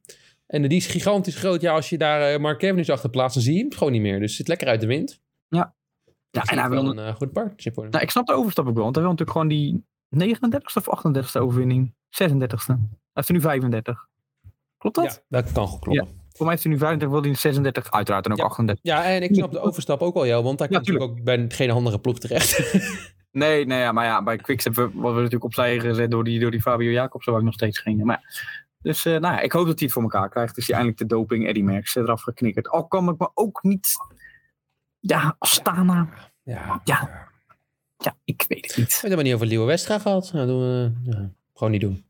En 0.46 0.62
die 0.62 0.78
is 0.78 0.86
gigantisch 0.86 1.36
groot. 1.36 1.60
Ja, 1.60 1.72
als 1.74 1.88
je 1.88 1.98
daar 1.98 2.32
eh, 2.32 2.40
Mark 2.40 2.58
Cavendish 2.58 2.88
achter 2.88 3.10
plaatst, 3.10 3.34
dan 3.34 3.44
zie 3.44 3.54
je 3.54 3.60
hem 3.60 3.72
gewoon 3.72 3.92
niet 3.92 4.02
meer. 4.02 4.20
Dus 4.20 4.36
zit 4.36 4.48
lekker 4.48 4.68
uit 4.68 4.80
de 4.80 4.86
wind. 4.86 5.20
Ja, 5.48 5.74
Dus 6.40 6.48
en 6.50 6.56
dat 6.56 6.64
hij 6.66 6.76
is 6.76 6.82
wel 6.82 6.94
wil... 6.94 7.02
een 7.02 7.08
eh, 7.08 7.14
goed 7.14 7.32
partnership 7.32 7.74
worden. 7.74 7.92
Nou, 7.92 8.04
ik 8.04 8.10
snap 8.10 8.26
de 8.26 8.32
overstap 8.32 8.66
ook 8.66 8.74
wel. 8.74 8.82
Want 8.82 8.94
hij 8.94 9.04
wil 9.04 9.12
natuurlijk 9.12 9.38
gewoon 9.38 9.48
die 9.48 9.84
39ste 10.24 10.86
of 10.86 11.04
38ste 11.04 11.40
overwinning. 11.40 11.94
36ste. 12.22 12.66
Hij 12.66 12.78
heeft 13.12 13.28
er 13.28 13.34
nu 13.34 13.40
35. 13.40 14.08
Klopt 14.78 14.96
dat? 14.96 15.04
ja, 15.28 15.40
dat 15.40 15.52
kan 15.52 15.66
goed 15.66 15.80
kloppen. 15.80 16.22
Voor 16.32 16.46
mij 16.46 16.54
heeft 16.54 16.62
hij 16.62 16.72
nu 16.72 16.78
35, 16.78 17.08
wil 17.08 17.20
hij 17.20 17.30
in 17.30 17.36
36. 17.36 17.90
Uiteraard 17.90 18.24
en 18.24 18.32
ook 18.32 18.38
Ja. 18.38 18.44
38. 18.44 18.84
Ja, 18.84 19.04
en 19.04 19.22
ik 19.22 19.34
snap 19.34 19.52
de 19.52 19.60
overstap 19.68 20.00
ook 20.00 20.14
wel, 20.14 20.26
jou, 20.26 20.44
want 20.44 20.58
hij 20.58 20.68
Ja, 20.70 20.74
komt 20.76 20.86
natuurlijk 20.88 21.18
ook 21.18 21.24
bij 21.24 21.44
geen 21.48 21.70
andere 21.70 21.98
ploeg 21.98 22.18
terecht. 22.18 22.58
Nee, 23.34 23.66
nee 23.66 23.78
ja, 23.78 23.92
maar 23.92 24.04
ja, 24.04 24.22
bij 24.22 24.36
Quickstep 24.36 24.74
worden 24.74 24.92
we 24.94 25.08
natuurlijk 25.08 25.44
opzij 25.44 25.80
gezet 25.80 26.10
door 26.10 26.24
die, 26.24 26.40
door 26.40 26.50
die 26.50 26.60
Fabio 26.60 26.90
Jacobsen, 26.90 27.32
waar 27.32 27.40
ik 27.40 27.46
nog 27.46 27.56
steeds 27.56 27.78
ging. 27.78 28.04
Maar 28.04 28.20
ja. 28.22 28.44
Dus 28.82 29.04
eh, 29.04 29.12
nou 29.12 29.34
ja, 29.34 29.40
ik 29.40 29.52
hoop 29.52 29.66
dat 29.66 29.78
hij 29.78 29.84
het 29.84 29.92
voor 29.92 30.02
elkaar 30.02 30.28
krijgt. 30.28 30.54
Dus 30.54 30.66
hij 30.66 30.76
eindelijk 30.76 31.02
de 31.02 31.14
doping 31.14 31.46
Eddie 31.46 31.64
Merckx 31.64 31.94
eraf 31.94 32.22
geknikkerd. 32.22 32.68
Al 32.68 32.86
kan 32.86 33.08
ik 33.08 33.18
me 33.18 33.30
ook 33.34 33.62
niet... 33.62 33.92
Ja, 35.06 35.36
Astana. 35.38 36.08
Ja. 36.42 36.80
Ja, 36.84 38.16
ik 38.24 38.44
weet 38.48 38.66
het 38.66 38.76
niet. 38.76 39.00
We 39.00 39.06
hebben 39.08 39.24
niet 39.24 39.34
over 39.34 39.46
Leeuwen 39.46 39.66
Westra 39.66 39.98
gehad. 39.98 40.32
Nou, 40.32 40.46
doen 40.46 40.60
we, 40.60 40.92
ja, 41.10 41.30
gewoon 41.54 41.72
niet 41.72 41.80
doen. 41.80 42.04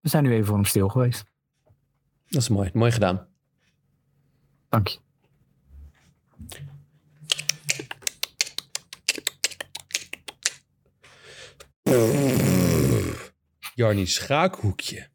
We 0.00 0.08
zijn 0.08 0.22
nu 0.22 0.32
even 0.32 0.46
voor 0.46 0.54
hem 0.54 0.64
stil 0.64 0.88
geweest. 0.88 1.24
Dat 2.28 2.42
is 2.42 2.48
mooi. 2.48 2.70
Mooi 2.72 2.92
gedaan. 2.92 3.28
Dank 4.68 4.88
je. 4.88 4.98
Jarnie 13.74 14.06
Schaakhoekje 14.06 15.08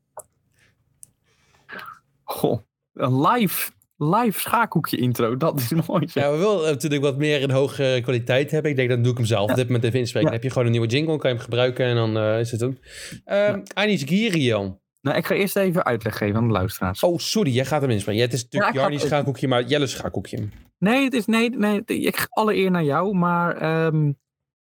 een 3.02 3.22
live, 3.22 3.72
live 3.98 4.40
schaakhoekje 4.40 4.98
intro. 4.98 5.38
Dat 5.38 5.60
is 5.60 5.72
mooi. 5.88 6.08
Ja, 6.14 6.32
we 6.32 6.38
willen 6.38 6.72
natuurlijk 6.72 7.02
wat 7.02 7.18
meer 7.18 7.42
in 7.42 7.52
hoge 7.52 8.00
kwaliteit 8.04 8.52
hebben. 8.52 8.72
Ik 8.72 8.78
denk, 8.78 8.90
dan 8.90 9.02
doe 9.02 9.12
ik 9.12 9.18
hem 9.18 9.28
zelf 9.28 9.50
op 9.50 9.56
dit 9.56 9.66
moment 9.66 9.84
even 9.84 10.00
inspreken. 10.00 10.30
Ja. 10.30 10.34
Dan 10.34 10.34
heb 10.34 10.44
je 10.44 10.50
gewoon 10.50 10.66
een 10.66 10.80
nieuwe 10.80 10.88
jingle, 10.88 11.18
kan 11.18 11.30
je 11.30 11.36
hem 11.36 11.46
gebruiken 11.46 11.86
en 11.86 11.96
dan 11.96 12.18
eh, 12.18 12.40
is 12.40 12.52
het 12.52 12.60
hem. 12.60 12.78
Um, 13.26 13.64
Anis 13.74 14.04
Girian. 14.04 14.80
Nou, 15.02 15.18
ik 15.18 15.26
ga 15.26 15.36
eerst 15.36 15.56
even 15.56 15.84
uitleg 15.84 16.18
geven 16.18 16.36
aan 16.36 16.48
de 16.48 16.54
luisteraars. 16.54 17.04
Oh, 17.04 17.18
sorry, 17.18 17.52
jij 17.52 17.66
gaat 17.66 17.82
hem 17.82 17.90
inspreken. 17.90 18.22
Het 18.22 18.34
is 18.34 18.44
natuurlijk 18.44 18.92
Ja, 18.92 18.98
Schaakhoekje, 18.98 19.48
maar 19.48 19.64
Jelle 19.64 19.88
Schaakhoekje. 19.88 20.48
Nee, 20.78 21.04
het 21.04 21.14
is, 21.14 21.26
nee, 21.26 21.50
nee, 21.50 21.82
ik 21.86 22.28
alle 22.30 22.56
eer 22.56 22.72
naar 22.72 22.84
jou. 22.84 23.16
Maar 23.16 23.58
ehm, 23.58 24.12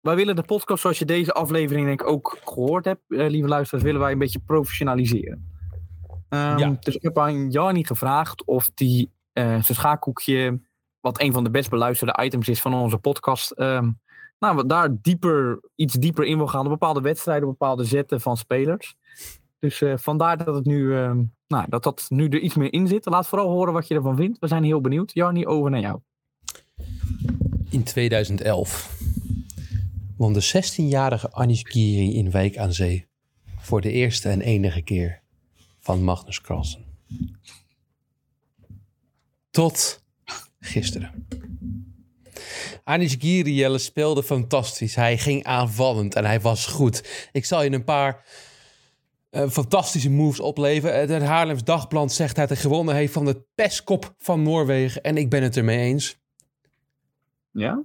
wij 0.01 0.15
willen 0.15 0.35
de 0.35 0.43
podcast 0.43 0.81
zoals 0.81 0.99
je 0.99 1.05
deze 1.05 1.33
aflevering 1.33 1.85
denk 1.85 2.01
ik 2.01 2.07
ook 2.07 2.37
gehoord 2.43 2.85
hebt, 2.85 3.01
eh, 3.07 3.29
lieve 3.29 3.47
luisteraars, 3.47 3.85
willen 3.85 4.01
wij 4.01 4.11
een 4.11 4.17
beetje 4.17 4.39
professionaliseren. 4.39 5.50
Ehm, 6.31 6.57
Ja. 6.57 6.77
Dus 6.79 6.95
ik 6.95 7.01
heb 7.01 7.19
aan 7.19 7.49
Jarni 7.49 7.85
gevraagd 7.85 8.45
of 8.45 8.71
die 8.73 9.11
eh, 9.33 9.45
zijn 9.45 9.63
schaakhoekje, 9.63 10.61
wat 10.99 11.21
een 11.21 11.33
van 11.33 11.43
de 11.43 11.49
best 11.51 11.69
beluisterde 11.69 12.23
items 12.23 12.47
is 12.47 12.61
van 12.61 12.73
onze 12.73 12.97
podcast, 12.97 13.51
ehm, 13.51 13.89
nou, 14.39 14.55
wat 14.55 14.69
daar 14.69 14.89
dieper, 15.01 15.59
iets 15.75 15.93
dieper 15.93 16.25
in 16.25 16.37
wil 16.37 16.47
gaan 16.47 16.63
op 16.65 16.69
bepaalde 16.71 17.01
wedstrijden, 17.01 17.47
op 17.47 17.57
bepaalde 17.59 17.83
zetten 17.83 18.21
van 18.21 18.37
spelers. 18.37 18.95
Dus 19.59 19.81
eh, 19.81 19.93
vandaar 19.97 20.45
dat 20.45 20.55
het 20.55 20.65
nu, 20.65 20.95
ehm, 20.97 21.23
nou, 21.47 21.65
dat 21.69 21.83
dat 21.83 22.05
nu 22.09 22.27
er 22.27 22.39
iets 22.39 22.55
meer 22.55 22.73
in 22.73 22.87
zit. 22.87 23.05
Laat 23.05 23.27
vooral 23.27 23.49
horen 23.49 23.73
wat 23.73 23.87
je 23.87 23.95
ervan 23.95 24.15
vindt. 24.15 24.39
We 24.39 24.47
zijn 24.47 24.63
heel 24.63 24.81
benieuwd. 24.81 25.13
Jarni, 25.13 25.45
over 25.45 25.71
naar 25.71 25.79
jou. 25.79 25.99
In 27.69 27.83
2011 27.83 28.99
won 30.17 30.33
de 30.33 30.41
16-jarige 30.41 31.31
Anis 31.31 31.61
Giri 31.67 32.15
in 32.15 32.31
Wijk 32.31 32.57
aan 32.57 32.73
Zee 32.73 33.07
voor 33.59 33.81
de 33.81 33.91
eerste 33.91 34.29
en 34.29 34.41
enige 34.41 34.81
keer 34.81 35.20
van 35.81 36.03
Magnus 36.03 36.41
Carlsen. 36.41 36.85
Tot 39.49 40.03
gisteren. 40.59 41.27
Anis 42.83 43.15
Giri 43.19 43.53
Jelle 43.53 43.77
speelde 43.77 44.23
fantastisch. 44.23 44.95
Hij 44.95 45.17
ging 45.17 45.43
aanvallend 45.43 46.15
en 46.15 46.25
hij 46.25 46.41
was 46.41 46.65
goed. 46.65 47.29
Ik 47.31 47.45
zal 47.45 47.63
je 47.63 47.71
een 47.71 47.83
paar 47.83 48.25
eh, 49.29 49.49
fantastische 49.49 50.09
moves 50.09 50.39
opleveren. 50.39 51.09
Het 51.13 51.23
Haarlems 51.23 51.63
Dagblad 51.63 52.11
zegt 52.13 52.35
dat 52.35 52.49
hij 52.49 52.57
gewonnen 52.57 52.95
heeft 52.95 53.13
van 53.13 53.25
de 53.25 53.41
pestkop 53.55 54.13
van 54.17 54.43
Noorwegen. 54.43 55.01
En 55.03 55.17
ik 55.17 55.29
ben 55.29 55.43
het 55.43 55.57
ermee 55.57 55.79
eens. 55.79 56.19
Ja? 57.51 57.83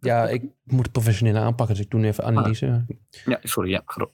Ja, 0.00 0.28
ik 0.28 0.42
moet 0.64 0.82
het 0.82 0.92
professioneel 0.92 1.36
aanpakken, 1.36 1.74
dus 1.76 1.84
ik 1.84 1.90
doe 1.90 2.00
nu 2.00 2.06
even 2.06 2.24
analyse. 2.24 2.84
Ja, 3.24 3.38
sorry. 3.42 3.70
Ja, 3.70 3.82
gro- 3.86 4.12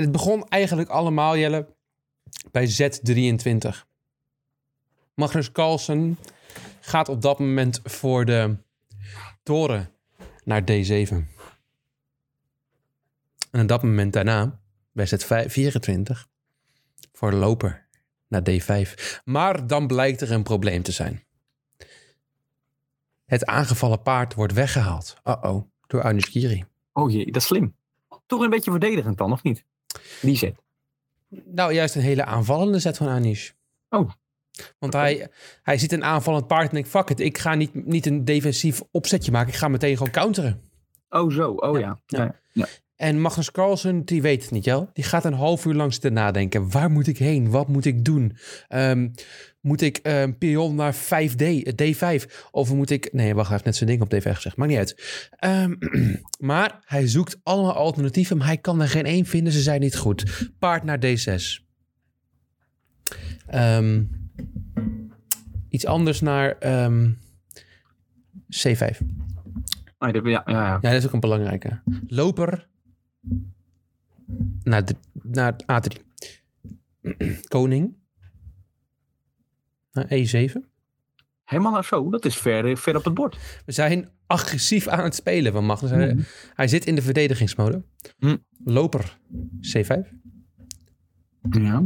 En 0.00 0.06
het 0.06 0.14
begon 0.14 0.48
eigenlijk 0.48 0.88
allemaal, 0.88 1.36
Jelle, 1.36 1.74
bij 2.50 2.68
Z23. 2.68 3.68
Magnus 5.14 5.52
Carlsen 5.52 6.18
gaat 6.80 7.08
op 7.08 7.22
dat 7.22 7.38
moment 7.38 7.80
voor 7.84 8.24
de 8.24 8.56
toren 9.42 9.92
naar 10.44 10.62
D7. 10.62 11.14
En 13.50 13.60
op 13.60 13.68
dat 13.68 13.82
moment 13.82 14.12
daarna, 14.12 14.60
bij 14.92 15.06
Z24, 15.06 16.28
voor 17.12 17.30
de 17.30 17.36
loper 17.36 17.86
naar 18.28 18.42
D5. 18.50 18.94
Maar 19.24 19.66
dan 19.66 19.86
blijkt 19.86 20.20
er 20.20 20.32
een 20.32 20.42
probleem 20.42 20.82
te 20.82 20.92
zijn. 20.92 21.24
Het 23.24 23.46
aangevallen 23.46 24.02
paard 24.02 24.34
wordt 24.34 24.52
weggehaald. 24.52 25.16
Uh-oh, 25.24 25.70
door 25.86 26.02
Anis 26.02 26.24
Giri. 26.24 26.64
Oh 26.92 27.10
jee, 27.10 27.26
dat 27.26 27.36
is 27.36 27.46
slim. 27.46 27.74
Toch 28.26 28.40
een 28.40 28.50
beetje 28.50 28.70
verdedigend 28.70 29.18
dan, 29.18 29.32
of 29.32 29.42
niet? 29.42 29.64
Die 30.20 30.36
zet. 30.36 30.54
Nou, 31.44 31.72
juist 31.72 31.94
een 31.94 32.02
hele 32.02 32.24
aanvallende 32.24 32.78
zet 32.78 32.96
van 32.96 33.08
Anish. 33.08 33.50
Oh. 33.88 34.10
Want 34.78 34.92
hij, 34.92 35.28
hij 35.62 35.78
ziet 35.78 35.92
een 35.92 36.04
aanvallend 36.04 36.46
paard 36.46 36.68
en 36.68 36.74
denkt, 36.74 36.88
fuck 36.88 37.10
it, 37.10 37.20
ik 37.20 37.38
ga 37.38 37.54
niet, 37.54 37.86
niet 37.86 38.06
een 38.06 38.24
defensief 38.24 38.82
opzetje 38.90 39.32
maken. 39.32 39.52
Ik 39.52 39.58
ga 39.58 39.68
meteen 39.68 39.96
gewoon 39.96 40.12
counteren. 40.12 40.62
Oh 41.08 41.32
zo, 41.32 41.52
oh 41.52 41.78
ja. 41.78 42.00
Ja. 42.06 42.22
ja. 42.24 42.40
ja. 42.52 42.66
En 43.00 43.20
Magnus 43.20 43.50
Carlsen, 43.50 44.04
die 44.04 44.22
weet 44.22 44.42
het 44.42 44.50
niet, 44.50 44.64
Jel. 44.64 44.90
Die 44.92 45.04
gaat 45.04 45.24
een 45.24 45.32
half 45.32 45.64
uur 45.64 45.74
lang 45.74 45.92
zitten 45.92 46.12
nadenken. 46.12 46.70
Waar 46.70 46.90
moet 46.90 47.06
ik 47.06 47.18
heen? 47.18 47.50
Wat 47.50 47.68
moet 47.68 47.84
ik 47.84 48.04
doen? 48.04 48.36
Ehm, 48.68 49.08
moet 49.60 49.80
ik 49.80 50.00
een 50.02 50.38
pion 50.38 50.74
naar 50.74 50.94
5D, 50.94 51.42
eh, 51.42 51.72
D5? 51.74 52.48
Of 52.50 52.74
moet 52.74 52.90
ik... 52.90 53.12
Nee, 53.12 53.34
wacht, 53.34 53.48
hij 53.48 53.52
heeft 53.52 53.64
net 53.64 53.76
zijn 53.76 53.90
ding 53.90 54.02
op 54.02 54.14
D5 54.14 54.34
gezegd. 54.34 54.56
Maakt 54.56 54.70
niet 54.70 54.78
uit. 54.78 55.28
Ehm, 55.36 55.74
maar 56.50 56.82
hij 56.84 57.08
zoekt 57.08 57.40
allemaal 57.42 57.72
alternatieven, 57.72 58.36
maar 58.36 58.46
hij 58.46 58.58
kan 58.58 58.80
er 58.80 58.88
geen 58.88 59.06
één 59.06 59.26
vinden. 59.26 59.52
Ze 59.52 59.60
zijn 59.60 59.80
niet 59.80 59.96
goed. 59.96 60.50
Paard 60.58 60.84
naar 60.84 60.98
D6. 60.98 61.64
Ehm, 63.46 64.02
iets 65.68 65.86
anders 65.86 66.20
naar 66.20 66.58
ehm, 66.58 67.10
C5. 68.50 68.98
Oh, 69.98 70.08
ja, 70.12 70.20
ja, 70.22 70.42
ja. 70.46 70.78
Ja, 70.80 70.80
dat 70.80 70.92
is 70.92 71.06
ook 71.06 71.12
een 71.12 71.20
belangrijke. 71.20 71.80
Loper 72.06 72.68
naar, 74.62 74.84
de, 74.84 74.94
naar 75.22 75.56
A3. 75.62 76.00
Koning 77.48 77.94
naar 79.92 80.06
E7. 80.06 80.52
Helemaal 81.44 81.72
naar 81.72 81.84
zo, 81.84 82.10
dat 82.10 82.24
is 82.24 82.36
ver, 82.36 82.76
ver 82.78 82.96
op 82.96 83.04
het 83.04 83.14
bord. 83.14 83.38
We 83.66 83.72
zijn 83.72 84.08
agressief 84.26 84.88
aan 84.88 85.04
het 85.04 85.14
spelen 85.14 85.52
van 85.52 85.64
Magnus. 85.66 85.90
Hij, 85.90 86.14
Mhm. 86.14 86.22
hij 86.54 86.68
zit 86.68 86.86
in 86.86 86.94
de 86.94 87.02
verdedigingsmode. 87.02 87.82
Mhm. 88.18 88.36
Loper 88.64 89.18
C5. 89.60 90.08
Ja. 91.50 91.82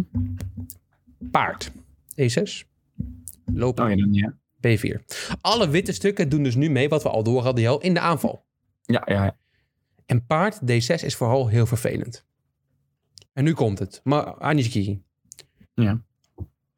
Paard 1.30 1.72
E6. 2.14 2.64
Loper 3.54 3.84
Oh 3.84 3.90
ja, 3.90 3.96
dan, 3.96 4.12
ja. 4.12 4.36
B4. 4.60 5.04
Alle 5.40 5.68
witte 5.68 5.92
stukken 5.92 6.28
doen 6.28 6.42
dus 6.42 6.54
nu 6.54 6.70
mee, 6.70 6.88
wat 6.88 7.02
we 7.02 7.08
al 7.08 7.22
door 7.22 7.42
hadden, 7.42 7.80
in 7.80 7.94
de 7.94 8.00
aanval. 8.00 8.44
Ja, 8.82 9.02
ja, 9.06 9.24
ja. 9.24 9.36
En 10.06 10.26
paard 10.26 10.60
D6 10.60 11.04
is 11.04 11.16
vooral 11.16 11.48
heel 11.48 11.66
vervelend. 11.66 12.26
En 13.32 13.44
nu 13.44 13.54
komt 13.54 13.78
het. 13.78 14.00
Maar 14.04 14.38
Anishiki. 14.38 15.02
Ja. 15.74 16.02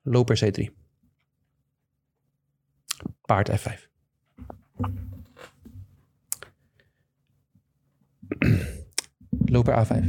Loper 0.03 0.39
C3. 0.45 0.73
Paard 3.21 3.51
F5. 3.51 3.87
Loper 9.45 9.87
A5. 9.87 10.05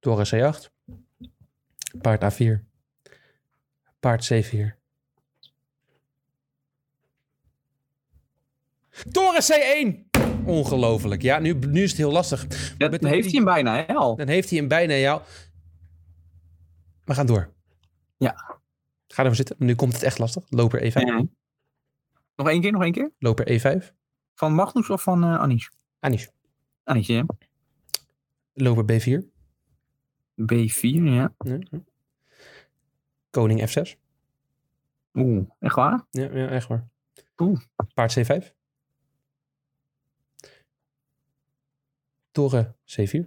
Toren 0.00 0.26
C8. 0.26 0.70
Paard 2.00 2.34
A4. 2.34 2.64
Paard 4.00 4.32
C4. 4.32 4.80
Toren 9.10 9.42
C1! 9.42 10.11
Ongelooflijk. 10.46 11.22
Ja, 11.22 11.38
nu, 11.38 11.52
nu 11.54 11.82
is 11.82 11.90
het 11.90 11.98
heel 11.98 12.12
lastig. 12.12 12.46
Met 12.78 13.04
heeft 13.04 13.24
hij 13.24 13.34
hem 13.34 13.44
bijna, 13.44 13.84
hè, 13.86 13.94
al. 13.94 14.16
Dan 14.16 14.28
heeft 14.28 14.50
hij 14.50 14.58
hem 14.58 14.68
bijna 14.68 14.94
jou. 14.94 15.22
We 17.04 17.14
gaan 17.14 17.26
door. 17.26 17.52
Ja. 18.16 18.60
Ga 19.06 19.22
ervoor 19.22 19.36
zitten. 19.36 19.56
Nu 19.58 19.74
komt 19.74 19.92
het 19.92 20.02
echt 20.02 20.18
lastig. 20.18 20.44
Loper 20.48 20.90
E5. 20.90 20.92
Ja. 20.92 21.24
Nog 22.36 22.48
één 22.48 22.60
keer, 22.60 22.72
nog 22.72 22.82
één 22.82 22.92
keer. 22.92 23.12
Loper 23.18 23.60
E5. 23.60 23.92
Van 24.34 24.54
Magnus 24.54 24.90
of 24.90 25.02
van 25.02 25.24
eh 25.24 25.38
Anish? 25.38 25.68
Anish. 26.00 26.26
Anish, 26.84 27.06
ja. 27.06 27.24
Loper 28.52 28.84
B4. 28.84 29.24
B4, 30.52 31.02
ja. 31.02 31.34
Ja, 31.38 31.58
ja. 31.58 31.80
Koning 33.30 33.70
F6. 33.70 33.98
Oeh, 35.14 35.48
echt 35.58 35.74
waar? 35.74 36.06
Ja, 36.10 36.28
ja 36.32 36.48
echt 36.48 36.68
waar. 36.68 36.88
Oeh. 37.36 37.60
Paard 37.94 38.18
C5. 38.18 38.61
Toren 42.32 42.76
C4. 42.86 43.20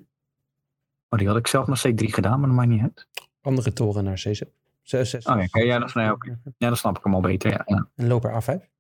Oh, 1.10 1.20
die 1.20 1.28
had 1.28 1.38
ik 1.38 1.48
zelf 1.48 1.68
naar 1.68 1.84
C3 1.88 1.96
gedaan, 1.96 2.40
maar 2.40 2.48
dat 2.48 2.58
maakt 2.58 2.70
niet 2.70 2.82
uit. 2.82 3.08
Andere 3.42 3.74
toren 3.74 4.04
naar 4.04 4.24
C6. 4.28 4.48
C6. 4.84 5.18
Oh, 5.24 5.64
ja, 5.64 5.80
dat 5.80 5.94
nee, 5.94 6.12
oké. 6.12 6.40
Ja, 6.58 6.68
dan 6.68 6.78
snap 6.78 6.98
ik 6.98 7.04
hem 7.04 7.14
al 7.14 7.22
beter, 7.22 7.52
ja. 7.52 7.62
ja. 7.66 7.90
En 7.96 8.08
loper 8.08 8.44
A5. 8.44 8.74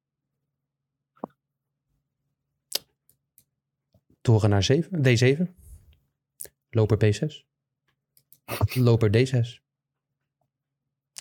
Toren 4.21 4.49
naar 4.49 4.63
7, 4.63 4.91
D7. 4.97 5.53
Loper 6.69 6.97
B6. 6.97 7.45
Loper 8.73 9.09
D6. 9.09 9.63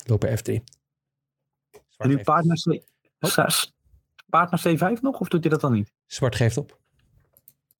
Loper 0.06 0.38
F3. 0.38 0.52
En 1.96 2.10
Zwart 2.10 2.24
paard 2.24 2.44
naar, 2.44 2.56
C... 2.56 2.82
Zes. 3.18 3.74
paard 4.26 4.50
naar 4.50 4.94
C5 4.96 5.00
nog, 5.00 5.20
of 5.20 5.28
doet 5.28 5.40
hij 5.40 5.50
dat 5.50 5.60
dan 5.60 5.72
niet? 5.72 5.92
zwart 6.06 6.34
geeft 6.34 6.56
op. 6.56 6.82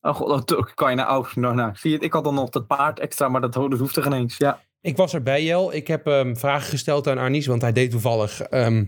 Oh 0.04 0.14
god, 0.14 0.48
dat 0.48 0.74
kan 0.74 0.90
je 0.90 0.96
nou... 0.96 1.18
Oh, 1.18 1.34
nou, 1.34 1.54
nou, 1.54 1.72
zie 1.74 1.90
je 1.90 1.96
het? 1.96 2.04
Ik 2.04 2.12
had 2.12 2.24
dan 2.24 2.34
nog 2.34 2.48
dat 2.48 2.66
paard 2.66 3.00
extra, 3.00 3.28
maar 3.28 3.40
dat, 3.40 3.52
dat 3.52 3.78
hoeft 3.78 3.96
er 3.96 4.02
geen 4.02 4.12
eens. 4.12 4.36
Ja. 4.36 4.60
Ik 4.80 4.96
was 4.96 5.14
erbij, 5.14 5.44
Jel. 5.44 5.74
Ik 5.74 5.86
heb 5.86 6.06
ehm, 6.06 6.34
vragen 6.34 6.68
gesteld 6.68 7.08
aan 7.08 7.18
Arnies, 7.18 7.46
want 7.46 7.62
hij 7.62 7.72
deed 7.72 7.90
toevallig 7.90 8.40
ehm, 8.40 8.84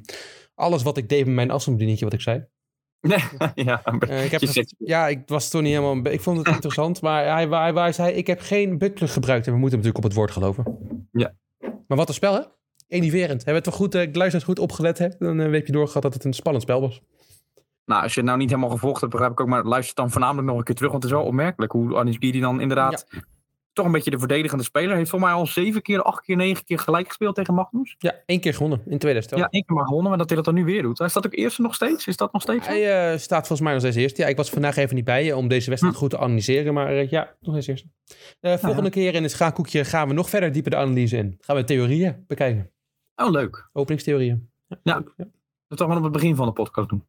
alles 0.54 0.82
wat 0.82 0.96
ik 0.96 1.08
deed 1.08 1.26
met 1.26 1.34
mijn 1.34 1.50
afstandsbedieningetje, 1.50 2.04
wat 2.04 2.14
ik 2.14 2.20
zei. 2.20 2.46
Nee, 3.00 3.18
ja, 3.66 3.82
Eh, 3.82 4.24
ik 4.24 4.30
heb 4.30 4.42
ja, 4.78 5.08
ik 5.08 5.22
was 5.26 5.50
toen 5.50 5.62
niet 5.62 5.72
helemaal... 5.72 6.06
Ik 6.12 6.20
vond 6.20 6.38
het 6.38 6.48
interessant, 6.54 7.00
maar 7.00 7.24
hij, 7.32 7.46
hij, 7.46 7.72
hij 7.72 7.92
zei... 7.92 8.12
Ik 8.14 8.26
heb 8.26 8.40
geen 8.40 8.78
buttplug 8.78 9.12
gebruikt 9.12 9.46
en 9.46 9.52
we 9.52 9.58
moeten 9.58 9.78
natuurlijk 9.78 10.04
op 10.04 10.10
het 10.10 10.18
woord 10.18 10.30
geloven. 10.30 10.78
Ja. 11.12 11.34
Maar 11.58 11.96
wat 11.96 12.08
een 12.08 12.14
spel, 12.14 12.34
hè? 12.34 12.40
Eniverend. 12.88 13.44
Hebben 13.44 13.44
we 13.44 13.52
het 13.52 13.64
toch 13.64 13.74
goed... 13.74 13.94
eh, 13.94 14.02
ik 14.02 14.16
luister 14.16 14.38
het 14.40 14.48
goed 14.48 14.58
opgelet, 14.58 14.98
hè? 14.98 15.08
Dan 15.18 15.40
eh, 15.40 15.52
heb 15.52 15.66
je 15.66 15.72
doorgehad 15.72 16.02
dat 16.02 16.14
het 16.14 16.24
een 16.24 16.32
spannend 16.32 16.64
spel 16.64 16.80
was. 16.80 17.02
Nou, 17.86 18.02
als 18.02 18.14
je 18.14 18.20
het 18.20 18.28
nou 18.28 18.38
niet 18.38 18.50
helemaal 18.50 18.70
gevolgd 18.70 19.00
hebt, 19.00 19.12
begrijp 19.12 19.32
ik 19.32 19.40
ook. 19.40 19.48
Maar 19.48 19.64
luister 19.64 19.94
dan 19.94 20.10
voornamelijk 20.10 20.46
nog 20.46 20.58
een 20.58 20.64
keer 20.64 20.74
terug. 20.74 20.90
Want 20.90 21.02
het 21.02 21.12
is 21.12 21.18
wel 21.18 21.26
opmerkelijk 21.28 21.72
hoe 21.72 21.96
Anis 21.96 22.16
Giri 22.18 22.40
dan 22.40 22.60
inderdaad... 22.60 23.06
toch 23.72 23.86
een 23.86 23.92
beetje 23.92 24.10
de 24.10 24.18
verdedigende 24.18 24.64
speler. 24.64 24.96
Heeft 24.96 25.10
volgens 25.10 25.30
mij 25.30 25.40
al 25.40 25.46
zeven 25.46 25.82
keer, 25.82 26.02
acht 26.02 26.20
keer, 26.20 26.36
negen 26.36 26.64
keer 26.64 26.78
gelijk 26.78 27.06
gespeeld 27.06 27.34
tegen 27.34 27.54
Magnus. 27.54 27.94
Ja, 27.98 28.14
één 28.26 28.40
keer 28.40 28.54
gewonnen 28.54 28.78
in 28.86 28.98
2011. 28.98 29.42
Ja, 29.42 29.48
één 29.50 29.64
keer 29.64 29.76
maar 29.76 29.84
gewonnen, 29.84 30.08
maar 30.08 30.18
dat 30.18 30.26
hij 30.26 30.36
dat 30.36 30.44
dan 30.44 30.54
nu 30.54 30.64
weer 30.64 30.82
doet. 30.82 30.98
Hij 30.98 31.08
staat 31.08 31.26
ook 31.26 31.34
eerste 31.34 31.62
nog 31.62 31.74
steeds? 31.74 32.06
Is 32.06 32.16
dat 32.16 32.32
nog 32.32 32.42
steeds? 32.42 32.66
Hij 32.66 33.12
eh, 33.12 33.18
staat 33.18 33.46
volgens 33.46 33.60
mij 33.60 33.72
nog 33.72 33.80
steeds 33.80 33.96
eerst. 33.96 34.16
Ja, 34.16 34.26
ik 34.26 34.36
was 34.36 34.50
vandaag 34.50 34.76
even 34.76 34.94
niet 34.94 35.04
bij 35.04 35.24
je 35.24 35.36
om 35.36 35.48
deze 35.48 35.68
wedstrijd 35.68 35.96
goed 35.96 36.10
te 36.10 36.18
analyseren. 36.18 36.74
Maar 36.74 36.88
eh, 36.88 37.10
ja, 37.10 37.34
nog 37.40 37.62
steeds 37.62 37.66
eerst. 37.66 37.84
Eh, 38.40 38.56
volgende 38.56 38.90
keer 38.90 39.14
in 39.14 39.22
het 39.22 39.32
schaakkoekje 39.32 39.84
gaan 39.84 40.08
we 40.08 40.14
nog 40.14 40.28
verder 40.28 40.52
dieper 40.52 40.70
de 40.70 40.76
analyse 40.76 41.16
in. 41.16 41.36
Gaan 41.40 41.56
we 41.56 41.64
theorieën 41.64 42.24
bekijken. 42.26 42.70
Oh, 43.16 43.30
leuk. 43.30 43.68
Openingstheorieën. 43.72 44.50
Ja. 44.82 45.04
Dat 45.68 45.78
toch 45.78 45.88
wel 45.88 45.96
op 45.96 46.02
het 46.02 46.12
begin 46.12 46.36
van 46.36 46.46
de 46.46 46.52
podcast 46.52 46.88
doen. 46.88 47.04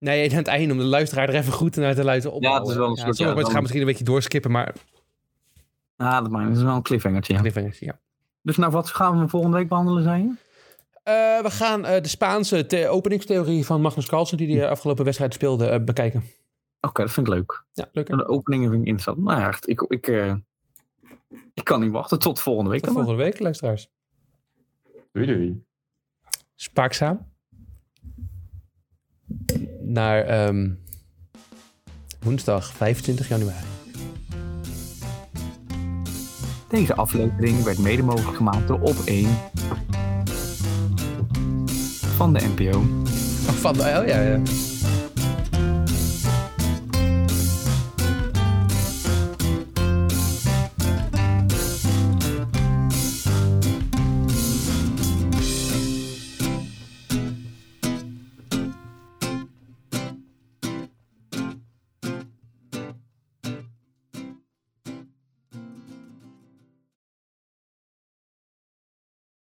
Nee, 0.00 0.30
aan 0.30 0.36
het 0.36 0.46
einde 0.46 0.72
om 0.72 0.78
de 0.78 0.84
luisteraar 0.84 1.28
er 1.28 1.34
even 1.34 1.52
goed 1.52 1.76
naar 1.76 1.94
te 1.94 2.04
luisteren. 2.04 2.40
Ja, 2.42 2.58
het 2.58 2.68
is 2.68 2.74
wel 2.74 2.88
een 2.88 2.96
soort- 2.96 3.16
Sommige 3.16 3.22
ja, 3.22 3.26
mensen 3.26 3.42
dan- 3.44 3.52
gaan 3.52 3.60
misschien 3.60 3.80
een 3.80 3.86
beetje 3.86 4.04
doorskippen, 4.04 4.50
maar... 4.50 4.74
Ah, 5.96 6.20
dat, 6.22 6.30
maakt- 6.30 6.48
dat 6.48 6.56
is 6.56 6.62
wel 6.62 6.74
een 6.74 6.82
cliffhangertje. 6.82 7.34
Ja. 7.42 7.70
ja. 7.78 7.98
Dus 8.42 8.56
nou, 8.56 8.72
wat 8.72 8.88
gaan 8.90 9.20
we 9.20 9.28
volgende 9.28 9.56
week 9.56 9.68
behandelen, 9.68 10.02
zei 10.02 10.22
je? 10.22 10.28
Eh, 11.02 11.42
we 11.42 11.50
gaan 11.50 11.84
eh, 11.84 12.02
de 12.02 12.08
Spaanse 12.08 12.66
the- 12.66 12.88
openingstheorie 12.88 13.66
van 13.66 13.80
Magnus 13.80 14.06
Carlsen, 14.06 14.36
die 14.36 14.56
de 14.58 14.68
afgelopen 14.68 15.04
wedstrijd 15.04 15.34
speelde, 15.34 15.66
eh, 15.68 15.84
bekijken. 15.84 16.22
Oké, 16.80 17.02
dat 17.02 17.12
vind 17.12 17.26
ik 17.26 17.32
leuk. 17.32 17.64
Ja, 17.72 17.88
leuk. 17.92 18.08
hè? 18.08 18.16
De 18.16 18.26
openingen 18.28 18.70
vind 18.70 18.82
ik 18.82 18.88
interessant. 18.88 19.26
Nou 19.26 19.40
ja, 19.40 19.48
echt, 19.48 19.68
ik, 19.68 19.80
ik, 19.88 20.06
eh, 20.08 20.34
ik 21.54 21.64
kan 21.64 21.80
niet 21.80 21.90
wachten 21.90 22.18
tot 22.18 22.40
volgende 22.40 22.70
week. 22.70 22.78
Tot 22.80 22.88
dan 22.88 22.96
maar. 22.98 23.04
volgende 23.06 23.30
week, 23.30 23.40
luisteraars. 23.42 23.88
Doei 25.12 25.26
doei. 25.26 25.62
Spaakzaam. 26.54 27.28
Naar 29.92 30.24
ehm, 30.24 30.68
woensdag 32.20 32.72
25 32.72 33.28
januari. 33.28 33.66
Deze 36.68 36.94
aflevering 36.94 37.62
werd 37.62 37.78
mede 37.78 38.02
mogelijk 38.02 38.36
gemaakt 38.36 38.68
door 38.68 38.80
Op 38.80 38.96
1 39.04 39.28
van 42.16 42.32
de 42.32 42.40
NPO. 42.56 42.84
Van, 43.60 43.80
oh 43.80 43.86
ja, 43.86 44.20
ja. 44.20 44.40